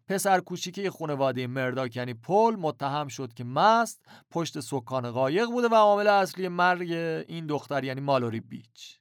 پسر 0.08 0.40
کوچیکه 0.40 0.90
خانواده 0.90 1.46
مرداک 1.46 1.96
یعنی 1.96 2.14
پل 2.14 2.56
متهم 2.58 3.08
شد 3.08 3.34
که 3.34 3.44
مست 3.44 4.02
پشت 4.30 4.60
سکان 4.60 5.10
قایق 5.10 5.46
بوده 5.46 5.68
و 5.68 5.74
عامل 5.74 6.06
اصلی 6.06 6.48
مرگ 6.48 6.92
این 7.28 7.46
دختر 7.46 7.84
یعنی 7.84 8.00
مالوری 8.00 8.40
بیچ. 8.40 8.98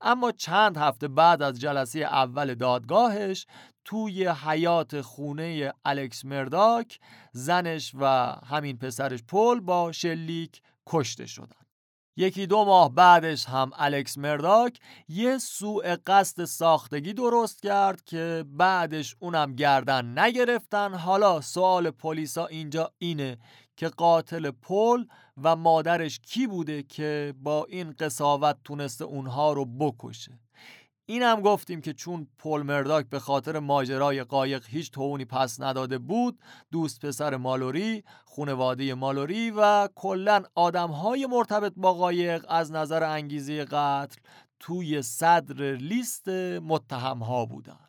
اما 0.00 0.32
چند 0.32 0.76
هفته 0.76 1.08
بعد 1.08 1.42
از 1.42 1.60
جلسه 1.60 1.98
اول 1.98 2.54
دادگاهش 2.54 3.46
توی 3.84 4.28
حیات 4.28 5.00
خونه 5.00 5.72
الکس 5.84 6.24
مرداک 6.24 7.00
زنش 7.32 7.92
و 7.94 8.06
همین 8.46 8.78
پسرش 8.78 9.22
پل 9.22 9.60
با 9.60 9.92
شلیک 9.92 10.62
کشته 10.86 11.26
شدن. 11.26 11.65
یکی 12.16 12.46
دو 12.46 12.64
ماه 12.64 12.94
بعدش 12.94 13.46
هم 13.46 13.70
الکس 13.76 14.18
مرداک 14.18 14.78
یه 15.08 15.38
سوء 15.38 15.96
قصد 16.06 16.44
ساختگی 16.44 17.12
درست 17.12 17.62
کرد 17.62 18.02
که 18.02 18.44
بعدش 18.48 19.16
اونم 19.18 19.54
گردن 19.54 20.18
نگرفتن. 20.18 20.94
حالا 20.94 21.40
سوال 21.40 21.90
پلیسا 21.90 22.46
اینجا 22.46 22.92
اینه 22.98 23.38
که 23.76 23.88
قاتل 23.88 24.50
پل 24.50 25.04
و 25.42 25.56
مادرش 25.56 26.18
کی 26.18 26.46
بوده 26.46 26.82
که 26.82 27.34
با 27.42 27.66
این 27.68 27.94
قصاوت 27.98 28.56
تونسته 28.64 29.04
اونها 29.04 29.52
رو 29.52 29.64
بکشه؟ 29.64 30.45
این 31.08 31.22
هم 31.22 31.40
گفتیم 31.40 31.80
که 31.80 31.92
چون 31.92 32.26
پل 32.38 32.62
مرداک 32.62 33.06
به 33.06 33.18
خاطر 33.18 33.58
ماجرای 33.58 34.24
قایق 34.24 34.64
هیچ 34.68 34.90
توونی 34.90 35.24
پس 35.24 35.60
نداده 35.60 35.98
بود 35.98 36.38
دوست 36.72 37.06
پسر 37.06 37.36
مالوری 37.36 38.04
خونواده 38.24 38.94
مالوری 38.94 39.50
و 39.50 39.88
کلا 39.94 40.42
های 40.76 41.26
مرتبط 41.26 41.72
با 41.76 41.94
قایق 41.94 42.44
از 42.48 42.72
نظر 42.72 43.04
انگیزه 43.04 43.64
قتل 43.64 44.20
توی 44.60 45.02
صدر 45.02 45.74
لیست 45.74 46.28
متهم 46.62 47.18
ها 47.18 47.46
بودن. 47.46 47.86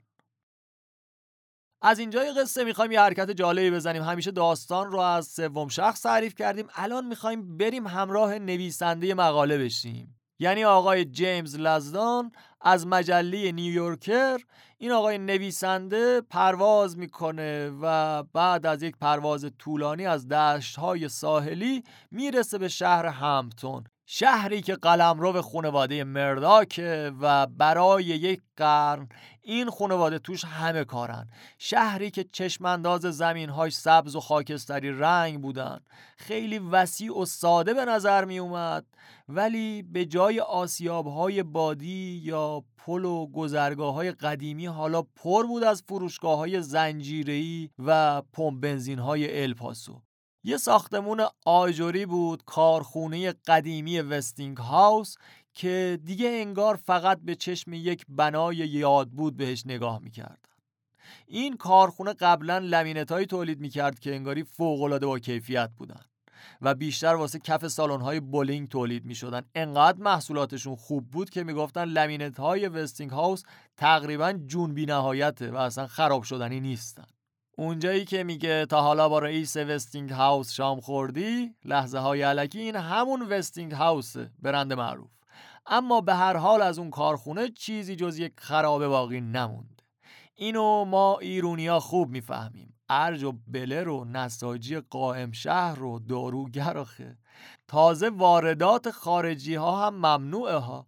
از 1.82 1.99
اینجای 1.99 2.32
قصه 2.32 2.63
می‌خوایم 2.63 2.91
یه 2.91 3.01
حرکت 3.01 3.32
جالبی 3.32 3.72
بزنیم. 3.72 4.03
همیشه 4.03 4.32
داستان 4.32 4.91
رو 4.91 4.99
از 4.99 5.28
سوم 5.28 5.68
شخص 5.68 6.01
تعریف 6.01 6.36
کردیم. 6.36 6.68
الان 6.76 7.05
می‌خوایم 7.05 7.57
بریم 7.57 7.88
همراه 7.88 8.39
نویسنده 8.39 9.13
مقاله 9.13 9.57
بشیم. 9.57 10.20
یعنی 10.39 10.63
آقای 10.63 11.05
جیمز 11.05 11.55
لزدان 11.55 12.32
از 12.62 12.88
مجله 12.88 13.51
نیویورکر 13.51 14.39
این 14.78 14.91
آقای 14.91 15.18
نویسنده 15.18 16.22
پرواز 16.22 16.97
می‌کنه 16.97 17.70
و 17.82 18.24
بعد 18.24 18.66
از 18.66 18.84
یک 18.84 18.95
پرواز 18.97 19.51
طولانی 19.60 20.05
از 20.05 20.28
دشت 20.28 20.80
های 20.80 21.10
ساحلی 21.10 21.84
می‌رسه 22.12 22.58
به 22.58 22.68
شهر 22.68 23.05
همتون 23.05 23.84
شهری 24.10 24.62
که 24.62 24.76
قلمرو 24.76 25.41
خانواده 25.41 26.03
مرداکه 26.03 27.12
و 27.22 27.47
برای 27.47 28.03
یک 28.03 28.41
قرن 28.58 29.10
این 29.41 29.70
خانواده 29.70 30.20
توش 30.20 30.45
همه 30.45 30.84
کارن. 30.84 31.28
شهری 31.58 32.12
که 32.12 32.26
چشمانداز 32.32 33.01
زمینهاش 33.01 33.76
سبز 33.76 34.16
و 34.16 34.20
خاکستری 34.20 34.91
رنگ 34.91 35.41
بودن. 35.41 35.80
خیلی 36.18 36.60
وسیع 36.60 37.20
و 37.20 37.26
ساده 37.26 37.74
به 37.74 37.86
نظر 37.86 38.26
می 38.26 38.39
اومد 38.39 38.86
ولی 39.30 39.84
به 39.84 40.05
جای 40.05 40.41
های 40.89 41.43
بادی 41.43 42.22
یا 42.24 42.64
پل 42.78 43.05
و 43.05 43.28
گذرگاه 43.28 43.93
های 43.93 44.12
قدیمی 44.12 44.66
حالا 44.66 45.01
پر 45.01 45.45
بود 45.45 45.64
از 45.64 45.84
فروشگاه 45.88 46.38
های 46.38 46.62
زنجیری 46.62 47.72
و 47.80 48.22
پمپ 48.22 48.62
بنزین 48.62 48.99
های 48.99 49.41
الپاسو. 49.43 50.01
یه 50.47 50.57
ساختمون 50.57 51.25
آجوری 51.45 52.05
بود 52.05 52.43
کارخونه 52.45 53.31
قدیمی 53.47 53.99
وستینگ 53.99 54.57
هاوس 54.57 55.15
که 55.53 55.99
دیگه 56.03 56.29
انگار 56.29 56.75
فقط 56.75 57.19
به 57.21 57.35
چشم 57.35 57.73
یک 57.73 58.05
بنای 58.09 58.55
یاد 58.55 59.09
بود 59.09 59.37
بهش 59.37 59.63
نگاه 59.65 59.99
می‌کردن 59.99 60.49
این 61.27 61.57
کارخونه 61.57 62.13
قبلا 62.13 62.57
لمینت 62.57 63.11
های 63.11 63.25
تولید 63.25 63.59
می‌کرد 63.59 63.99
که 63.99 64.15
انگاری 64.15 64.43
فوق 64.43 64.97
با 64.97 65.19
کیفیت 65.19 65.69
بودن 65.77 66.01
و 66.61 66.75
بیشتر 66.75 67.15
واسه 67.15 67.39
کف 67.39 67.67
سالن 67.67 68.01
های 68.01 68.19
بولینگ 68.19 68.67
تولید 68.67 69.05
می 69.05 69.15
شدن 69.15 69.41
انقدر 69.55 69.99
محصولاتشون 69.99 70.75
خوب 70.75 71.11
بود 71.11 71.29
که 71.29 71.43
می‌گفتن 71.43 71.85
لمینت 71.85 72.39
های 72.39 72.67
وستینگ 72.67 73.11
هاوس 73.11 73.43
تقریبا 73.77 74.33
جون 74.33 74.73
بی 74.73 74.85
نهایته 74.85 75.51
و 75.51 75.55
اصلا 75.55 75.87
خراب 75.87 76.23
شدنی 76.23 76.59
نیستن. 76.59 77.16
اونجایی 77.60 78.05
که 78.05 78.24
میگه 78.24 78.66
تا 78.66 78.82
حالا 78.82 79.10
با 79.10 79.20
رئیس 79.20 79.58
وستینگ 79.58 80.10
هاوس 80.10 80.51
شام 80.51 80.80
خوردی 80.80 81.55
لحظه 81.66 81.99
های 81.99 82.22
علکی 82.22 82.60
این 82.60 82.76
همون 82.76 83.22
وستینگ 83.22 83.72
هاوسه 83.72 84.32
برند 84.39 84.74
معروف. 84.74 85.12
اما 85.66 86.01
به 86.01 86.16
هر 86.16 86.38
حال 86.38 86.62
از 86.62 86.80
اون 86.80 86.89
کارخونه 86.89 87.49
چیزی 87.49 87.95
جز 87.95 88.20
یک 88.20 88.34
خرابه 88.38 88.88
باقی 88.88 89.22
نموند. 89.22 89.82
اینو 90.36 90.86
ما 90.86 91.18
ایرونیا 91.20 91.80
خوب 91.80 92.10
می‌فهمیم. 92.10 92.74
ارج 92.89 93.24
و 93.24 93.34
بلر 93.47 93.88
و 93.88 94.05
نساجی 94.05 94.80
قائم 94.80 95.32
شهر 95.32 95.84
و 95.84 95.99
داروگر 95.99 96.78
آخه. 96.78 97.18
تازه 97.68 98.10
واردات 98.10 98.91
خارجی 98.91 99.55
ها 99.55 99.88
هم 99.88 99.95
ممنوعه 99.95 100.55
ها. 100.55 100.88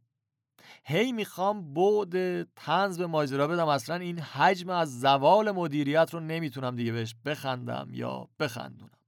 هی 0.89 1.11
می‌خوام 1.11 1.73
بعد 1.73 2.43
تنز 2.43 2.97
به 2.97 3.07
ماجرا 3.07 3.47
بدم. 3.47 3.67
اصلا 3.67 3.95
این 3.95 4.19
حجم 4.19 4.69
از 4.69 4.99
زوال 4.99 5.51
مدیریت 5.51 6.13
رو 6.13 6.19
نمی‌تونم 6.19 6.75
دیگه 6.75 6.91
بهش 6.91 7.15
بخندم 7.25 7.89
یا 7.91 8.27
بخندونم. 8.39 8.99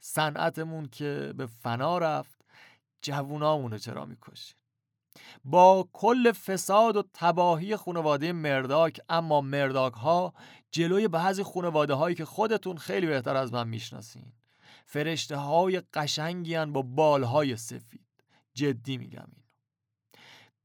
صنعتمون 0.00 0.88
که 0.88 1.34
به 1.36 1.46
فنا 1.46 1.98
رفت 1.98 2.40
جوونامونو 3.02 3.78
چرا 3.78 4.04
می‌کشیم 4.04 4.56
با 5.44 5.88
کل 5.92 6.32
فساد 6.32 6.96
و 6.96 7.02
تباهی 7.14 7.76
خانواده 7.76 8.32
مرداک 8.32 9.00
اما 9.08 9.40
مرداک 9.40 9.94
ها 9.94 10.34
جلوی 10.70 11.08
بعضی 11.08 11.42
خانواده 11.42 11.94
هایی 11.94 12.16
که 12.16 12.24
خودتون 12.24 12.76
خیلی 12.76 13.06
بهتر 13.06 13.36
از 13.36 13.52
من 13.52 13.68
می‌شناسین 13.68 14.32
فرشته 14.84 15.36
های 15.36 15.82
قشنگی 15.94 16.64
با 16.64 16.82
بال 16.82 17.22
های 17.22 17.56
سفید. 17.56 18.06
جدی 18.54 18.96
میگم 18.96 19.26
این. 19.32 19.45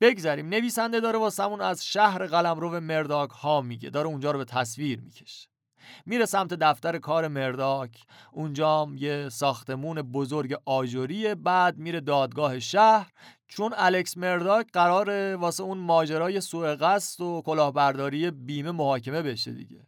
بگذریم. 0.01 0.49
نویسنده 0.49 0.99
داره 0.99 1.19
واسمون 1.19 1.61
از 1.61 1.85
شهر 1.85 2.25
قلمرو 2.25 2.79
مرداک 2.79 3.29
ها 3.29 3.61
میگه. 3.61 3.89
داره 3.89 4.07
اونجا 4.07 4.31
رو 4.31 4.37
به 4.37 4.45
تصویر 4.45 5.01
می‌کشه. 5.01 5.47
میره 6.05 6.25
سمت 6.25 6.53
دفتر 6.53 6.97
کار 6.97 7.27
مرداک. 7.27 8.05
اونجا 8.31 8.87
یه 8.95 9.29
ساختمون 9.29 10.01
بزرگ 10.01 10.55
آجوریه 10.65 11.35
بعد 11.35 11.77
میره 11.77 11.99
دادگاه 11.99 12.59
شهر. 12.59 13.11
چون 13.47 13.73
الکس 13.77 14.17
مرداک 14.17 14.67
قراره 14.73 15.35
واسه 15.35 15.63
اون 15.63 15.77
ماجرای 15.77 16.41
سوء 16.41 16.75
قصد 16.75 17.21
و 17.21 17.41
کلاهبرداری 17.45 18.31
بیمه 18.31 18.71
محاکمه 18.71 19.21
بشه 19.21 19.51
دیگه. 19.51 19.87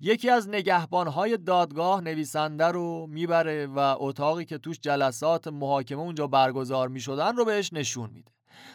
یکی 0.00 0.30
از 0.30 0.48
نگهبانهای 0.48 1.36
دادگاه 1.36 2.00
نویسنده 2.00 2.66
رو 2.66 3.06
می‌بره 3.06 3.66
و 3.66 3.78
اتاقی 3.98 4.44
که 4.44 4.58
توش 4.58 4.80
جلسات 4.80 5.48
محاکمه 5.48 6.00
اونجا 6.00 6.26
برگزار 6.26 6.88
می‌شدن 6.88 7.36
رو 7.36 7.44
بهش 7.44 7.72
نشون 7.72 8.10
میده. 8.10 8.32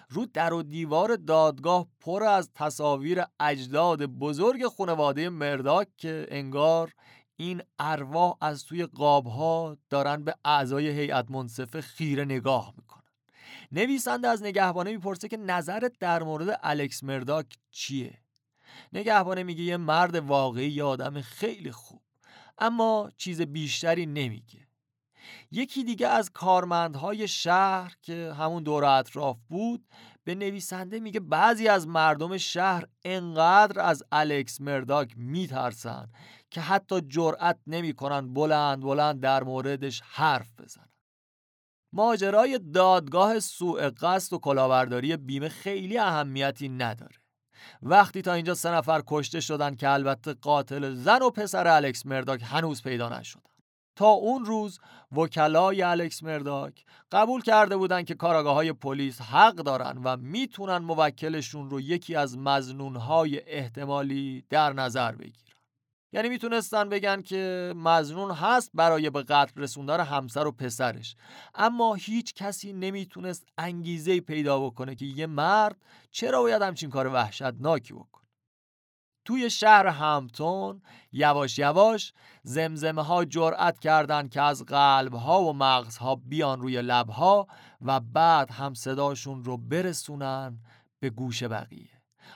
رو 0.09 0.25
در 0.25 0.53
و 0.53 0.63
دیوار 0.63 1.15
دادگاه 1.15 1.87
پر 1.99 2.23
از 2.23 2.49
تصاویر 2.55 3.23
اجداد 3.39 4.05
بزرگ 4.05 4.67
خانواده 4.67 5.29
مرداک 5.29 5.87
که 5.97 6.27
انگار 6.29 6.93
این 7.35 7.61
ارواح 7.79 8.37
از 8.41 8.65
توی 8.65 8.85
قابها 8.85 9.77
دارن 9.89 10.23
به 10.23 10.35
اعضای 10.45 10.87
هیئت 10.87 11.31
منصفه 11.31 11.81
خیره 11.81 12.25
نگاه 12.25 12.73
می‌کنن. 12.77 13.03
نویسنده 13.71 14.27
از 14.27 14.43
نگهبانه 14.43 14.91
می‌پرسه 14.91 15.27
که 15.27 15.37
نظرت 15.37 15.93
در 15.99 16.23
مورد 16.23 16.59
الکس 16.63 17.03
مرداک 17.03 17.45
چیه؟ 17.71 18.21
نگهبانه 18.93 19.43
میگه 19.43 19.63
یه 19.63 19.77
مرد 19.77 20.15
واقعی 20.15 20.69
یه 20.69 20.83
آدم 20.83 21.21
خیلی 21.21 21.71
خوب 21.71 22.01
اما 22.57 23.11
چیز 23.17 23.41
بیشتری 23.41 24.05
نمیگه. 24.05 24.66
یکی 25.51 25.83
دیگه 25.83 26.07
از 26.07 26.29
کارمندهای 26.29 27.27
شهر 27.27 27.95
که 28.01 28.33
همون 28.37 28.63
دور 28.63 28.85
اطراف 28.85 29.37
بود 29.49 29.85
به 30.23 30.35
نویسنده 30.35 30.99
میگه 30.99 31.19
بعضی 31.19 31.67
از 31.67 31.87
مردم 31.87 32.37
شهر 32.37 32.83
انقدر 33.05 33.81
از 33.81 34.03
الکس 34.11 34.61
مرداک 34.61 35.13
میترسن 35.17 36.09
که 36.51 36.61
حتی 36.61 37.01
جرأت 37.01 37.57
نمی‌کنن 37.67 38.33
بلند 38.33 38.81
بلند 38.81 39.19
در 39.19 39.43
موردش 39.43 40.01
حرف 40.05 40.49
بزنن. 40.57 40.89
ماجرای 41.93 42.59
دادگاه 42.73 43.39
سوء 43.39 43.89
قصد 43.89 44.33
و 44.33 44.37
کلاهبرداری 44.37 45.17
بیمه 45.17 45.49
خیلی 45.49 45.97
اهمیتی 45.97 46.69
نداره. 46.69 47.15
وقتی 47.81 48.21
تا 48.21 48.33
اینجا 48.33 48.53
سه 48.53 48.71
نفر 48.71 49.03
کشته 49.07 49.39
شدن 49.39 49.75
که 49.75 49.89
البته 49.89 50.33
قاتل 50.33 50.93
زن 50.93 51.21
و 51.21 51.29
پسر 51.29 51.67
الکس 51.67 52.05
مرداک 52.05 52.41
هنوز 52.45 52.83
پیدا 52.83 53.19
نشدن. 53.19 53.41
تا 53.97 54.07
اون 54.07 54.45
روز 54.45 54.79
وکلای 55.11 55.81
الکس 55.81 56.23
مرداک 56.23 56.85
قبول 57.11 57.41
کرده 57.41 57.77
بودن 57.77 58.03
که 58.03 58.15
کاراگاه 58.15 58.55
های 58.55 58.73
پلیس 58.73 59.21
حق 59.21 59.55
دارن 59.55 60.01
و 60.03 60.17
می‌تونن 60.17 60.77
موکلشون 60.77 61.69
رو 61.69 61.81
یکی 61.81 62.15
از 62.15 62.37
مزنونهای 62.37 63.41
احتمالی 63.47 64.43
در 64.49 64.73
نظر 64.73 65.11
بگیرن. 65.11 65.55
یعنی 66.11 66.29
می‌تونستن 66.29 66.89
بگن 66.89 67.21
که 67.21 67.73
مزنون 67.75 68.31
هست 68.31 68.71
برای 68.73 69.09
به 69.09 69.23
قتل 69.23 69.61
رسوندن 69.61 69.99
همسر 69.99 70.47
و 70.47 70.51
پسرش 70.51 71.15
اما 71.55 71.93
هیچ 71.93 72.33
کسی 72.33 72.73
نمی‌تونست 72.73 73.47
انگیزه 73.57 74.19
پیدا 74.19 74.59
بکنه 74.59 74.95
که 74.95 75.05
یه 75.05 75.27
مرد 75.27 75.77
چرا 76.11 76.41
باید 76.41 76.61
همچین 76.61 76.89
کار 76.89 77.07
وحشتناکی 77.07 77.93
بکنه. 77.93 78.26
توی 79.27 79.49
شهر 79.49 79.87
همتون 79.87 80.81
یواش 81.11 81.59
یواش 81.59 82.13
زمزمه 82.43 83.03
ها 83.03 83.25
جرأت 83.25 83.79
کردند 83.79 84.29
که 84.29 84.41
از 84.41 84.65
قلب 84.65 85.13
ها 85.13 85.41
و 85.43 85.53
مغز 85.53 85.97
ها 85.97 86.15
بیان 86.15 86.61
روی 86.61 86.81
لب 86.81 87.09
ها 87.09 87.47
و 87.81 87.99
بعد 87.99 88.51
هم 88.51 88.73
صداشون 88.73 89.43
رو 89.43 89.57
برسونن 89.57 90.59
به 90.99 91.09
گوش 91.09 91.43
بقیه. 91.43 91.89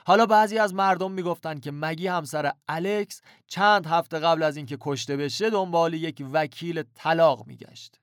حالا 0.06 0.26
بعضی 0.26 0.58
از 0.58 0.74
مردم 0.74 1.12
می‌گفتن 1.12 1.60
که 1.60 1.70
مگی 1.70 2.06
همسر 2.06 2.52
الکس 2.68 3.22
چند 3.46 3.86
هفته 3.86 4.18
قبل 4.18 4.42
از 4.42 4.56
اینکه 4.56 4.78
کشته 4.80 5.16
بشه 5.16 5.50
دنبال 5.50 5.94
یک 5.94 6.26
وکیل 6.32 6.82
طلاق 6.94 7.46
میگشت. 7.46 8.00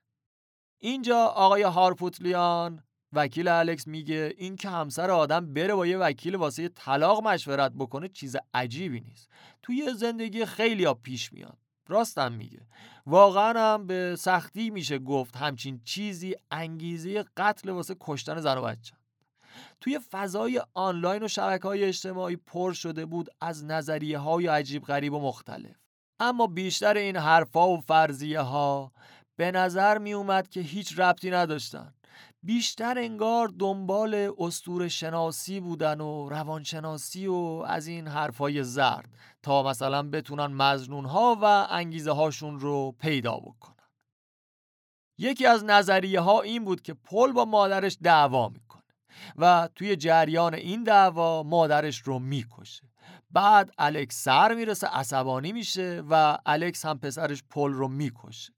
اینجا 0.78 1.26
آقای 1.26 1.62
هارپوتلیان 1.62 2.82
وکیل 3.12 3.48
الکس 3.48 3.86
میگه 3.86 4.34
این 4.36 4.56
که 4.56 4.68
همسر 4.68 5.10
آدم 5.10 5.54
بره 5.54 5.74
با 5.74 5.86
یه 5.86 5.98
وکیل 5.98 6.34
واسه 6.34 6.68
طلاق 6.68 7.22
مشورت 7.22 7.72
بکنه 7.72 8.08
چیز 8.08 8.36
عجیبی 8.54 9.00
نیست. 9.00 9.28
توی 9.62 9.94
زندگی 9.94 10.44
خیلی 10.44 10.84
ها 10.84 10.94
پیش 10.94 11.32
میاد. 11.32 11.58
راستم 11.88 12.32
میگه. 12.32 12.60
واقعا 13.06 13.74
هم 13.74 13.86
به 13.86 14.16
سختی 14.18 14.70
میشه 14.70 14.98
گفت 14.98 15.36
همچین 15.36 15.80
چیزی 15.84 16.34
انگیزه 16.50 17.24
قتل 17.36 17.70
واسه 17.70 17.96
کشتن 18.00 18.40
زن 18.40 18.58
و 18.58 18.62
بچه. 18.62 18.94
توی 19.80 19.98
فضای 20.10 20.62
آنلاین 20.74 21.22
و 21.22 21.28
شبکه 21.28 21.68
های 21.68 21.84
اجتماعی 21.84 22.36
پر 22.36 22.72
شده 22.72 23.06
بود 23.06 23.28
از 23.40 23.64
نظریه 23.64 24.18
های 24.18 24.46
عجیب 24.46 24.84
غریب 24.84 25.12
و 25.12 25.20
مختلف. 25.20 25.76
اما 26.20 26.46
بیشتر 26.46 26.96
این 26.96 27.16
حرفا 27.16 27.68
و 27.68 27.80
فرضیه 27.80 28.40
ها 28.40 28.92
به 29.36 29.50
نظر 29.50 29.98
می 29.98 30.12
اومد 30.12 30.48
که 30.48 30.60
هیچ 30.60 30.98
ربطی 30.98 31.30
نداشتن. 31.30 31.94
بیشتر 32.42 32.98
انگار 32.98 33.48
دنبال 33.58 34.32
استور 34.38 34.88
شناسی 34.88 35.60
بودن 35.60 36.00
و 36.00 36.28
روانشناسی 36.28 37.26
و 37.26 37.64
از 37.66 37.86
این 37.86 38.08
حرفای 38.08 38.64
زرد 38.64 39.08
تا 39.42 39.62
مثلا 39.62 40.02
بتونن 40.02 40.46
مزنون 40.46 41.04
ها 41.04 41.38
و 41.42 41.66
انگیزه 41.70 42.12
هاشون 42.12 42.60
رو 42.60 42.92
پیدا 42.92 43.36
بکنن. 43.36 43.74
یکی 45.18 45.46
از 45.46 45.64
نظریه 45.64 46.20
ها 46.20 46.40
این 46.40 46.64
بود 46.64 46.82
که 46.82 46.94
پل 46.94 47.32
با 47.32 47.44
مادرش 47.44 47.98
دعوا 48.02 48.48
می‌کنه 48.48 48.82
و 49.36 49.68
توی 49.74 49.96
جریان 49.96 50.54
این 50.54 50.84
دعوا 50.84 51.42
مادرش 51.42 51.98
رو 51.98 52.18
می‌کشه. 52.18 52.90
بعد 53.30 53.70
الکس 53.78 54.24
سر 54.24 54.54
می‌رسه 54.54 54.86
عصبانی 54.86 55.52
میشه 55.52 56.02
و 56.10 56.38
الکس 56.46 56.84
هم 56.84 56.98
پسرش 56.98 57.42
پل 57.50 57.72
رو 57.72 57.88
می‌کشه. 57.88 58.52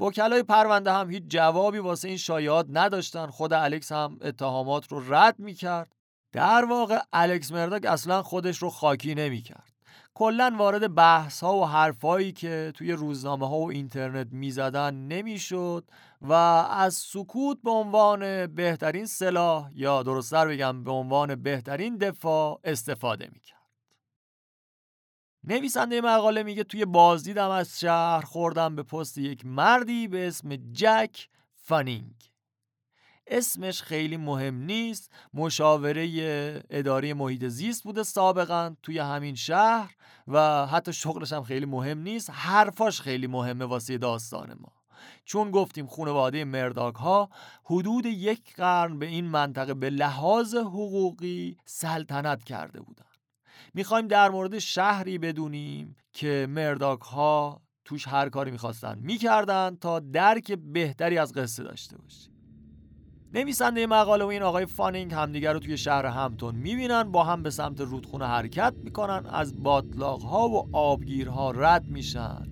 وکلای 0.00 0.42
پرونده 0.42 0.92
هم 0.92 1.10
هیچ 1.10 1.22
جوابی 1.28 1.78
واسه 1.78 2.08
این 2.08 2.16
شایعات 2.16 2.66
نداشتن. 2.70 3.26
خود 3.26 3.52
الکس 3.52 3.92
هم 3.92 4.18
اتهامات 4.22 4.92
رو 4.92 5.14
رد 5.14 5.38
می‌کرد. 5.38 5.92
در 6.32 6.64
واقع 6.64 6.98
الکس 7.12 7.52
مرداک 7.52 7.86
اصلا 7.86 8.22
خودش 8.22 8.58
رو 8.58 8.70
خاکی 8.70 9.14
نمی‌کرد. 9.14 9.72
کلا 10.14 10.54
وارد 10.58 10.94
بحث 10.94 11.42
ها 11.42 11.56
و 11.56 11.66
حرفایی 11.66 12.32
که 12.32 12.72
توی 12.74 12.92
روزنامه 12.92 13.48
ها 13.48 13.56
و 13.58 13.70
اینترنت 13.70 14.26
می‌زدن 14.30 14.94
نمی‌شد 14.94 15.84
و 16.22 16.32
از 16.32 16.94
سکوت 16.94 17.58
به 17.64 17.70
عنوان 17.70 18.46
بهترین 18.46 19.06
سلاح 19.06 19.70
یا 19.74 20.02
درستتر 20.02 20.48
بگم 20.48 20.84
به 20.84 20.90
عنوان 20.90 21.34
بهترین 21.34 21.96
دفاع 21.96 22.60
استفاده 22.64 23.28
می‌کرد. 23.32 23.59
نویسنده 25.44 26.00
مقاله 26.00 26.42
میگه 26.42 26.64
توی 26.64 26.84
بازدیدم 26.84 27.50
از 27.50 27.80
شهر 27.80 28.20
خوردم 28.20 28.76
به 28.76 28.82
پست 28.82 29.18
یک 29.18 29.46
مردی 29.46 30.08
به 30.08 30.28
اسم 30.28 30.56
جک 30.56 31.28
فانینگ 31.54 32.30
اسمش 33.30 33.82
خیلی 33.82 34.16
مهم 34.16 34.54
نیست. 34.54 35.10
مشاوره 35.34 36.62
اداره 36.70 37.14
محیط 37.14 37.44
زیست 37.44 37.82
بوده 37.84 38.02
سابقا 38.02 38.76
توی 38.82 38.98
همین 38.98 39.34
شهر 39.34 39.94
و 40.28 40.66
حتی 40.66 40.92
شغلش 40.92 41.32
هم 41.32 41.42
خیلی 41.42 41.66
مهم 41.66 41.98
نیست. 41.98 42.30
حرفاش 42.30 43.00
خیلی 43.00 43.26
مهمه 43.26 43.64
واسه 43.64 43.98
داستان 43.98 44.56
ما. 44.60 44.72
چون 45.24 45.50
گفتیم 45.50 45.86
خانواده 45.86 46.44
مرداک 46.44 46.94
ها 46.94 47.30
حدود 47.64 48.06
یک 48.06 48.54
قرن 48.56 48.98
به 48.98 49.06
این 49.06 49.24
منطقه 49.24 49.74
به 49.74 49.90
لحاظ 49.90 50.54
حقوقی 50.54 51.56
سلطنت 51.64 52.44
کرده 52.44 52.80
بودن. 52.80 53.09
می‌خوایم 53.74 54.06
در 54.06 54.30
مورد 54.30 54.58
شهری 54.58 55.18
بدونیم 55.18 55.96
که 56.12 56.46
مرداک 56.50 57.00
ها 57.00 57.60
توش 57.84 58.08
هر 58.08 58.28
کاری 58.28 58.50
می‌خواستن 58.50 58.98
می‌کردن 59.02 59.76
تا 59.80 60.00
درک 60.00 60.52
بهتری 60.52 61.18
از 61.18 61.32
قصه 61.32 61.62
داشته 61.62 61.98
باشیم. 61.98 62.32
نویسنده 63.34 63.86
مقاله 63.86 64.24
و 64.24 64.28
این 64.28 64.42
آقای 64.42 64.66
فانینگ 64.66 65.14
همدیگر 65.14 65.52
رو 65.52 65.58
توی 65.58 65.76
شهر 65.76 66.06
همتون 66.06 66.54
می‌بینن 66.54 67.02
با 67.02 67.24
هم 67.24 67.42
به 67.42 67.50
سمت 67.50 67.80
رودخونه 67.80 68.26
حرکت 68.26 68.74
می‌کنن 68.84 69.26
از 69.26 69.62
باطلاق 69.62 70.22
ها 70.22 70.48
و 70.48 70.76
آبگیرها 70.76 71.50
رد 71.50 71.86
میشن 71.86 72.46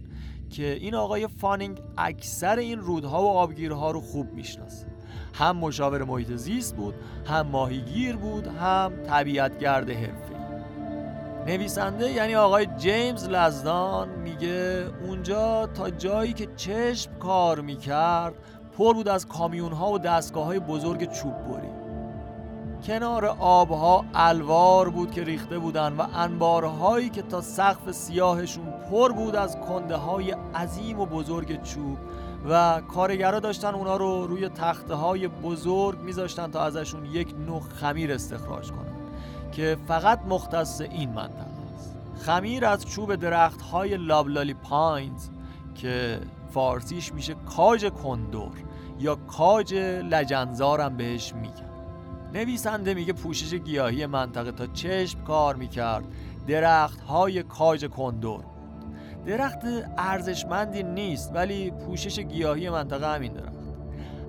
که 0.50 0.72
این 0.72 0.94
آقای 0.94 1.28
فانینگ 1.28 1.80
اکثر 1.98 2.58
این 2.58 2.78
رودها 2.78 3.22
و 3.22 3.26
آبگیرها 3.26 3.90
رو 3.90 4.00
خوب 4.00 4.32
می‌شناسه. 4.32 4.86
هم 5.34 5.56
مشاور 5.56 6.04
محیط 6.04 6.32
زیست 6.32 6.76
بود 6.76 6.94
هم 7.26 7.46
ماهیگیر 7.46 8.16
بود 8.16 8.46
هم 8.46 8.92
طبیعتگرد 9.06 9.90
حرفه 9.90 10.37
نویسنده 11.48 12.10
یعنی 12.10 12.34
آقای 12.34 12.66
جیمز 12.66 13.28
لزدان 13.28 14.08
میگه 14.08 14.86
اونجا 15.02 15.66
تا 15.66 15.90
جایی 15.90 16.32
که 16.32 16.48
چشم 16.56 17.18
کار 17.18 17.60
می‌کرد 17.60 18.34
پر 18.78 18.94
بود 18.94 19.08
از 19.08 19.26
کامیون 19.26 19.72
ها 19.72 19.92
و 19.92 19.98
دستگاه 19.98 20.44
های 20.44 20.58
بزرگ 20.58 21.12
چوب 21.12 21.32
بری. 21.32 21.68
کنار 22.86 23.24
آبها 23.38 24.04
الوار 24.14 24.88
بود 24.88 25.10
که 25.10 25.24
ریخته 25.24 25.58
بودن 25.58 25.92
و 25.92 26.06
انبارهایی 26.14 27.08
که 27.08 27.22
تا 27.22 27.40
سقف 27.40 27.92
سیاهشون 27.92 28.66
پر 28.90 29.12
بود 29.12 29.36
از 29.36 29.56
کنده 29.60 29.96
های 29.96 30.30
عظیم 30.54 31.00
و 31.00 31.06
بزرگ 31.06 31.62
چوب 31.62 31.98
و 32.48 32.80
کارگرا 32.94 33.40
داشتن 33.40 33.74
اونا 33.74 33.96
رو 33.96 34.26
روی 34.26 34.48
تخته 34.48 34.94
های 34.94 35.28
بزرگ 35.28 36.00
میذاشتن 36.00 36.50
تا 36.50 36.62
ازشون 36.64 37.04
یک 37.04 37.34
نوع 37.46 37.60
خمیر 37.60 38.12
استخراج 38.12 38.70
کنن. 38.70 38.97
که 39.58 39.76
فقط 39.88 40.20
مختص 40.28 40.80
این 40.80 41.10
منطقه 41.10 41.46
است. 41.76 41.96
خمیر 42.20 42.64
از 42.64 42.86
چوب 42.86 43.14
درخت 43.14 43.62
های 43.62 43.96
لابلالی 43.96 44.54
پاینز 44.54 45.28
که 45.74 46.20
فارسیش 46.50 47.12
میشه 47.12 47.34
کاج 47.34 47.86
کندور 47.86 48.52
یا 49.00 49.14
کاج 49.14 49.74
لجنزارم 50.10 50.96
بهش 50.96 51.34
میگن. 51.34 51.70
نویسنده 52.34 52.94
میگه 52.94 53.12
پوشش 53.12 53.54
گیاهی 53.54 54.06
منطقه 54.06 54.52
تا 54.52 54.66
چشم 54.66 55.24
کار 55.24 55.56
می‌کرد. 55.56 56.04
درخت 56.46 57.00
های 57.00 57.42
کاج 57.42 57.84
کندور 57.84 58.44
درخت 59.26 59.58
ارزشمندی 59.98 60.82
نیست 60.82 61.30
ولی 61.34 61.70
پوشش 61.70 62.18
گیاهی 62.18 62.70
منطقه 62.70 63.14
همین 63.14 63.32
درخت. 63.32 63.58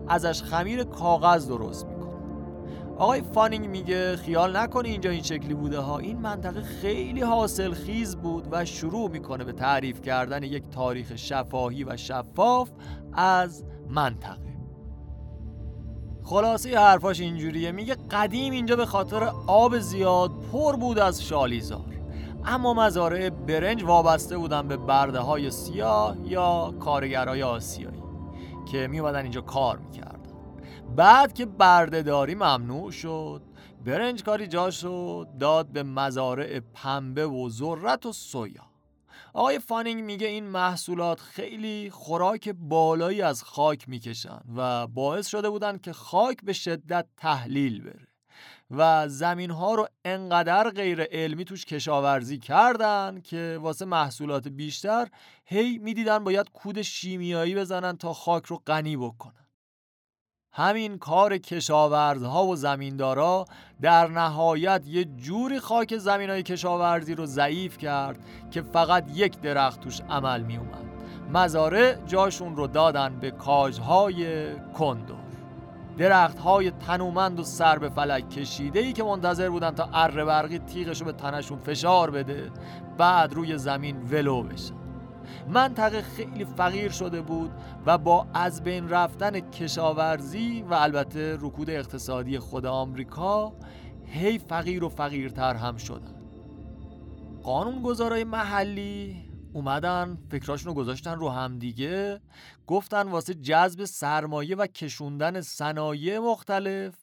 ازش 0.08 0.44
خمیر 0.44 0.84
کاغذ 0.84 1.48
درست 1.48 1.86
می‌کنه. 1.86 1.99
آقای 3.00 3.22
فانینگ 3.22 3.68
میگه 3.68 4.16
خیال 4.16 4.58
نکنی 4.58 4.90
اینجا 4.90 5.10
این 5.10 5.24
شکلی 5.24 5.54
بوده 5.54 5.80
ها. 5.80 5.98
این 5.98 6.20
منطقه 6.20 6.62
خیلی 6.62 7.22
حاصل 7.22 7.74
خیز 7.74 8.16
بود 8.16 8.48
و 8.52 8.66
شروع 8.66 9.10
می‌کنه 9.10 9.44
به 9.44 9.54
تعریف 9.54 10.02
کردن 10.02 10.44
یک 10.44 10.64
تاریخ 10.70 11.16
شفاهی 11.16 11.84
و 11.84 11.98
شفاف 11.98 12.70
از 13.14 13.64
منطقه. 13.90 14.58
خلاصه 16.24 16.80
حرفاش 16.80 17.20
اینجوریه. 17.20 17.72
میگه 17.72 17.96
قدیم 18.12 18.54
اینجا 18.54 18.76
به 18.76 18.86
خاطر 18.86 19.32
آب 19.48 19.80
زیاد 19.80 20.32
پر 20.52 20.76
بود 20.76 21.00
از 21.00 21.24
شالیزار. 21.24 21.86
اما 22.46 22.74
مزارع 22.74 23.30
برنج 23.30 23.84
وابسته 23.84 24.38
بودن 24.38 24.68
به 24.68 24.78
برده 24.78 25.20
های 25.20 25.52
سیاه 25.52 26.16
یا 26.26 26.74
کارگرای 26.80 27.44
آسیایی 27.44 28.04
که 28.72 28.88
میومدن 28.88 29.22
اینجا 29.22 29.42
کار 29.42 29.78
می‌کردن. 29.78 30.19
بعد 30.96 31.34
که 31.34 31.46
بردهداری 31.46 32.36
ممنوع 32.36 32.92
شد. 32.92 33.42
برنج 33.86 34.24
کاری 34.24 34.48
جا 34.48 34.72
شد 34.72 35.28
داد 35.40 35.68
به 35.68 35.84
مزارع 35.84 36.60
پنبه 36.60 37.28
و 37.28 37.50
ذرت 37.50 38.06
و 38.06 38.14
سویا. 38.14 38.64
آقای 39.34 39.60
فانینگ 39.60 40.04
میگه 40.04 40.28
این 40.28 40.44
محصولات 40.44 41.20
خیلی 41.20 41.90
خوراک 41.90 42.50
بالایی 42.50 43.22
از 43.22 43.44
خاک 43.44 43.90
می‌کشن 43.90 44.40
و 44.56 44.88
باعث 44.88 45.28
شده 45.28 45.50
بودن 45.50 45.78
که 45.78 45.94
خاک 45.94 46.38
به 46.44 46.54
شدت 46.54 47.06
تحلیل 47.18 47.84
بره 47.84 48.08
و 48.72 49.10
زمین 49.10 49.52
ها 49.52 49.76
رو 49.76 49.88
انقدر 50.06 50.70
غیر 50.70 51.02
علمی 51.02 51.46
توش 51.46 51.66
کشاورزی 51.66 52.38
کردن 52.38 53.22
که 53.24 53.60
واسه 53.62 53.86
محصولات 53.86 54.48
بیشتر 54.48 55.08
هی 55.46 55.78
می‌دیدن 55.78 56.24
باید 56.24 56.50
کود 56.50 56.82
شیمیایی 56.82 57.56
بزنن 57.56 57.98
تا 57.98 58.14
خاک 58.14 58.46
رو 58.46 58.62
غنی 58.68 58.98
بکنن. 58.98 59.49
همین 60.60 60.98
کار 60.98 61.38
کشاورزها 61.38 62.46
و 62.46 62.56
زمیندارا 62.56 63.46
در 63.82 64.08
نهایت 64.08 64.82
یه 64.88 65.06
جوری 65.06 65.60
خاک 65.60 65.98
زمین 65.98 66.30
های 66.30 66.44
کشاورزی 66.44 67.16
رو 67.16 67.26
ضعیف 67.26 67.78
کرد 67.78 68.20
که 68.52 68.62
فقط 68.62 69.06
یک 69.14 69.42
درخت 69.42 69.80
توش 69.82 70.02
عمل 70.10 70.42
می 70.42 70.58
اومد 70.58 70.86
مزارع 71.34 71.96
جاشون 72.06 72.56
رو 72.56 72.68
دادن 72.68 73.20
به 73.20 73.32
کاجهای 73.32 74.54
کندور 74.74 75.18
درخت 75.98 76.40
های 76.40 76.72
تنومند 76.72 77.40
و 77.40 77.44
سر 77.44 77.80
به 77.80 77.90
فلک 77.90 78.30
کشیده 78.30 78.80
ای 78.80 78.94
که 78.94 79.04
منتظر 79.04 79.50
بودن 79.50 79.72
تا 79.72 79.90
اره 79.94 80.26
برقی 80.26 80.60
تیغش 80.60 81.00
رو 81.00 81.06
به 81.06 81.12
تنشون 81.12 81.60
فشار 81.60 82.12
بده 82.12 82.52
بعد 82.98 83.34
روی 83.34 83.58
زمین 83.58 83.98
ولو 84.12 84.44
بشن 84.44 84.79
منطقه 85.48 86.02
خیلی 86.02 86.46
فقیر 86.46 86.92
شده 86.92 87.22
بود 87.22 87.52
و 87.86 87.98
با 87.98 88.28
از 88.34 88.64
بین 88.64 88.90
رفتن 88.90 89.40
کشاورزی 89.40 90.62
و 90.70 90.74
البته 90.74 91.38
رکود 91.42 91.70
اقتصادی 91.70 92.40
خود 92.40 92.66
آمریکا 92.66 93.54
هی 94.06 94.38
فقیر 94.40 94.84
و 94.84 94.90
فقیرتر 94.90 95.56
هم 95.56 95.78
شدن. 95.78 96.16
قانونگذارای 97.44 98.24
محلی 98.24 99.30
اومدن 99.54 100.18
فکراشونو 100.32 100.76
گذاشتن 100.76 101.16
رو 101.16 101.30
همدیگه 101.30 102.22
گفتن 102.68 103.08
واسه 103.08 103.34
جذب 103.34 103.86
سرمایه 103.86 104.56
و 104.56 104.68
کشوندن 104.68 105.42
صنایع 105.42 106.20
مختلف 106.20 106.94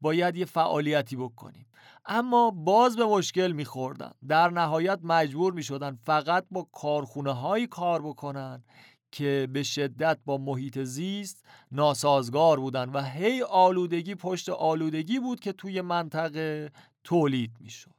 باید 0.00 0.36
یه 0.36 0.44
فعالیتی 0.44 1.16
بکنیم. 1.16 1.66
اما 2.08 2.50
باز 2.50 2.96
به 2.96 3.06
مشکل 3.06 3.52
میخوردن. 3.52 4.12
در 4.28 4.50
نهایت 4.50 4.98
مجبور 5.02 5.52
می‌شدن 5.52 5.98
فقط 6.06 6.46
با 6.50 6.62
کارخونه 6.72 7.32
هایی 7.32 7.66
کار 7.66 8.02
بکنن 8.02 8.64
که 9.12 9.48
به 9.52 9.62
شدت 9.62 10.18
با 10.24 10.38
محیط 10.38 10.78
زیست 10.78 11.44
ناسازگار 11.72 12.60
بودن 12.60 12.88
و 12.88 13.02
هی 13.02 13.42
آلودگی 13.42 14.14
پشت 14.14 14.48
آلودگی 14.48 15.18
بود 15.18 15.40
که 15.40 15.52
توی 15.52 15.80
منطقه 15.80 16.70
تولید 17.04 17.50
می‌شد. 17.60 17.95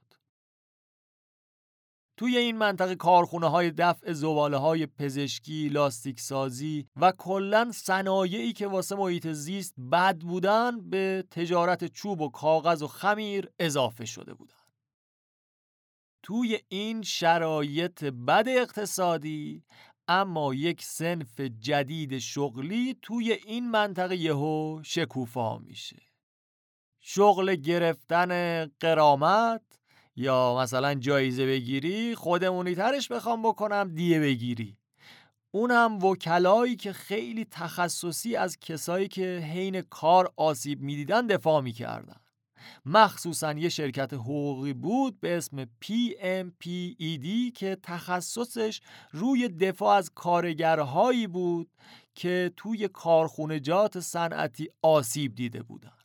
توی 2.18 2.38
این 2.38 2.57
منطقه 2.57 2.95
کارخونه 2.95 3.47
های 3.47 3.72
دفع 3.72 4.13
زباله 4.13 4.57
های 4.57 4.86
پزشکی، 4.86 5.70
لاستیک 5.70 6.20
سازی 6.20 6.88
و 6.95 7.11
کلا 7.11 7.72
صنایعی 7.72 8.53
که 8.53 8.68
واسه 8.68 8.95
محیط 8.95 9.28
زیست 9.28 9.76
بد 9.91 10.18
بودن 10.18 10.89
به 10.89 11.26
تجارت 11.32 11.86
چوب 11.86 12.22
و 12.22 12.30
کاغذ 12.30 12.84
و 12.84 12.88
خمیر 12.88 13.49
اضافه 13.59 14.05
شده 14.05 14.34
بودن. 14.34 14.53
توی 16.24 16.59
این 16.68 17.01
شرایط 17.01 18.03
بد 18.03 18.45
اقتصادی 18.47 19.63
اما 20.07 20.53
یک 20.53 20.84
سنف 20.84 21.39
جدید 21.39 22.18
شغلی 22.18 22.97
توی 23.01 23.32
این 23.32 23.72
منطقه 23.72 24.15
یهو 24.15 24.84
شکوفا 24.84 25.57
میشه. 25.57 26.01
شغل 26.99 27.55
گرفتن 27.55 28.65
قرامت 28.65 29.61
یا 30.18 30.57
مثلا 30.59 30.93
جایزه 30.93 31.45
بگیری 31.45 32.15
خودمونی 32.15 32.76
ترش 32.76 33.11
بخوام 33.11 33.41
بکنم 33.41 33.91
دیه 33.95 34.20
بگیری. 34.20 34.78
اونم 35.51 36.03
وکلایی 36.03 36.76
که 36.76 36.93
خیلی 36.93 37.45
تخصصی 37.45 38.36
از 38.36 38.59
کسایی 38.59 39.07
که 39.07 39.49
حین 39.53 39.82
کار 39.82 40.34
آسیب 40.36 40.82
می‌دیدن 40.82 41.28
دفاع 41.28 41.61
می‌کردن. 41.61 42.15
مخصوصا 42.86 43.53
یه 43.53 43.70
شرکت 43.70 44.13
حقوقی 44.13 44.74
بود 44.74 45.20
به 45.20 45.38
اسم 45.38 45.63
PMPED 45.63 47.51
که 47.55 47.78
تخصصش 47.84 48.82
روی 49.11 49.47
دفاع 49.49 49.97
از 49.97 50.11
کارگرهایی 50.15 51.28
بود 51.28 51.70
که 52.15 52.51
توی 52.57 52.88
کارخونجات 52.88 53.99
صنعتی 53.99 54.70
آسیب 54.82 55.36
دیده 55.36 55.63
بودن. 55.63 55.97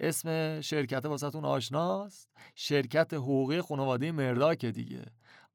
اسم 0.00 0.60
شرکت 0.60 1.04
واسهتون 1.04 1.44
آشناست؟ 1.44 2.30
شرکت 2.54 3.14
حقوقی 3.14 3.60
خانواده 3.60 4.12
مرداک 4.12 4.64
دیگه. 4.66 5.04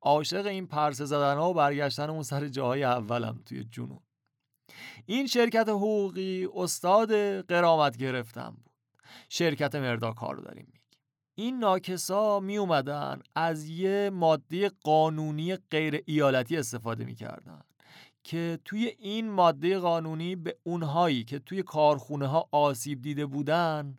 عاشق 0.01 0.45
این 0.45 0.67
پرسه 0.67 1.05
زدن 1.05 1.37
ها 1.37 1.49
و 1.49 1.53
برگشتن 1.53 2.09
اون 2.09 2.23
سر 2.23 2.47
جاهای 2.47 2.83
اولم 2.83 3.41
توی 3.45 3.63
جنوب. 3.63 4.03
این 5.05 5.27
شرکت 5.27 5.69
حقوقی 5.69 6.47
استاد 6.55 7.41
قرامت 7.41 7.97
گرفتن 7.97 8.49
بود. 8.49 8.73
شرکت 9.29 9.75
مرداک 9.75 10.17
ها 10.17 10.31
رو 10.31 10.43
داریم 10.43 10.65
میگیم. 10.65 10.81
این 11.35 11.59
ناکسا 11.59 12.39
می 12.39 12.57
اومدن 12.57 13.19
از 13.35 13.69
یه 13.69 14.09
ماده 14.13 14.71
قانونی 14.83 15.55
غیر 15.55 16.03
ایالتی 16.05 16.57
استفاده 16.57 17.05
می‌کردن 17.05 17.61
که 18.23 18.59
توی 18.65 18.95
این 18.99 19.29
ماده 19.29 19.79
قانونی 19.79 20.35
به 20.35 20.57
اونهایی 20.63 21.23
که 21.23 21.39
توی 21.39 21.63
کارخونه 21.63 22.27
ها 22.27 22.49
آسیب 22.51 23.01
دیده 23.01 23.25
بودن 23.25 23.97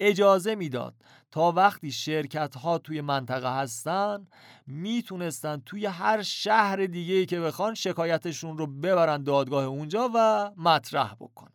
اجازه 0.00 0.54
می‌داد 0.54 0.94
تا 1.30 1.52
وقتی 1.52 1.92
شرکت 1.92 2.56
ها 2.56 2.78
توی 2.78 3.00
منطقه 3.00 3.56
هستن 3.56 4.26
می‌تونستن 4.66 5.62
توی 5.66 5.86
هر 5.86 6.22
شهر 6.22 6.76
دیگه 6.86 7.26
که 7.26 7.40
بخوان 7.40 7.74
شکایتشون 7.74 8.58
رو 8.58 8.66
ببرن 8.66 9.22
دادگاه 9.22 9.64
اونجا 9.64 10.10
و 10.14 10.50
مطرح 10.56 11.14
بکنن. 11.14 11.52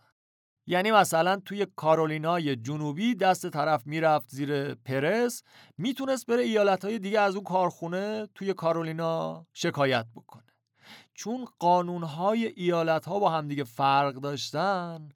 یعنی 0.67 0.91
مثلا 0.91 1.35
توی 1.45 1.67
کارولینای 1.75 2.55
جنوبی 2.55 3.15
دست 3.15 3.49
طرف 3.49 3.87
می‌رفت 3.87 4.29
زیر 4.29 4.75
پرس 4.75 5.43
می‌تونست 5.77 6.25
بره 6.25 6.43
ایالت 6.43 6.85
های 6.85 6.99
دیگه 6.99 7.19
از 7.19 7.35
اون 7.35 7.43
کارخونه 7.43 8.27
توی 8.35 8.53
کارولینا 8.53 9.45
شکایت 9.53 10.05
بکنه. 10.15 10.43
چون 11.13 11.47
قانونهای 11.59 12.45
ایالت 12.45 13.05
ها 13.05 13.19
با 13.19 13.29
همدیگه 13.29 13.63
فرق 13.63 14.13
داشتن 14.13 15.09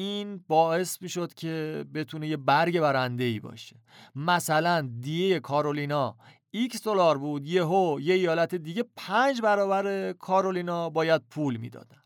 این 0.00 0.44
باعث 0.48 1.02
می 1.02 1.08
شد 1.08 1.34
که 1.34 1.84
بتونه 1.94 2.28
یه 2.28 2.36
برگ 2.36 2.80
برنده 2.80 3.24
ای 3.24 3.40
باشه. 3.40 3.76
مثلا 4.14 4.90
دیه 5.00 5.40
کارولینا 5.40 6.16
X 6.56 6.80
دلار 6.84 7.18
بود 7.18 7.46
یهو 7.46 8.00
یه 8.00 8.14
ایالت 8.14 8.54
دیگه 8.54 8.84
پنج 8.96 9.40
برابر 9.40 10.12
کارولینا 10.12 10.90
باید 10.90 11.22
پول 11.30 11.56
می‌دادن. 11.56 12.02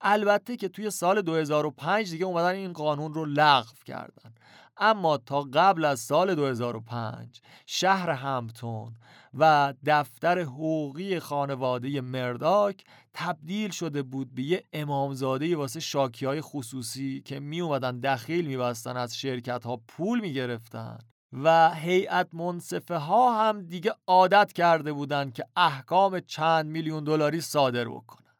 البته 0.00 0.56
که 0.56 0.68
توی 0.68 0.90
سال 0.90 1.22
2005 1.22 2.10
دیگه 2.10 2.24
اومدن 2.24 2.54
این 2.54 2.72
قانون 2.72 3.14
رو 3.14 3.24
لغو 3.24 3.74
کردن. 3.84 4.34
اما 4.76 5.16
تا 5.16 5.42
قبل 5.42 5.84
از 5.84 6.00
سال 6.00 6.34
2005 6.34 7.40
شهر 7.66 8.10
همتون 8.10 8.96
و 9.34 9.74
دفتر 9.86 10.38
حقوقی 10.38 11.18
خانواده 11.18 12.00
مرداک 12.00 12.84
تبدیل 13.14 13.70
شده 13.70 14.02
بود 14.02 14.34
به 14.34 14.42
یه 14.42 14.64
امامزاده 14.72 15.56
واسه 15.56 15.80
شاکی 15.80 16.26
های 16.26 16.40
خصوصی 16.40 17.22
که 17.24 17.40
می 17.40 17.60
اومدن 17.60 18.00
دخیل 18.00 18.46
می 18.46 18.56
بستن 18.56 18.96
از 18.96 19.16
شرکت 19.16 19.64
ها 19.64 19.76
پول 19.76 20.20
می 20.20 20.32
گرفتن 20.32 20.98
و 21.32 21.74
هیئت 21.74 22.34
منصفه 22.34 22.96
ها 22.96 23.48
هم 23.48 23.62
دیگه 23.62 23.94
عادت 24.06 24.52
کرده 24.52 24.92
بودن 24.92 25.30
که 25.30 25.46
احکام 25.56 26.20
چند 26.20 26.66
میلیون 26.66 27.04
دلاری 27.04 27.40
صادر 27.40 27.88
بکنن. 27.88 28.36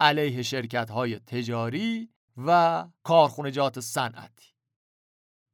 علیه 0.00 0.42
شرکت 0.42 0.90
های 0.90 1.18
تجاری 1.18 2.08
و 2.36 2.84
کارخونجات 3.02 3.80
صنعتی. 3.80 4.54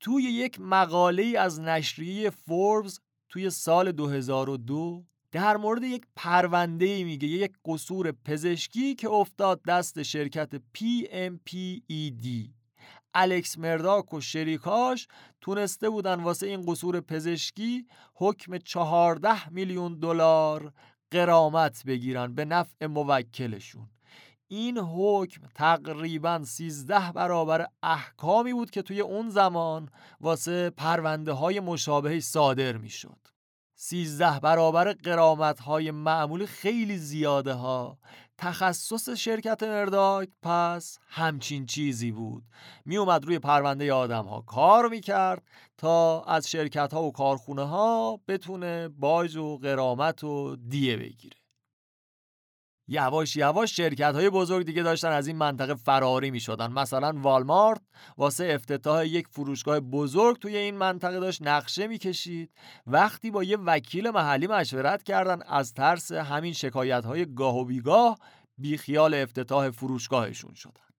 توی 0.01 0.23
یک 0.23 0.61
مقاله 0.61 1.39
از 1.39 1.61
نشریه 1.61 2.31
فوربس 2.31 3.01
توی 3.29 3.51
سال 3.51 3.93
2002 3.93 5.05
در 5.33 5.57
مورد 5.57 5.83
یک 5.83 6.03
پرونده 6.17 7.05
میگه 7.05 7.29
یک 7.29 7.53
قصور 7.65 8.13
پزشکی 8.13 8.95
که 8.95 9.11
افتاد 9.11 9.63
دست 9.63 10.03
شرکت 10.03 10.57
PMPED 10.57 12.51
الکس 13.15 13.59
مرداک 13.59 14.15
و 14.15 14.21
شریکاش 14.21 15.09
تونسته 15.41 15.91
بودن 15.91 16.15
واسه 16.15 16.47
این 16.47 16.63
قصور 16.67 17.01
پزشکی 17.01 17.87
حکم 18.15 18.59
14 18.59 19.49
میلیون 19.49 19.99
دلار 19.99 20.73
قرامت 21.11 21.83
بگیرن 21.87 22.35
به 22.35 22.45
نفع 22.45 22.87
موکلشون 22.87 23.89
این 24.49 24.79
حکم 24.79 25.43
تقریبا 25.55 26.45
13 26.45 27.13
برابر 27.13 27.67
احکامی 27.83 28.53
بود 28.53 28.71
که 28.71 28.83
توی 28.83 29.01
اون 29.01 29.31
زمان 29.31 29.89
واسه 30.21 30.71
پرونده 30.71 31.33
های 31.33 31.61
مشابهی 31.61 32.21
صادر 32.21 32.77
می‌شد. 32.77 33.40
13 33.83 34.41
برابر 34.41 34.93
قرامت 34.93 35.61
های 35.61 35.91
معمولی 35.91 36.47
خیلی 36.47 36.97
زیاده 36.97 37.53
ها. 37.53 37.99
تخصص 38.39 39.09
شرکت 39.09 39.63
مرداک 39.63 40.29
پس 40.43 40.99
همچین 41.09 41.67
چیزی 41.67 42.13
بود. 42.13 42.43
می 42.85 42.97
اومد 42.97 43.25
روی 43.25 43.39
پرونده 43.39 43.93
آدم 43.93 44.25
ها 44.25 44.41
کار 44.41 44.89
می‌کرد 44.89 45.43
تا 45.79 46.23
از 46.23 46.51
شرکت 46.51 46.95
ها 46.95 47.03
و 47.03 47.13
کارخونه 47.13 47.63
ها 47.63 48.21
بتونه 48.29 48.89
باج 48.89 49.37
و 49.37 49.59
قرامت 49.59 50.25
و 50.25 50.57
دیه 50.57 50.97
بگیره. 50.97 51.40
یواش 52.93 53.37
یواش 53.37 53.77
شرکت 53.77 54.15
های 54.15 54.31
بزرگ 54.31 54.67
دیگه 54.67 54.83
داشتن 54.83 55.09
از 55.09 55.27
این 55.27 55.37
منطقه 55.37 55.75
فراری 55.75 56.31
می 56.31 56.41
شدن 56.41 56.73
مثلا 56.73 57.13
والمارت 57.17 57.81
واسه 58.19 58.53
افتتاح 58.55 59.07
یک 59.07 59.27
فروشگاه 59.29 59.81
بزرگ 59.81 60.39
توی 60.39 60.57
این 60.57 60.77
منطقه 60.77 61.21
داشت 61.21 61.43
نقشه 61.43 61.87
می 61.87 61.99
کشید 61.99 62.51
وقتی 62.87 63.31
با 63.31 63.45
یه 63.45 63.57
وکیل 63.57 64.11
محلی 64.11 64.47
مشورت 64.47 65.03
کردن 65.03 65.43
از 65.43 65.75
ترس 65.75 66.13
همین 66.13 66.53
شکایت 66.53 67.05
های 67.05 67.35
گاه 67.35 67.57
و 67.57 67.65
بیگاه 67.65 68.19
بیخیال 68.59 69.15
افتتاح 69.15 69.71
فروشگاهشون 69.71 70.55
شدن. 70.55 70.90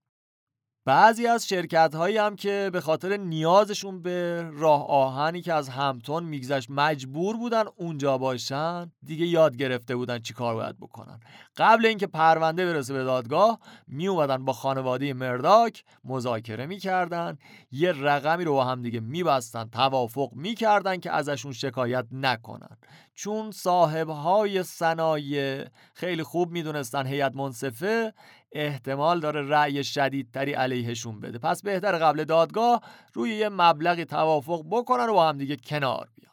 بعضی 0.86 1.28
از 1.28 1.48
شرکت 1.48 1.96
هایی 1.96 2.18
هم 2.18 2.36
که 2.36 2.70
به 2.74 2.82
خاطر 2.82 3.18
نیازشون 3.18 4.02
به 4.02 4.46
راه 4.54 4.88
آهنی 4.88 5.42
که 5.42 5.54
از 5.54 5.70
همتون 5.70 6.24
میگذشت 6.24 6.70
مجبور 6.70 7.38
بودن 7.38 7.64
اونجا 7.76 8.18
باشن 8.18 8.92
دیگه 9.04 9.26
یاد 9.26 9.58
گرفته 9.58 9.96
بودن 9.96 10.20
چی 10.20 10.34
کار 10.34 10.56
باید 10.56 10.78
بکنن. 10.78 11.20
قبل 11.58 11.86
اینکه 11.86 12.08
پرونده 12.08 12.66
برسه 12.66 12.94
به 12.94 13.04
دادگاه 13.04 13.60
می 13.88 14.08
اومدن 14.08 14.46
با 14.46 14.54
خانواده 14.54 15.14
مرداک 15.14 15.84
مذاکره 16.04 16.66
می‌کردن. 16.66 17.38
یه 17.72 17.92
رقمی 17.92 18.44
رو 18.44 18.54
با 18.54 18.66
هم 18.66 18.82
دیگه 18.82 19.00
میبستن 19.00 19.70
توافق 19.70 20.30
می‌کردن 20.34 20.98
که 20.98 21.12
ازشون 21.12 21.54
شکایت 21.54 22.06
نکنن. 22.12 22.78
چون 23.14 23.52
صاحب 23.52 24.10
های 24.10 24.64
صنایع 24.64 25.66
خیلی 25.94 26.24
خوب 26.24 26.52
می‌دونستن 26.52 27.08
هیئت 27.08 27.36
منصفه 27.36 28.14
احتمال 28.52 29.20
داره 29.20 29.42
رأی 29.42 29.84
شدیدتری 29.84 30.54
علیهشون 30.54 31.20
بده. 31.20 31.38
پس 31.38 31.62
بهتر 31.62 31.98
قبل 31.98 32.24
دادگاه 32.24 32.82
روی 33.14 33.36
یه 33.36 33.50
مبلغی 33.50 34.06
توافق 34.06 34.66
بکنن 34.70 35.10
و 35.10 35.14
با 35.14 35.30
هم 35.30 35.38
دیگه 35.38 35.56
کنار 35.56 36.10
بیان. 36.16 36.32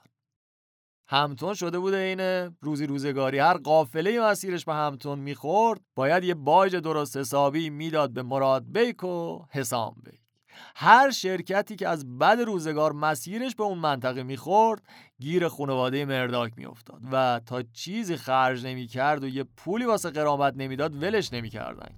همتون 1.10 1.54
شده 1.54 1.78
بوده 1.78 1.96
این 1.96 2.20
روزی 2.60 2.86
روزگاری. 2.86 3.38
هر 3.38 3.56
قافله 3.56 4.20
مسیرش 4.20 4.64
به 4.64 4.74
همتون 4.74 5.18
می‌خورد 5.18 5.80
باید 5.94 6.24
یه 6.24 6.34
باج 6.34 6.76
درست 6.76 7.16
حسابی 7.16 7.70
می‌داد 7.70 8.12
به 8.12 8.22
مراد 8.22 8.64
بیک 8.72 9.04
و 9.04 9.44
حسام 9.50 9.96
بیک. 10.04 10.27
هر 10.76 11.10
شرکتی 11.10 11.76
که 11.76 11.88
از 11.88 12.18
بد 12.18 12.40
روزگار 12.40 12.92
مسیرش 12.92 13.54
به 13.54 13.62
اون 13.62 13.78
منطقه 13.78 14.22
می‌خورد 14.22 14.82
گیر 15.20 15.48
خانواده 15.48 16.04
مرداک 16.04 16.52
میافتاد 16.56 17.00
و 17.12 17.40
تا 17.46 17.62
چیزی 17.62 18.16
خرج 18.16 18.66
نمی‌کرد 18.66 19.24
و 19.24 19.28
یه 19.28 19.44
پولی 19.56 19.84
واسه 19.84 20.10
قرامت 20.10 20.54
نمی‌داد 20.56 21.02
ولش 21.02 21.32
نمی‌کردن. 21.32 21.88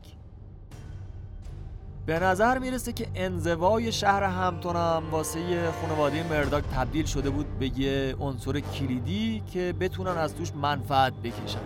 به 2.07 2.19
نظر 2.19 2.59
می‌رسه 2.59 2.93
که 2.93 3.07
انزوای 3.15 3.93
شهر 3.93 4.23
همتونم 4.23 5.03
واسه 5.11 5.71
خانواده 5.71 6.29
مرداک 6.29 6.65
تبدیل 6.65 7.07
شده 7.07 7.31
بود 7.31 7.59
به 7.59 7.79
یه 7.79 8.17
عنصر 8.21 8.61
کلیدی 8.61 9.43
که 9.53 9.75
بتونن 9.81 10.19
از 10.19 10.35
توش 10.35 10.53
منفعت 10.55 11.13
بکشن. 11.13 11.61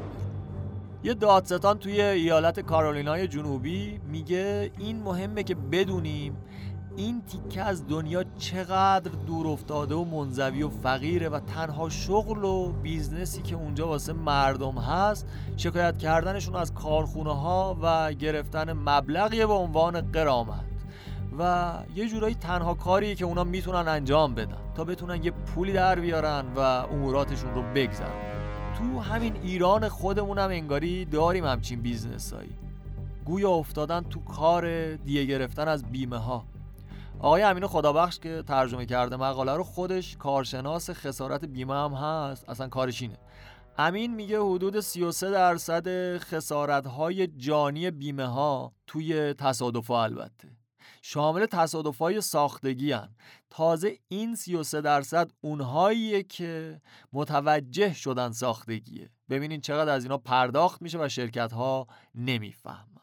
یه 1.05 1.15
دادستان 1.15 1.79
توی 1.79 2.01
ایالت 2.01 2.61
کارولینای 2.61 3.29
جنوبی 3.29 4.01
میگه 4.09 4.71
این 4.79 5.03
مهمه 5.03 5.43
که 5.43 5.55
بدونیم 5.55 6.37
این 6.97 7.23
تیکه 7.23 7.63
از 7.63 7.89
دنیا 7.89 8.25
چقدر 8.39 9.11
دور 9.27 9.47
افتاده 9.47 9.95
و 9.95 10.05
منزوی 10.05 10.63
و 10.63 10.69
فقیره 10.69 11.29
و 11.29 11.41
تنها 11.41 11.89
شغل 11.89 12.45
و 12.45 12.73
بیزنسی 12.73 13.43
که 13.43 13.55
اونجا 13.55 13.89
واسه 13.89 14.13
مردم 14.13 14.79
هست 14.79 15.27
شکایت 15.57 15.99
کردنشون 15.99 16.57
از 16.57 16.75
کارخونه 16.75 17.35
ها 17.35 17.79
و 17.83 18.13
گرفتن 18.13 18.73
مبلغی 18.73 19.47
به 19.47 19.53
عنوان 19.53 20.01
غرامت. 20.01 20.65
و 21.39 21.73
یه 21.95 22.09
جورایی 22.09 22.35
تنها 22.35 22.75
کاری 22.75 23.15
که 23.15 23.25
اونا 23.25 23.45
می‌تونن 23.45 23.89
انجام 23.89 24.35
بدن 24.35 24.57
تا 24.75 24.85
بتونن 24.85 25.25
یه 25.25 25.31
پولی 25.31 25.73
در 25.73 26.01
بیارن 26.01 26.45
و 26.57 26.59
اموراتشون 26.61 27.55
رو 27.55 27.63
بگذرن 27.75 28.35
تو 28.79 29.01
همین 29.01 29.37
ایران 29.43 29.89
خودمونم 29.89 30.49
انگاری 30.49 31.05
داریم 31.05 31.45
همچین 31.45 31.83
بیزنسایی. 31.83 32.55
گویا 33.25 33.51
افتادن 33.51 34.01
تو 34.01 34.21
کار 34.21 34.95
دیگه 34.97 35.25
گرفتن 35.25 35.69
از 35.69 35.85
بیمه 35.85 36.19
ها 36.19 36.45
آقای 37.19 37.43
امین 37.43 37.67
خدابخش 37.67 38.19
که 38.19 38.43
ترجمه 38.47 38.87
کرده 38.87 39.17
مقاله 39.17 39.53
رو 39.53 39.65
خودش 39.65 40.17
کارشناس 40.17 40.91
خسارت 40.91 41.45
بیمه 41.45 41.75
هم 41.75 41.93
هست 41.93 42.49
اصلا 42.49 42.69
کارشینه 42.69 43.19
امین 43.79 44.15
میگه 44.15 44.41
حدود 44.41 44.81
33 44.81 45.31
درصد 45.31 46.19
خسارت 46.19 46.87
های 46.87 47.27
جانی 47.27 47.91
بیمه 47.91 48.27
ها 48.27 48.73
توی 48.87 49.35
تصادف 49.35 49.91
البته. 49.91 50.49
شامل 51.03 51.47
تصادف 51.47 51.99
های 51.99 52.21
ساختگی 52.21 52.93
هن. 52.93 53.15
تازه 53.51 53.99
این 54.09 54.35
33 54.35 54.81
درصد 54.81 55.31
اونهاییه 55.41 56.23
که 56.23 56.81
متوجه 57.13 57.95
شدن 57.95 58.33
ساختگیه. 58.33 59.11
ببینین 59.31 59.61
چقدر 59.61 59.93
از 59.93 60.05
اینا 60.05 60.19
پرداخت 60.19 60.83
میشه 60.83 60.99
و 61.05 61.09
شرکت 61.09 61.53
ها 61.53 61.87
نمیفهم 62.15 62.94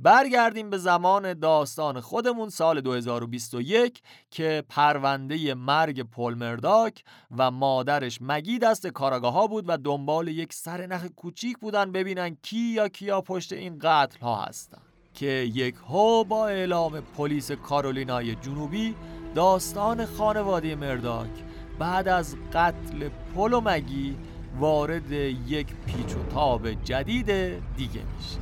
برگردیم 0.00 0.70
به 0.70 0.78
زمان 0.78 1.34
داستان 1.34 2.00
خودمون 2.00 2.48
سال 2.48 2.80
2021 2.80 4.02
که 4.30 4.64
پرونده 4.68 5.54
مرگ 5.54 6.02
پل 6.02 6.34
مرداک 6.34 7.04
و 7.36 7.50
مادرش 7.50 8.18
مگی 8.20 8.58
دست 8.58 8.86
کاراگاه 8.86 9.32
ها 9.32 9.46
بود 9.46 9.64
و 9.68 9.76
دنبال 9.76 10.28
یک 10.28 10.52
سرنخ 10.52 11.06
کوچیک 11.06 11.58
بودن 11.58 11.92
ببینن 11.92 12.36
کی 12.42 12.58
یا 12.58 12.88
کیا 12.88 13.20
پشت 13.20 13.52
این 13.52 13.78
قتل 13.82 14.20
ها 14.20 14.42
هستن. 14.42 14.78
که 15.14 15.26
یک 15.54 15.74
هو 15.88 16.24
با 16.24 16.48
اعلام 16.48 17.00
پلیس 17.00 17.52
کارولینای 17.52 18.34
جنوبی 18.34 18.94
داستان 19.34 20.06
خانواده 20.06 20.74
مرداک 20.74 21.30
بعد 21.78 22.08
از 22.08 22.36
قتل 22.52 23.08
پل 23.34 23.52
و 23.52 23.60
مگی 23.60 24.16
وارد 24.58 25.12
یک 25.12 25.66
پیچ 25.86 26.16
و 26.16 26.34
تاب 26.34 26.70
جدید 26.70 27.26
دیگه 27.76 28.02
میشه. 28.16 28.38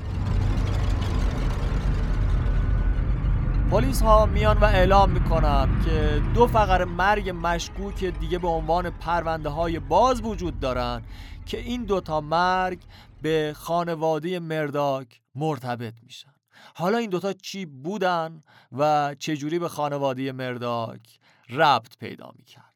پلیس 3.71 4.03
ها 4.03 4.27
میان 4.27 4.59
و 4.59 4.65
اعلام 4.65 5.11
می‌کنن 5.11 5.85
که 5.85 6.23
دو 6.35 6.47
فقر 6.47 6.85
مرگ 6.85 7.31
مشکوک 7.31 8.05
دیگه 8.05 8.39
به 8.39 8.49
عنوان 8.49 8.91
پرونده 8.91 9.49
های 9.49 9.79
باز 9.79 10.21
وجود 10.21 10.61
دارن 10.61 11.03
که 11.47 11.59
این 11.59 11.85
دوتا 11.85 12.21
مرگ 12.21 12.83
به 13.23 13.53
خانواده 13.57 14.39
مرداک 14.39 15.21
مرتبط 15.35 15.95
میشن. 16.03 16.35
حالا 16.75 16.99
این 16.99 17.11
دوتا 17.11 17.33
چی 17.33 17.67
بودن 17.67 18.41
و 18.73 19.15
چجوری 19.19 19.59
به 19.59 19.69
خانواده 19.69 20.33
مرداک 20.33 21.19
ربط 21.51 21.99
پیدا 21.99 22.33
می‌کردن؟ 22.37 22.67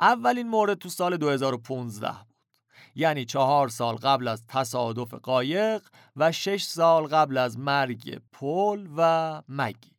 اولین 0.00 0.48
مورد 0.48 0.78
تو 0.78 0.88
سال 0.88 1.16
2015 1.16 2.10
یعنی 2.94 3.24
چهار 3.24 3.68
سال 3.68 3.96
قبل 3.96 4.28
از 4.28 4.46
تصادف 4.48 5.14
قایق 5.14 5.82
و 6.16 6.32
شش 6.32 6.64
سال 6.64 7.06
قبل 7.06 7.36
از 7.36 7.58
مرگ 7.58 8.20
پل 8.32 8.86
و 8.96 9.42
مگی. 9.48 9.94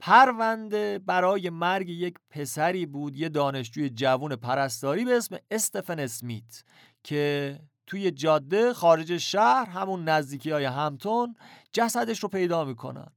پرونده 0.00 0.98
برای 0.98 1.50
مرگ 1.50 1.88
یک 1.88 2.14
پسری 2.30 2.86
بود 2.86 3.16
یه 3.16 3.28
دانشجوی 3.28 3.90
جوون 3.90 4.36
پرستاری 4.36 5.04
به 5.04 5.16
اسم 5.16 5.36
استفن 5.50 5.98
اسمیت 5.98 6.64
که 7.04 7.58
توی 7.86 8.10
جاده 8.10 8.72
خارج 8.74 9.18
شهر 9.18 9.68
همون 9.68 10.08
نزدیکی 10.08 10.50
های 10.50 10.64
همتون 10.64 11.36
جسدش 11.72 12.22
رو 12.22 12.28
پیدا 12.28 12.64
می‌کنن. 12.64 13.08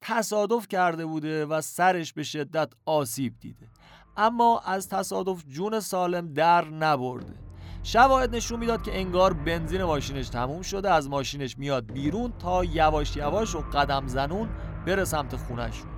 تصادف 0.00 0.68
کرده 0.68 1.06
بوده 1.06 1.46
و 1.46 1.60
سرش 1.60 2.12
به 2.12 2.22
شدت 2.22 2.72
آسیب 2.86 3.38
دیده. 3.40 3.68
اما 4.16 4.58
از 4.58 4.88
تصادف 4.88 5.44
جون 5.48 5.80
سالم 5.80 6.32
در 6.32 6.64
نبرده. 6.64 7.49
شواهد 7.82 8.34
نشون 8.34 8.60
می‌داد 8.60 8.82
که 8.82 8.98
انگار 8.98 9.32
بنزین 9.32 9.84
ماشینش 9.84 10.28
تموم 10.28 10.62
شده 10.62 10.90
از 10.90 11.08
ماشینش 11.08 11.58
میاد 11.58 11.86
بیرون 11.92 12.32
تا 12.38 12.64
یواش 12.64 13.16
یواش 13.16 13.54
و 13.54 13.60
قدم 13.60 14.06
زنون 14.06 14.48
بره 14.86 15.04
سمت 15.04 15.36
خونشون 15.36 15.90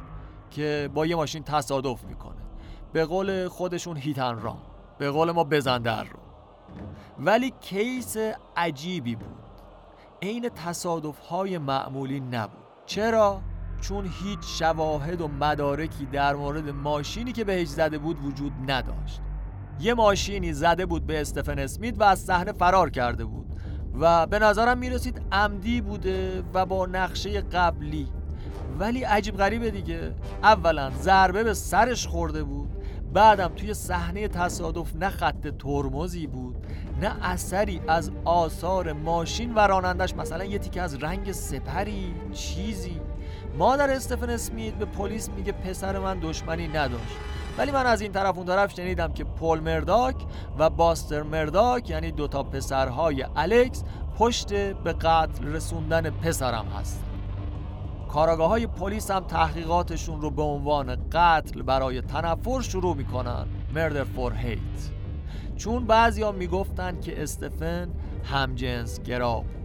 که 0.50 0.90
با 0.94 1.06
یه 1.06 1.16
ماشین 1.16 1.42
تصادف 1.42 2.04
می‌کنه. 2.04 2.42
به 2.92 3.04
قول 3.04 3.48
خودشون 3.48 3.96
هیتن 3.96 4.40
رام 4.40 4.58
به 4.98 5.10
قول 5.10 5.30
ما 5.30 5.44
بزن 5.44 5.78
در 5.78 6.04
رو 6.04 6.18
ولی 7.18 7.52
کیس 7.60 8.16
عجیبی 8.56 9.16
بود. 9.16 9.36
عین 10.22 10.48
تصادف 10.48 11.18
های 11.18 11.58
معمولی 11.58 12.20
نبود. 12.20 12.62
چرا؟ 12.86 13.40
چون 13.80 14.04
هیچ 14.04 14.38
شواهد 14.42 15.20
و 15.20 15.28
مدارکی 15.28 16.06
در 16.06 16.34
مورد 16.34 16.68
ماشینی 16.68 17.32
که 17.32 17.44
بهش 17.44 17.68
زده 17.68 17.98
بود 17.98 18.24
وجود 18.24 18.52
نداشت. 18.68 19.20
یه 19.80 19.94
ماشینی 19.94 20.52
زده 20.52 20.86
بود 20.86 21.06
به 21.06 21.20
استفن 21.20 21.58
اسمیت 21.58 22.00
و 22.00 22.02
از 22.02 22.18
صحنه 22.18 22.52
فرار 22.52 22.90
کرده 22.90 23.24
بود 23.24 23.46
و 24.00 24.26
به 24.26 24.38
نظرم 24.38 24.78
می‌رسید 24.78 25.22
عمدی 25.32 25.80
بوده 25.80 26.42
و 26.54 26.66
با 26.66 26.86
نقشه 26.86 27.40
قبلی. 27.40 28.08
ولی 28.78 29.02
عجیب 29.02 29.36
غریبه 29.36 29.70
دیگه. 29.70 30.14
اولا 30.42 30.90
ضربه 30.90 31.44
به 31.44 31.54
سرش 31.54 32.06
خورده 32.06 32.42
بود. 32.42 32.70
بعدم 33.12 33.48
توی 33.56 33.74
صحنه 33.74 34.28
تصادف 34.28 34.96
نه 34.96 35.08
خط 35.08 35.48
ترمزی 35.58 36.26
بود 36.26 36.66
نه 37.00 37.16
اثری 37.22 37.80
از 37.88 38.10
آثار 38.24 38.92
ماشین 38.92 39.54
و 39.54 39.58
رانندش 39.58 40.14
مثلا 40.14 40.44
یه 40.44 40.58
تیکه 40.58 40.82
از 40.82 40.94
رنگ 40.94 41.32
سپری 41.32 42.14
چیزی. 42.32 43.00
مادر 43.58 43.90
استفن 43.90 44.30
اسمیت 44.30 44.74
به 44.74 44.84
پلیس 44.84 45.30
میگه 45.30 45.52
پسر 45.52 45.98
من 45.98 46.18
دشمنی 46.20 46.68
نداشت. 46.68 47.16
ولی 47.58 47.70
من 47.70 47.86
از 47.86 48.00
این 48.00 48.12
طرف 48.12 48.36
اون 48.36 48.46
طرف 48.46 48.72
شنیدم 48.72 49.12
که 49.12 49.24
پل 49.24 49.60
مرداک 49.60 50.16
و 50.58 50.70
باستر 50.70 51.22
مرداک 51.22 51.90
یعنی 51.90 52.12
دوتا 52.12 52.42
پسرهای 52.42 53.26
الکس 53.36 53.84
پشت 54.18 54.52
به 54.72 54.92
قتل 54.92 55.46
رسوندن 55.46 56.10
پسرم 56.10 56.66
هست. 56.66 57.04
کاراگاه 58.08 58.48
های 58.48 58.66
پلیس 58.66 59.10
هم 59.10 59.24
تحقیقاتشون 59.24 60.20
رو 60.20 60.30
به 60.30 60.42
عنوان 60.42 60.96
قتل 61.12 61.62
برای 61.62 62.00
تنفر 62.00 62.60
شروع 62.60 62.96
می‌کنن. 62.96 63.46
مردر 63.74 64.04
فور 64.04 64.34
هیت 64.34 64.58
چون 65.56 65.84
بعضیا 65.86 66.32
می‌گفتن 66.32 67.00
که 67.00 67.22
استفن 67.22 67.88
همجنس 68.24 69.00
گرا 69.00 69.34
بود. 69.34 69.62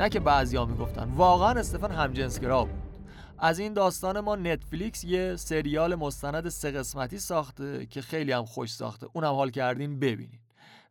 نه 0.00 0.08
که 0.08 0.20
بعضیا 0.20 0.64
می‌گفتن 0.64 1.08
واقعا 1.16 1.50
استفن 1.50 1.90
همجنس 1.90 2.40
گرا 2.40 2.64
بود. 2.64 2.79
از 3.42 3.58
این 3.58 3.72
داستان 3.72 4.20
ما 4.20 4.36
نتفلیکس 4.36 5.04
یه 5.04 5.36
سریال 5.36 5.94
مستند 5.94 6.48
سه 6.48 6.70
قسمتی 6.70 7.18
ساخته 7.18 7.86
که 7.86 8.02
خیلی 8.02 8.32
هم 8.32 8.44
خوش 8.44 8.74
ساخته. 8.74 9.06
اونم 9.12 9.34
حال 9.34 9.50
کردین 9.50 9.98
ببینین. 9.98 10.40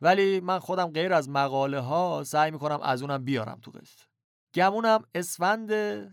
ولی 0.02 0.40
من 0.40 0.60
خودم 0.60 0.92
غیر 0.92 1.14
از 1.14 1.30
مقاله 1.30 1.80
ها 1.80 2.24
سعی 2.26 2.52
می‌کنم 2.52 2.80
از 2.82 3.02
اونم 3.02 3.26
بیارم 3.26 3.60
تو 3.62 3.72
قصه 3.72 4.06
گمونم 4.54 5.04
اسفند 5.16 5.72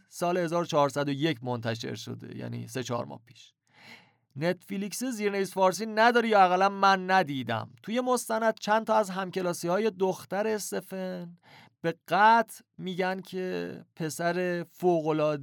سال 0.08 0.36
1401 0.36 1.44
منتشر 1.44 1.94
شده 1.94 2.36
یعنی 2.36 2.68
سه 2.68 2.82
چهار 2.82 3.04
ماه 3.04 3.20
پیش. 3.26 3.52
نتفلیکس 4.36 5.04
زیرنویس 5.04 5.54
فارسی 5.54 5.86
نداری 5.86 6.28
یا 6.28 6.44
اقلا 6.44 6.68
من 6.68 7.10
ندیدم. 7.10 7.70
توی 7.82 8.00
مستند 8.00 8.54
چند 8.60 8.86
تا 8.86 8.94
از 8.94 9.10
همکلاسی 9.10 9.68
های 9.68 9.90
دختر 9.90 10.46
استفن 10.46 11.36
به 11.86 11.94
قطع 12.08 12.62
میگن 12.78 13.20
که 13.20 13.74
پسر 13.96 14.66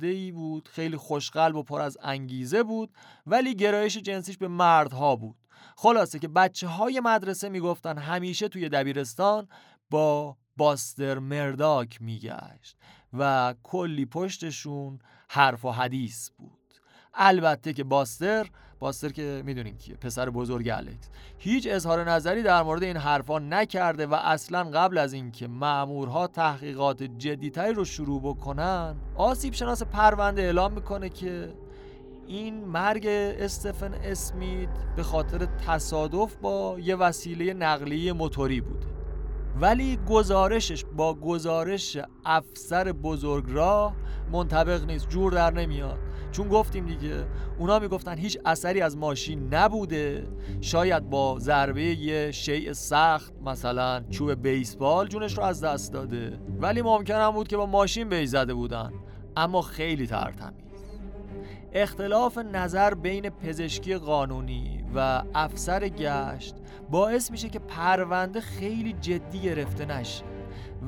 ای 0.02 0.32
بود 0.32 0.68
خیلی 0.68 0.98
خوشقلب 0.98 1.56
و 1.56 1.64
پر 1.64 1.82
از 1.82 1.98
انگیزه 2.02 2.64
بود 2.64 2.94
ولی 3.26 3.56
گرایش 3.56 3.98
جنسیش 3.98 4.38
به 4.38 4.48
مردها 4.48 5.16
بود. 5.16 5.36
خلاصه 5.76 6.20
که 6.20 6.28
بچه 6.28 6.68
های 6.68 7.00
مدرسه 7.00 7.50
می‌گفتن 7.50 7.98
همیشه 7.98 8.48
توی 8.48 8.70
دبیرستان 8.70 9.48
با 9.90 10.38
باستر 10.58 11.20
مرداک 11.20 12.02
میگشت 12.02 12.78
و 13.14 13.54
کلی 13.64 14.06
پشتشون 14.06 15.00
حرف 15.30 15.66
و 15.66 15.72
حدیث 15.72 16.30
بود. 16.30 16.74
البته 17.14 17.74
که 17.74 17.84
باستر 17.84 18.50
باستر 18.84 19.10
که 19.10 19.44
می‌دونیم 19.46 19.78
کیه 19.78 19.96
پسر 19.96 20.30
بزرگ 20.30 20.70
الکس. 20.70 21.10
هیچ 21.38 21.68
اظهار 21.72 22.12
نظری 22.12 22.44
در 22.44 22.64
مورد 22.64 22.84
این 22.84 22.98
حرفا 22.98 23.40
نکرده 23.40 24.06
و 24.06 24.14
اصلا 24.14 24.64
قبل 24.64 24.98
از 24.98 25.14
اینکه 25.14 25.48
مامورها 25.48 26.28
تحقیقات 26.28 27.04
جدیتری 27.04 27.74
رو 27.74 27.86
شروع 27.86 28.22
بکنن 28.22 28.96
آسیب 29.16 29.54
شناس 29.54 29.84
پرونده 29.84 30.42
اعلام 30.42 30.74
می‌کنه 30.74 31.10
که 31.10 31.54
این 32.28 32.66
مرگ 32.66 33.06
استفن 33.08 33.94
اسمیت 33.94 34.70
به 34.96 35.04
خاطر 35.04 35.48
تصادف 35.68 36.36
با 36.36 36.78
یه 36.80 36.96
وسیله 36.96 37.54
نقلیه 37.54 38.14
موتوری 38.14 38.62
بوده. 38.62 38.93
ولی 39.62 40.00
گزارشش 40.10 40.86
با 40.96 41.14
گزارش 41.14 41.98
افسر 42.26 42.92
بزرگراه 42.92 43.96
منطبق 44.32 44.86
نیست 44.86 45.10
جور 45.10 45.32
در 45.32 45.54
نمیاد. 45.54 46.00
چون 46.32 46.50
گفتیم 46.50 46.86
دیگه 46.86 47.26
اونا 47.60 47.80
می‌گفتن 47.80 48.18
هیچ 48.18 48.40
اثری 48.46 48.82
از 48.82 48.98
ماشین 48.98 49.54
نبوده. 49.54 50.28
شاید 50.62 51.10
با 51.10 51.40
ضربه 51.40 51.84
یه 51.84 52.32
شیء 52.32 52.74
سخت 52.74 53.34
مثلا 53.46 54.04
چوب 54.10 54.32
بیسبال 54.32 55.08
جونش 55.08 55.38
رو 55.38 55.44
از 55.44 55.64
دست 55.64 55.94
داده. 55.94 56.40
ولی 56.62 56.82
ممکن 56.82 57.16
هم 57.16 57.32
بود 57.32 57.48
که 57.48 57.58
با 57.58 57.66
ماشین 57.66 58.10
بهش 58.10 58.28
زده 58.28 58.54
بودن. 58.54 58.94
اما 59.38 59.62
خیلی 59.62 60.08
ترتمیز. 60.08 60.64
اختلاف 61.74 62.38
نظر 62.38 62.94
بین 62.94 63.30
پزشکی 63.30 63.96
قانونی 63.96 64.86
و 64.96 65.24
افسر 65.36 65.90
گشت 65.90 66.56
باعث 66.94 67.32
میشه 67.32 67.50
که 67.50 67.60
پرونده 67.60 68.42
خیلی 68.42 68.94
جدی 68.94 69.40
گرفته 69.40 69.86
نشه. 69.86 70.24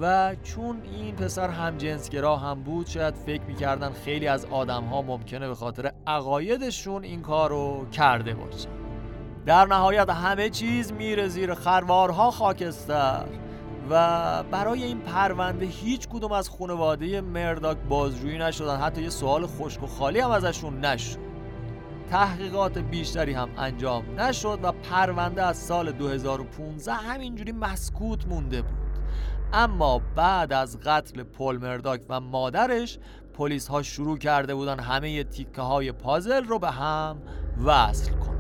و 0.02 0.36
چون 0.44 0.82
این 0.84 1.16
پسر 1.16 1.50
هم 1.50 1.78
جنسگرا 1.78 2.38
هم 2.38 2.64
بود 2.64 2.88
شاید 2.88 3.16
فکر 3.16 3.42
می‌کردن 3.42 3.92
خیلی 3.92 4.28
از 4.28 4.46
آدم 4.46 4.84
ها 4.84 5.02
ممکنه 5.02 5.48
به 5.48 5.56
خاطر 5.56 5.92
عقایدشون 6.08 7.04
این 7.04 7.22
کار 7.22 7.50
رو 7.50 7.86
کرده 7.92 8.34
باشن 8.34 8.70
در 9.46 9.66
نهایت 9.66 10.10
همه 10.10 10.50
چیز 10.50 10.92
میره 10.92 11.28
زیر 11.28 11.54
خروارها 11.54 12.32
خاکستر. 12.32 13.26
و 13.90 14.44
برای 14.44 14.84
این 14.84 15.00
پرونده 15.00 15.66
هیچ 15.66 16.08
کدوم 16.08 16.32
از 16.32 16.50
خانواده 16.50 17.22
مرداک 17.22 17.78
بازجویی 17.90 18.38
نشدن. 18.38 18.78
حتی 18.78 19.02
یه 19.02 19.10
سوال 19.10 19.48
خشک 19.48 19.84
و 19.84 19.88
خالی 19.88 20.20
هم 20.20 20.32
ازشون 20.32 20.86
نشد. 20.86 21.25
تحقیقات 22.10 22.78
بیشتری 22.78 23.34
هم 23.34 23.50
انجام 23.58 24.20
نشد 24.20 24.60
و 24.64 24.72
پرونده 24.72 25.44
از 25.44 25.58
سال 25.58 25.92
2015 25.92 26.94
همینجوری 26.94 27.52
مسکوت 27.52 28.28
مونده 28.28 28.62
بود. 28.62 28.86
اما 29.54 30.02
بعد 30.16 30.54
از 30.54 30.80
قتل 30.80 31.24
پل 31.24 31.58
مرداک 31.58 32.02
و 32.10 32.20
مادرش 32.20 33.00
پلیس 33.34 33.68
ها 33.68 33.84
شروع 33.84 34.18
کرده 34.18 34.56
بودن 34.56 34.80
همه 34.80 35.24
تیکه 35.24 35.62
های 35.62 35.92
پازل 35.92 36.44
رو 36.44 36.60
به 36.60 36.72
هم 36.72 37.22
وصل 37.66 38.12
کنن. 38.12 38.35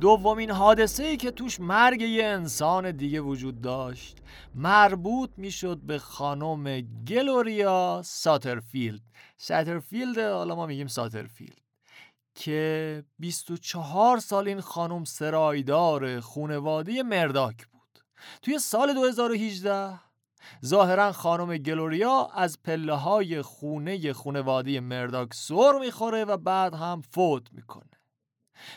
دومین 0.00 0.50
حادثه 0.50 1.02
ای 1.02 1.16
که 1.16 1.30
توش 1.30 1.60
مرگ 1.60 2.00
یه 2.00 2.24
انسان 2.24 2.90
دیگه 2.90 3.20
وجود 3.20 3.60
داشت 3.60 4.18
مربوط 4.54 5.30
می‌شد 5.36 5.78
به 5.78 5.98
خانم 5.98 6.80
گلوریا 6.80 8.02
ساترفیلد. 8.04 9.00
ساترفیلد 9.36 10.18
حالا 10.18 10.54
ما 10.54 10.66
میگیم 10.66 10.86
ساترفیلد 10.86 11.60
که 12.34 13.04
24 13.18 14.18
سال 14.18 14.48
این 14.48 14.60
خانم 14.60 15.04
سرایدار 15.04 16.20
خونواده 16.20 17.02
مرداک 17.02 17.66
بود. 17.66 18.04
توی 18.42 18.58
سال 18.58 18.94
2018 18.94 20.00
ظاهرا 20.64 21.12
خانم 21.12 21.56
گلوریا 21.56 22.28
از 22.34 22.62
پله 22.62 22.94
های 22.94 23.42
خونه 23.42 24.12
خونواده 24.12 24.80
مرداک 24.80 25.34
سر 25.34 25.78
می‌خوره 25.80 26.24
و 26.24 26.36
بعد 26.36 26.74
هم 26.74 27.00
فوت 27.00 27.52
می‌کنه. 27.52 27.99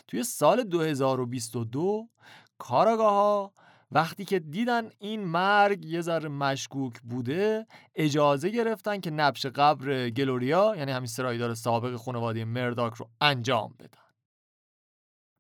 توی 0.07 0.23
سال 0.23 0.63
2022 0.63 2.09
کاراگاه 2.57 3.13
ها 3.13 3.53
وقتی 3.91 4.25
که 4.25 4.39
دیدن 4.39 4.89
این 4.99 5.23
مرگ 5.23 5.85
یه 5.85 6.01
ذره 6.01 6.29
مشکوک 6.29 7.01
بوده 7.01 7.67
اجازه 7.95 8.49
گرفتن 8.49 8.99
که 8.99 9.11
نبش 9.11 9.45
قبر 9.45 10.09
گلوریا 10.09 10.73
یعنی 10.77 10.91
همین 10.91 11.07
سرایدار 11.07 11.53
سابق 11.53 11.95
خانواده 11.95 12.45
مرداک 12.45 12.93
رو 12.93 13.09
انجام 13.21 13.75
بدن. 13.79 14.03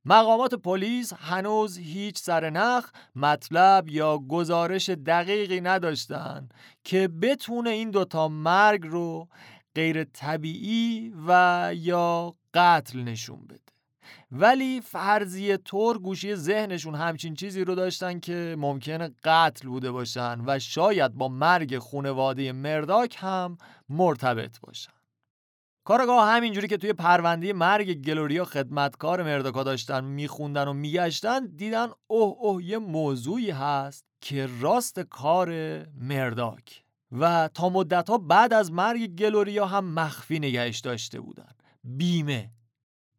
مقامات 0.05 0.55
پلیس 0.55 1.13
هنوز 1.13 1.77
هیچ 1.77 2.17
سرنخ 2.19 2.91
مطلب 3.15 3.89
یا 3.89 4.17
گزارش 4.17 4.89
دقیقی 4.89 5.61
نداشتن 5.61 6.49
که 6.83 7.07
بتونه 7.07 7.69
این 7.69 7.91
دوتا 7.91 8.27
مرگ 8.27 8.87
رو 8.87 9.27
غیر 9.75 10.03
طبیعی 10.03 11.13
و 11.27 11.71
یا 11.75 12.35
قتل 12.53 12.99
نشون 13.03 13.47
بده. 13.47 13.72
ولی 14.31 14.81
فرضیه 14.81 15.57
طور 15.57 15.97
گوشی 15.97 16.35
ذهنشون 16.35 16.95
همچین 16.95 17.35
چیزی 17.35 17.63
رو 17.63 17.75
داشتن 17.75 18.19
که 18.19 18.55
ممکنه 18.59 19.11
قتل 19.23 19.67
بوده 19.67 19.91
باشن 19.91 20.41
و 20.45 20.59
شاید 20.59 21.13
با 21.13 21.27
مرگ 21.27 21.77
خونواده 21.77 22.51
مرداک 22.51 23.17
هم 23.19 23.57
مرتبط 23.89 24.59
باشن. 24.59 24.93
کارگاه 25.85 26.29
همینجوری 26.29 26.67
که 26.67 26.77
توی 26.77 26.93
پرونده 26.93 27.53
مرگ 27.53 27.93
گلوریا 27.93 28.45
خدمتکار 28.45 29.23
مرداکا 29.23 29.63
داشتن 29.63 30.03
میخوندن 30.03 30.67
و 30.67 30.73
میگشتن 30.73 31.45
دیدن 31.45 31.87
اوه 32.07 32.35
اوه 32.39 32.63
یه 32.63 32.77
موضوعی 32.77 33.51
هست 33.51 34.05
که 34.21 34.49
راست 34.59 34.99
کار 34.99 35.49
مرداک. 35.93 36.83
و 37.11 37.49
تا 37.53 37.69
مدت 37.69 38.09
ها 38.09 38.17
بعد 38.17 38.53
از 38.53 38.71
مرگ 38.71 39.15
گلوریا 39.15 39.65
هم 39.65 39.85
مخفی 39.85 40.39
نگهش 40.39 40.79
داشته 40.79 41.19
بودن. 41.19 41.51
بیمه. 41.83 42.49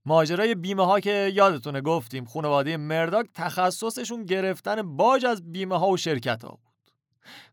ماجرای 0.07 0.55
بیمه 0.55 0.87
ها 0.87 1.01
که 1.01 1.33
یادتونه 1.35 1.81
گفتیم 1.81 2.25
خانواده 2.25 2.77
مرداک 2.77 3.27
تخصصشون 3.35 4.25
گرفتن 4.25 4.97
باج 4.97 5.25
از 5.25 5.53
بیمه 5.53 5.79
ها 5.79 5.89
و 5.89 5.97
شرکت 5.97 6.45
ها 6.45 6.51
بود. 6.51 6.91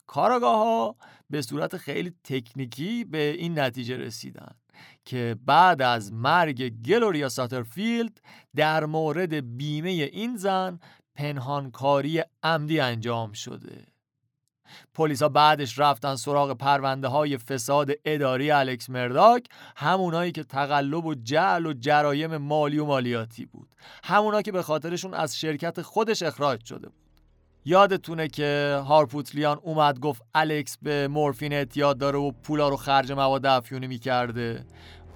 کاراگاه 0.07 0.57
ها 0.57 0.95
به 1.29 1.41
صورت 1.41 1.77
خیلی 1.77 2.13
تکنیکی 2.23 3.03
به 3.03 3.17
این 3.17 3.59
نتیجه 3.59 3.97
رسیدن 3.97 4.55
که 5.05 5.35
بعد 5.45 5.81
از 5.81 6.13
مرگ 6.13 6.69
گلوریا 6.69 7.29
ساترفیلد 7.29 8.21
در 8.55 8.85
مورد 8.85 9.57
بیمه 9.57 9.89
این 9.89 10.37
زن 10.37 10.79
پنهانکاری 11.15 12.23
عمدی 12.43 12.79
انجام 12.79 13.31
شده. 13.31 13.90
پلیسا 14.93 15.30
بعدش 15.30 15.80
رفتن 15.80 16.15
سراغ 16.15 16.57
پرونده 16.57 17.07
های 17.07 17.38
فساد 17.38 17.91
اداری 18.05 18.51
الکس 18.51 18.89
مرداک 18.89 19.45
همونایی 19.76 20.32
که 20.32 20.43
تقلب 20.43 21.05
و 21.05 21.15
جعل 21.15 21.65
و 21.65 21.74
جرایم 21.74 22.38
مالی 22.38 22.80
و 22.80 22.86
مالیاتی 22.86 23.45
بود. 23.45 23.67
همونا 24.03 24.41
که 24.41 24.51
به 24.51 24.61
خاطرشون 24.61 25.13
از 25.13 25.39
شرکت 25.39 25.82
خودش 25.82 26.24
اخراج 26.24 26.65
شده 26.65 26.89
بود. 26.89 27.01
یادتونه 27.65 28.28
که 28.28 28.82
هارپوتلیان 28.88 29.59
اومد 29.61 29.99
گفت 29.99 30.22
الکس 30.36 30.78
به 30.82 31.07
مورفین 31.07 31.53
اعتیاد 31.53 31.97
داره 31.97 32.19
و 32.19 32.32
پولا 32.32 32.69
رو 32.69 32.78
خرج 32.78 33.11
مواد 33.11 33.45
افیونی 33.45 33.88
می‌کرده. 33.88 34.65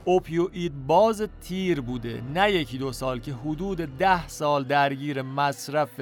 اوپیوید 0.05 0.87
باز 0.87 1.27
تیر 1.41 1.81
بوده. 1.81 2.21
نه 2.33 2.51
یکی 2.51 2.77
دو 2.77 2.91
سال 2.91 3.19
که 3.19 3.33
حدود 3.33 3.77
ده 3.77 4.27
سال 4.27 4.63
درگیر 4.63 5.21
مصرف 5.21 6.01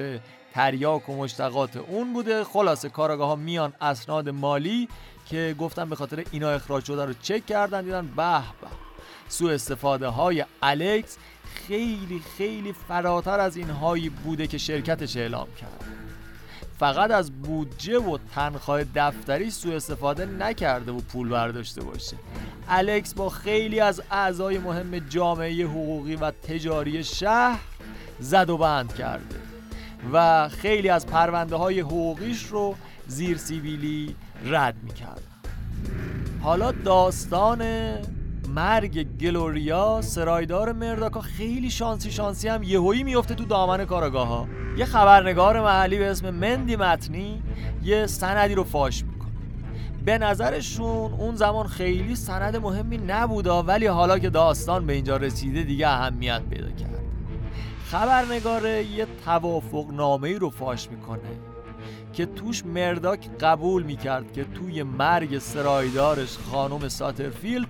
تریاک 0.54 1.08
و 1.08 1.16
مشتقات 1.16 1.76
اون 1.76 2.12
بوده. 2.12 2.44
خلاصه 2.44 2.88
کارگاه 2.88 3.28
ها 3.28 3.36
میان 3.36 3.72
اسناد 3.80 4.28
مالی 4.28 4.88
که 5.26 5.54
گفتن 5.58 5.88
به 5.88 5.96
خاطر 5.96 6.24
اینا 6.30 6.50
اخراج 6.50 6.84
شده 6.84 7.04
رو 7.04 7.14
چک 7.22 7.46
کردن 7.46 7.84
دیدن 7.84 8.06
به 8.06 8.38
به. 8.40 8.68
سو 9.28 9.46
استفاده 9.46 10.08
های 10.08 10.44
الکس 10.62 11.18
خیلی 11.54 12.22
خیلی 12.38 12.72
فراتر 12.72 13.40
از 13.40 13.56
اینهایی 13.56 14.08
بوده 14.08 14.46
که 14.46 14.58
شرکتش 14.58 15.16
اعلام 15.16 15.48
کرد. 15.60 15.84
فقط 16.78 17.10
از 17.10 17.42
بودجه 17.42 17.98
و 17.98 18.18
تنخواه 18.34 18.84
دفتری 18.94 19.50
سو 19.50 19.70
استفاده 19.70 20.26
نکرده 20.26 20.92
و 20.92 21.00
پول 21.00 21.28
برداشته 21.28 21.82
باشه. 21.82 22.16
الکس 22.68 23.14
با 23.14 23.28
خیلی 23.28 23.80
از 23.80 24.02
اعضای 24.10 24.58
مهم 24.58 24.98
جامعه 24.98 25.64
حقوقی 25.66 26.16
و 26.16 26.30
تجاری 26.30 27.04
شهر 27.04 27.60
زد 28.20 28.50
و 28.50 28.58
بند 28.58 28.94
کرده. 28.94 29.43
و 30.12 30.48
خیلی 30.48 30.88
از 30.88 31.06
پرونده 31.06 31.56
های 31.56 31.80
حقوقیش 31.80 32.44
رو 32.46 32.74
زیر 33.06 33.36
سیبیلی 33.36 34.16
رد 34.44 34.74
می‌کرد. 34.82 35.22
حالا 36.42 36.72
داستان 36.72 37.62
مرگ 38.48 39.18
گلوریا 39.18 40.00
سرایدار 40.02 40.72
مرداکا 40.72 41.20
خیلی 41.20 41.70
شانسی 41.70 42.10
شانسی 42.10 42.48
هم 42.48 42.62
یهویی 42.62 43.02
میفته 43.02 43.34
تو 43.34 43.44
دامن 43.44 43.84
کاراگاه 43.84 44.28
ها 44.28 44.48
یه 44.76 44.84
خبرنگار 44.84 45.60
محلی 45.60 45.98
به 45.98 46.10
اسم 46.10 46.30
مندی 46.30 46.76
متنی 46.76 47.42
یه 47.84 48.06
سندی 48.06 48.54
رو 48.54 48.64
فاش 48.64 49.04
می‌کنه. 49.04 49.30
به 50.04 50.18
نظرشون 50.18 51.12
اون 51.12 51.34
زمان 51.36 51.66
خیلی 51.66 52.16
سند 52.16 52.56
مهمی 52.56 52.98
نبوده 52.98 53.50
ولی 53.50 53.86
حالا 53.86 54.18
که 54.18 54.30
داستان 54.30 54.86
به 54.86 54.92
اینجا 54.92 55.16
رسیده 55.16 55.62
دیگه 55.62 55.88
اهمیت 55.88 56.42
پیدا 56.50 56.70
کرد. 56.70 56.93
خبرنگاره 57.90 58.84
یه 58.84 59.06
توافق 59.24 59.86
نامه 59.90 60.38
رو 60.38 60.50
فاش 60.50 60.90
می‌کنه 60.90 61.38
که 62.12 62.26
توش 62.26 62.66
مرداک 62.66 63.30
قبول 63.40 63.82
می‌کرد 63.82 64.32
که 64.32 64.44
توی 64.44 64.82
مرگ 64.82 65.38
سرایدارش 65.38 66.38
خانم 66.38 66.88
ساترفیلد 66.88 67.66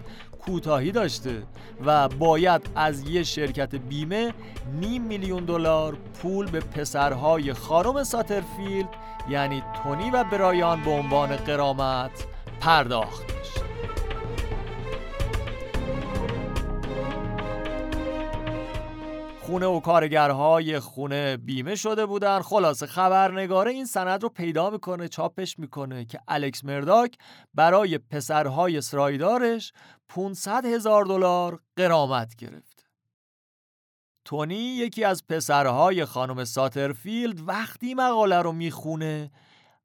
کوتاهی 0.47 0.93
داشته 0.93 1.43
و 1.87 2.09
باید 2.09 2.63
از 2.75 3.09
یه 3.09 3.23
شرکت 3.23 3.75
بیمه 3.75 4.35
نیم 4.81 5.03
میلیون 5.03 5.45
دلار 5.45 5.97
پول 6.23 6.51
به 6.51 6.61
پسرهای 6.61 7.53
خانم 7.53 8.05
ساترفیلد 8.05 8.89
یعنی 9.29 9.63
تونی 9.83 10.11
و 10.11 10.25
برایان 10.25 10.83
به 10.83 10.91
عنوان 10.91 11.37
قرامت 11.37 12.27
پرداخت 12.61 13.25
خونه 19.47 19.67
و 19.67 19.81
کارگرهای 19.81 20.81
خونه 20.81 21.37
بیمه 21.37 21.75
شده 21.75 22.07
بودن. 22.07 22.41
خلاصه 22.41 22.87
خبرنگاره 22.87 23.71
این 23.71 23.87
سند 23.87 24.23
رو 24.23 24.29
پیدا 24.29 24.71
می‌کنه 24.71 25.09
چاپش 25.09 25.59
می‌کنه 25.59 26.05
که 26.05 26.21
الکس 26.29 26.65
مرداک 26.65 27.17
برای 27.55 27.99
پسرهای 27.99 28.81
سرایدارش 28.81 29.73
500 30.09 30.67
هزار 30.67 31.05
دلار 31.05 31.61
قرامت 31.77 32.35
گرفت. 32.37 32.87
تونی 34.25 34.55
یکی 34.55 35.05
از 35.05 35.27
پسرهای 35.27 36.05
خانم 36.05 36.45
ساترفیلد 36.45 37.49
وقتی 37.49 37.95
مقاله 37.95 38.43
رو 38.43 38.53
می‌خونه 38.53 39.31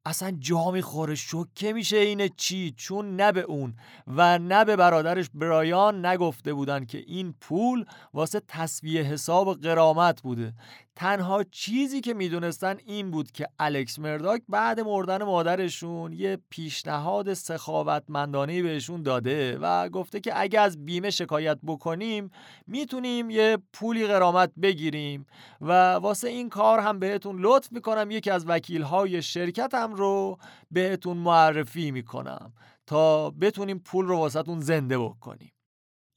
اصلا 0.06 0.32
جا 0.40 0.72
می‌خوره 0.72 1.16
شکه 1.16 1.74
میشه 1.74 1.98
اینه 1.98 2.30
چی؟ 2.30 2.74
چون 2.78 3.16
نه 3.16 3.32
به 3.32 3.42
اون 3.42 3.74
و 4.08 4.40
نه 4.40 4.66
به 4.66 4.76
برادرش 4.76 5.30
برایان 5.34 6.06
نگفته 6.06 6.54
بودن 6.54 6.86
که 6.86 6.98
این 6.98 7.34
پول 7.42 7.86
واسه 8.14 8.42
تصویه 8.48 9.02
حساب 9.02 9.62
قرامت 9.62 10.22
بوده. 10.22 10.54
تنها 11.00 11.44
چیزی 11.44 12.02
که 12.02 12.14
می‌دونستن 12.14 12.78
این 12.86 13.12
بود 13.12 13.32
که 13.32 13.48
الکس 13.60 14.00
مرداک 14.00 14.42
بعد 14.50 14.80
مردن 14.80 15.24
مادرشون 15.24 16.14
یه 16.14 16.38
پیشنهاد 16.50 17.34
سخاوتمندانه 17.34 18.64
بهشون 18.64 19.04
داده 19.04 19.58
و 19.62 19.90
گفته 19.90 20.20
که 20.20 20.40
اگه 20.40 20.60
از 20.60 20.86
بیمه 20.86 21.10
شکایت 21.10 21.58
بکنیم 21.68 22.30
می‌تونیم 22.68 23.30
یه 23.30 23.58
پولی 23.74 24.08
قرامت 24.08 24.52
بگیریم 24.62 25.26
و 25.62 25.94
واسه 25.94 26.28
این 26.28 26.50
کار 26.50 26.80
هم 26.80 27.00
بهتون 27.00 27.40
لطف 27.40 27.72
می‌کنم 27.72 28.12
یکی 28.12 28.30
از 28.30 28.46
وکیلهای 28.48 29.22
شرکتم 29.22 29.94
رو 29.94 30.38
بهتون 30.72 31.18
معرفی 31.18 31.92
می‌کنم 31.92 32.54
تا 32.88 33.30
بتونیم 33.30 33.80
پول 33.80 34.06
رو 34.06 34.18
واسهتون 34.18 34.62
زنده 34.62 34.98
بکنیم. 34.98 35.52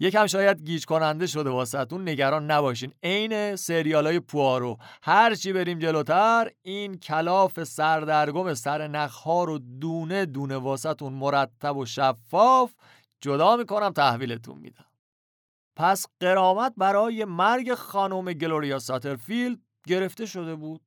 یکم 0.03 0.27
شاید 0.27 0.63
گیج 0.63 0.85
کننده 0.87 1.27
شده 1.27 1.51
واسهتون 1.51 2.09
نگران 2.09 2.51
نباشین. 2.51 2.93
عین 3.03 3.57
سریال 3.57 4.07
های 4.07 4.21
پوارو 4.21 4.79
هر 5.03 5.35
چی 5.35 5.53
بریم 5.53 5.79
جلوتر 5.79 6.51
این 6.63 6.95
کلاف 6.99 7.65
سردرگم 7.65 8.55
سر 8.55 8.89
نخها 8.89 9.45
رو 9.45 9.59
دونه 9.59 10.27
دونه 10.27 10.57
واسهتون 10.57 11.13
مرتب 11.13 11.77
و 11.77 11.87
شفاف 11.87 12.73
جدا 13.21 13.57
می‌کنم 13.57 13.91
تحویلتون 13.91 14.59
میدم. 14.59 14.85
پس 15.77 16.07
قرامت 16.21 16.73
برای 16.77 17.25
مرگ 17.25 17.75
خانم 17.75 18.33
گلوریا 18.33 18.79
ساترفیلد 18.79 19.59
گرفته 19.87 20.27
شده 20.27 20.55
بود. 20.55 20.81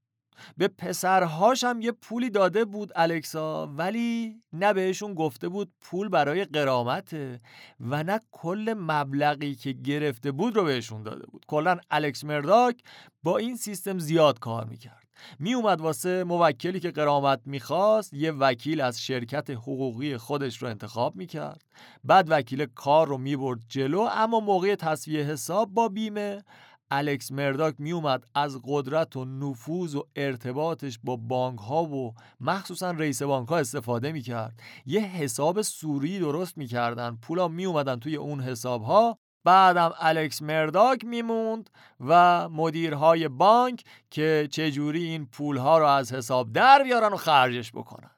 به 0.57 0.67
پسرهاش 0.67 1.63
هم 1.63 1.81
یه 1.81 1.91
پولی 1.91 2.29
داده 2.29 2.65
بود 2.65 2.91
الکسا 2.95 3.67
ولی 3.67 4.35
نه 4.53 4.73
بهشون 4.73 5.13
گفته 5.13 5.49
بود 5.49 5.71
پول 5.81 6.09
برای 6.09 6.45
قرامته 6.45 7.41
و 7.79 8.03
نه 8.03 8.19
کل 8.31 8.75
مبلغی 8.77 9.55
که 9.55 9.71
گرفته 9.71 10.31
بود 10.31 10.55
رو 10.55 10.63
بهشون 10.63 11.03
داده 11.03 11.25
بود. 11.25 11.45
کلا 11.47 11.77
الکس 11.91 12.23
مرداک 12.23 12.81
با 13.23 13.37
این 13.37 13.57
سیستم 13.57 13.99
زیاد 13.99 14.39
کار 14.39 14.65
می‌کرد. 14.65 15.05
می 15.39 15.53
اومد 15.53 15.81
واسه 15.81 16.23
موکلی 16.23 16.79
که 16.79 16.91
قرامت 16.91 17.41
می‌خواست 17.45 18.13
یه 18.13 18.31
وکیل 18.31 18.81
از 18.81 19.01
شرکت 19.01 19.49
حقوقی 19.49 20.17
خودش 20.17 20.61
رو 20.61 20.67
انتخاب 20.67 21.15
می‌کرد. 21.15 21.61
بعد 22.03 22.27
وکیل 22.29 22.65
کار 22.65 23.07
رو 23.07 23.17
می‌برد 23.17 23.59
جلو 23.67 23.99
اما 24.11 24.39
موقع 24.39 24.75
تصویه 24.75 25.23
حساب 25.23 25.73
با 25.73 25.89
بیمه 25.89 26.43
الکس 26.91 27.31
مرداک 27.31 27.75
میومد 27.79 28.25
از 28.35 28.59
قدرت 28.63 29.15
و 29.15 29.25
نفوذ 29.25 29.95
و 29.95 30.03
ارتباطش 30.15 30.99
با 31.03 31.15
بانک 31.15 31.59
ها 31.59 31.83
و 31.83 32.13
مخصوصا 32.39 32.91
رئیس 32.91 33.21
بانک 33.21 33.49
ها 33.49 33.57
استفاده 33.57 34.11
می‌کرد. 34.11 34.59
یه 34.85 35.01
حساب 35.01 35.61
سوری 35.61 36.19
درست 36.19 36.57
می‌کردن. 36.57 37.17
پولا 37.21 37.47
میومدن 37.47 37.99
توی 37.99 38.15
اون 38.15 38.41
حساب 38.41 38.83
ها 38.83 39.17
بعدم 39.43 39.93
الکس 39.99 40.41
مرداک 40.41 41.05
میموند 41.05 41.69
و 41.99 42.49
مدیرهای 42.49 43.27
بانک 43.27 43.83
که 44.11 44.47
چجوری 44.51 45.03
این 45.03 45.25
پولها 45.25 45.77
رو 45.77 45.85
از 45.85 46.13
حساب 46.13 46.51
در 46.51 46.83
بیارن 46.83 47.13
و 47.13 47.17
خرجش 47.17 47.71
بکنن. 47.71 48.11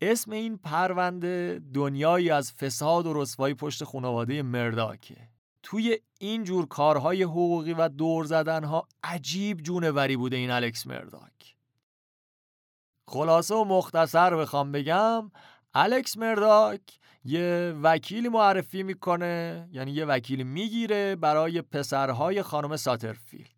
اسم 0.00 0.30
این 0.30 0.56
پرونده 0.56 1.60
دنیایی 1.74 2.30
از 2.30 2.52
فساد 2.52 3.06
و 3.06 3.22
رسوایی 3.22 3.54
پشت 3.54 3.84
خانواده 3.84 4.42
مرداکه. 4.42 5.16
توی 5.62 5.98
این 6.18 6.44
جور 6.44 6.66
کارهای 6.66 7.22
حقوقی 7.22 7.72
و 7.72 7.88
دور 7.88 8.24
زدنها 8.24 8.88
عجیب 9.02 9.62
جونوری 9.62 10.16
بوده 10.16 10.36
این 10.36 10.50
الکس 10.50 10.86
مرداک. 10.86 11.56
خلاصه 13.08 13.54
و 13.54 13.64
مختصر 13.64 14.36
بخوام 14.36 14.72
بگم 14.72 15.30
الکس 15.74 16.16
مرداک 16.16 16.80
یه 17.24 17.74
وکیلی 17.82 18.28
معرفی 18.28 18.82
می‌کنه 18.82 19.68
یعنی 19.72 19.92
یه 19.92 20.04
وکیلی 20.04 20.44
می‌گیره 20.44 21.16
برای 21.16 21.62
پسرهای 21.62 22.42
خانم 22.42 22.76
ساترفیلد. 22.76 23.50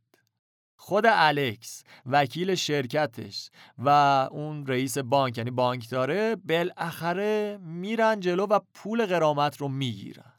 خود 0.77 1.05
الکس 1.09 1.85
وکیل 2.07 2.55
شرکتش 2.55 3.51
و 3.79 3.89
اون 4.31 4.66
رئیس 4.66 4.99
بانک 4.99 5.39
یعنی 5.39 5.51
بانکداره 5.51 6.37
بالاخره 6.37 7.59
میرن 7.62 8.20
جلو 8.20 8.47
و 8.47 8.61
پول 8.74 9.07
قرامت 9.07 9.57
رو 9.57 9.69
می‌گیرن. 9.69 10.32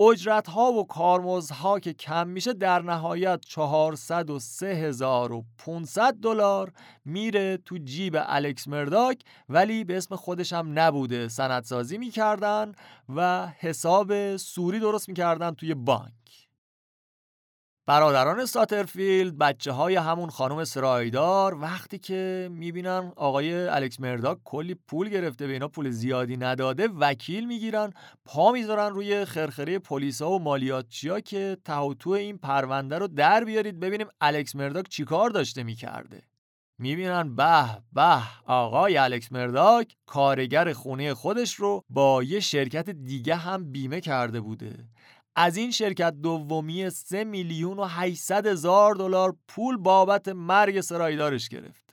اجرت 0.00 0.48
ها 0.48 0.72
و 0.72 0.86
کارمزدها 0.86 1.80
که 1.80 1.92
کم 1.92 2.28
میشه 2.28 2.52
در 2.52 2.82
نهایت 2.82 3.40
403500 3.46 6.14
دلار 6.14 6.72
میره 7.04 7.56
تو 7.56 7.78
جیب 7.78 8.16
الکس 8.18 8.68
مرداک 8.68 9.22
ولی 9.48 9.84
به 9.84 9.96
اسم 9.96 10.16
خودش 10.16 10.52
هم 10.52 10.78
نبوده 10.78 11.28
سندسازی 11.28 11.98
می‌کردن 11.98 12.72
و 13.16 13.46
حساب 13.46 14.36
سوری 14.36 14.80
درست 14.80 15.08
می‌کردن 15.08 15.50
توی 15.50 15.74
بانک. 15.74 16.47
برادران 17.88 18.46
ساترفیلد 18.46 19.38
بچه 19.38 19.72
های 19.72 19.96
همون 19.96 20.30
خانم 20.30 20.64
سرایدار 20.64 21.54
وقتی 21.54 21.98
که 21.98 22.48
می‌بینن 22.52 23.12
آقای 23.16 23.54
الکس 23.54 24.00
مرداک 24.00 24.38
کلی 24.44 24.74
پول 24.74 25.08
گرفته 25.08 25.46
به 25.46 25.52
اینا 25.52 25.68
پول 25.68 25.90
زیادی 25.90 26.36
نداده 26.36 26.88
وکیل 26.88 27.46
می‌گیرن 27.46 27.92
پا 28.24 28.52
می‌ذارن 28.52 28.94
روی 28.94 29.24
خرخره 29.24 29.78
پلیسا 29.78 30.30
و 30.30 30.38
مالیاتچیا 30.38 31.20
که 31.20 31.56
تهوتو 31.64 32.10
این 32.10 32.38
پرونده 32.38 32.98
رو 32.98 33.06
در 33.08 33.44
بیارید 33.44 33.80
ببینیم 33.80 34.06
الکس 34.20 34.56
مرداک 34.56 34.88
چیکار 34.88 35.30
داشته 35.30 35.62
می‌کرده. 35.62 36.22
می‌بینن 36.78 37.36
به 37.36 37.64
به 37.92 38.18
آقای 38.46 38.96
الکس 38.96 39.32
مرداک 39.32 39.96
کارگر 40.06 40.72
خونه 40.72 41.14
خودش 41.14 41.54
رو 41.54 41.84
با 41.90 42.22
یه 42.22 42.40
شرکت 42.40 42.90
دیگه 42.90 43.36
هم 43.36 43.72
بیمه 43.72 44.00
کرده 44.00 44.40
بوده. 44.40 44.88
از 45.40 45.56
این 45.56 45.70
شرکت 45.70 46.14
دومی 46.22 46.90
3 46.90 47.24
میلیون 47.24 47.78
و 47.78 47.84
800 47.84 48.46
هزار 48.46 48.94
دلار 48.94 49.36
پول 49.48 49.76
بابت 49.76 50.28
مرگ 50.28 50.80
سرایدارش 50.80 51.48
گرفت. 51.48 51.87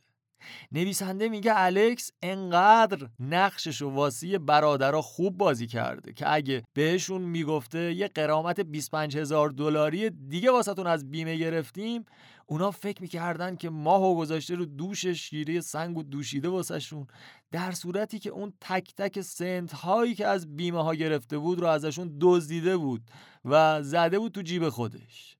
نویسنده 0.71 1.29
میگه 1.29 1.51
الکس 1.55 2.11
انقدر 2.21 3.07
نقشش 3.19 3.81
و 3.81 3.89
واسی 3.89 4.37
برادرها 4.37 5.01
خوب 5.01 5.37
بازی 5.37 5.67
کرده 5.67 6.13
که 6.13 6.33
اگه 6.33 6.63
بهشون 6.73 7.21
می‌گفته 7.21 7.93
یه 7.93 8.07
قرامت 8.07 8.59
25 8.59 9.17
هزار 9.17 9.49
دلاری 9.49 10.09
دیگه 10.09 10.51
واسهتون 10.51 10.87
از 10.87 11.11
بیمه 11.11 11.35
گرفتیم 11.35 12.05
اونا 12.47 12.71
فکر 12.71 13.01
می‌کردن 13.01 13.55
که 13.55 13.69
ماهو 13.69 14.15
گذاشته 14.17 14.55
رو 14.55 14.65
دوش 14.65 15.05
شیره 15.05 15.61
سنگ 15.61 15.97
و 15.97 16.03
دوشیده 16.03 16.49
واسهشون. 16.49 17.07
در 17.51 17.71
صورتی 17.71 18.19
که 18.19 18.29
اون 18.29 18.53
تک 18.61 18.95
تک 18.95 19.21
سنت 19.21 19.73
هایی 19.73 20.15
که 20.15 20.27
از 20.27 20.55
بیمه 20.55 20.83
ها 20.83 20.95
گرفته 20.95 21.37
بود 21.37 21.59
رو 21.59 21.67
ازشون 21.67 22.17
دزدیده 22.21 22.77
بود 22.77 23.01
و 23.45 23.83
زده 23.83 24.19
بود 24.19 24.31
تو 24.31 24.41
جیب 24.41 24.69
خودش. 24.69 25.37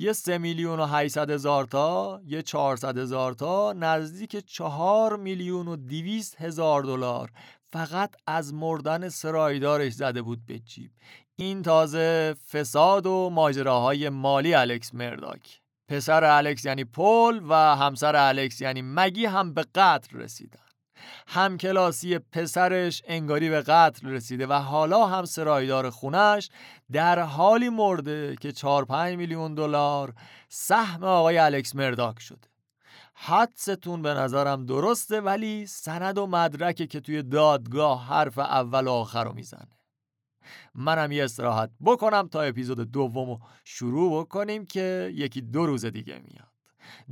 یه 0.00 0.12
سه 0.12 0.38
میلیون 0.38 0.80
و 0.80 0.86
800 0.86 1.30
هزار 1.30 1.64
تا 1.64 2.20
یه 2.26 2.42
400 2.42 2.98
هزار 2.98 3.32
تا 3.32 3.72
نزدیک 3.72 4.36
چهار 4.46 5.16
میلیون 5.16 5.68
و 5.68 5.76
دیویست 5.76 6.40
هزار 6.40 6.82
دلار. 6.82 7.30
فقط 7.72 8.14
از 8.26 8.54
مردن 8.54 9.08
سرایدارش 9.08 9.92
زده 9.92 10.22
بود 10.22 10.46
به 10.46 10.58
جیب. 10.58 10.90
این 11.36 11.62
تازه 11.62 12.34
فساد 12.52 13.06
و 13.06 13.30
ماجراهای 13.32 14.08
مالی 14.08 14.54
الکس 14.54 14.94
مرداک. 14.94 15.60
پسر 15.88 16.24
الکس 16.24 16.64
یعنی 16.64 16.84
پل 16.84 17.40
و 17.48 17.54
همسر 17.54 18.16
الکس 18.16 18.60
یعنی 18.60 18.82
مگی 18.82 19.26
هم 19.26 19.54
به 19.54 19.64
قتل 19.74 20.18
رسیدن. 20.18 20.67
همکلاسی 21.26 22.18
پسرش 22.18 23.02
انگاری 23.06 23.50
به 23.50 23.60
قتل 23.60 24.08
رسیده 24.08 24.46
و 24.46 24.52
حالا 24.52 25.06
هم 25.06 25.24
سرایدار 25.24 25.90
خونش 25.90 26.50
در 26.92 27.18
حالی 27.18 27.68
مرده 27.68 28.36
که 28.40 28.52
4 28.52 28.84
5 28.84 29.16
میلیون 29.16 29.54
دلار 29.54 30.14
سهم 30.48 31.04
آقای 31.04 31.38
الکس 31.38 31.74
مرداک 31.74 32.20
شده 32.20 32.48
حدستون 33.14 34.02
به 34.02 34.14
نظرم 34.14 34.66
درسته 34.66 35.20
ولی 35.20 35.66
سند 35.66 36.18
و 36.18 36.26
مدرکه 36.26 36.86
که 36.86 37.00
توی 37.00 37.22
دادگاه 37.22 38.06
حرف 38.06 38.38
اول 38.38 38.86
و 38.86 38.90
آخر 38.90 39.24
رو 39.24 39.32
می‌زنه. 39.32 39.78
منم 40.74 41.12
یه 41.12 41.24
استراحت 41.24 41.70
بکنم 41.84 42.28
تا 42.28 42.42
اپیزود 42.42 42.80
دوم 42.80 43.40
شروع 43.64 44.20
بکنیم 44.20 44.66
که 44.66 45.12
یکی 45.14 45.40
دو 45.40 45.66
روز 45.66 45.84
دیگه 45.84 46.18
میاد. 46.18 46.47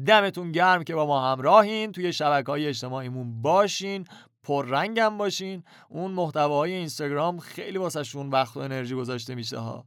دمتون 0.07 0.53
گرم 0.53 0.85
که 0.85 0.95
با 0.95 1.07
ما 1.07 1.33
همراهین. 1.33 1.93
توی 1.93 2.13
شبکه 2.13 2.53
های 2.53 2.67
اجتماعیمون 2.67 3.43
باشین 3.43 4.05
پررنگم 4.43 5.19
باشین. 5.19 5.63
اون 5.89 6.11
محتواهای 6.11 6.73
اینستاگرام 6.73 7.39
خیلی 7.39 7.79
واسهشون 7.79 8.31
وقت 8.31 8.57
و 8.57 8.61
انرژی 8.61 8.95
گذاشته 8.95 9.35
میشه 9.35 9.59
ها. 9.59 9.85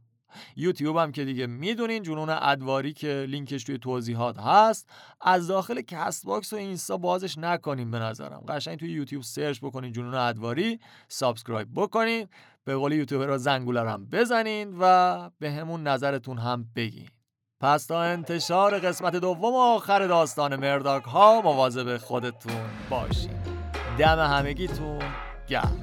یوتیوب 0.56 0.96
هم 0.96 1.12
که 1.12 1.24
دیگه 1.24 1.46
می‌دونین 1.46 2.02
جنون 2.02 2.28
ادواری 2.30 2.92
که 2.92 3.26
لینکش 3.28 3.64
توی 3.64 3.78
توضیحات 3.78 4.38
هست. 4.38 4.88
از 5.20 5.46
داخل 5.46 5.80
کست 5.80 6.26
باکس 6.26 6.52
و 6.52 6.56
اینستا 6.56 6.96
بازش 6.96 7.38
نکنیم 7.38 7.90
به 7.90 7.98
نظرم. 7.98 8.44
قشنگ 8.48 8.78
توی 8.78 8.92
یوتیوب 8.92 9.22
سرچ 9.22 9.60
بکنین 9.60 9.92
جنون 9.92 10.14
ادواری 10.14 10.80
سابسکرایب 11.08 11.68
بکنین 11.76 12.28
به 12.64 12.76
قول 12.76 12.92
یوتیوبر 12.92 13.26
را 13.26 13.38
زنگوله 13.38 13.90
هم 13.90 14.06
بزنین 14.06 14.76
و 14.80 15.30
به 15.38 15.50
همون 15.50 15.82
نظرتون 15.82 16.38
هم 16.38 16.66
بگین. 16.76 17.08
پس 17.60 17.86
تا 17.86 18.02
انتشار 18.02 18.78
قسمت 18.78 19.16
دوم 19.16 19.54
و 19.54 19.58
آخر 19.58 20.06
داستان 20.06 20.56
مرداک 20.56 21.04
ها 21.04 21.40
مواظب 21.40 21.96
خودتون 21.96 22.60
باشین 22.90 23.30
دم 23.98 24.18
همگیتون 24.18 24.98
گرم. 25.48 25.82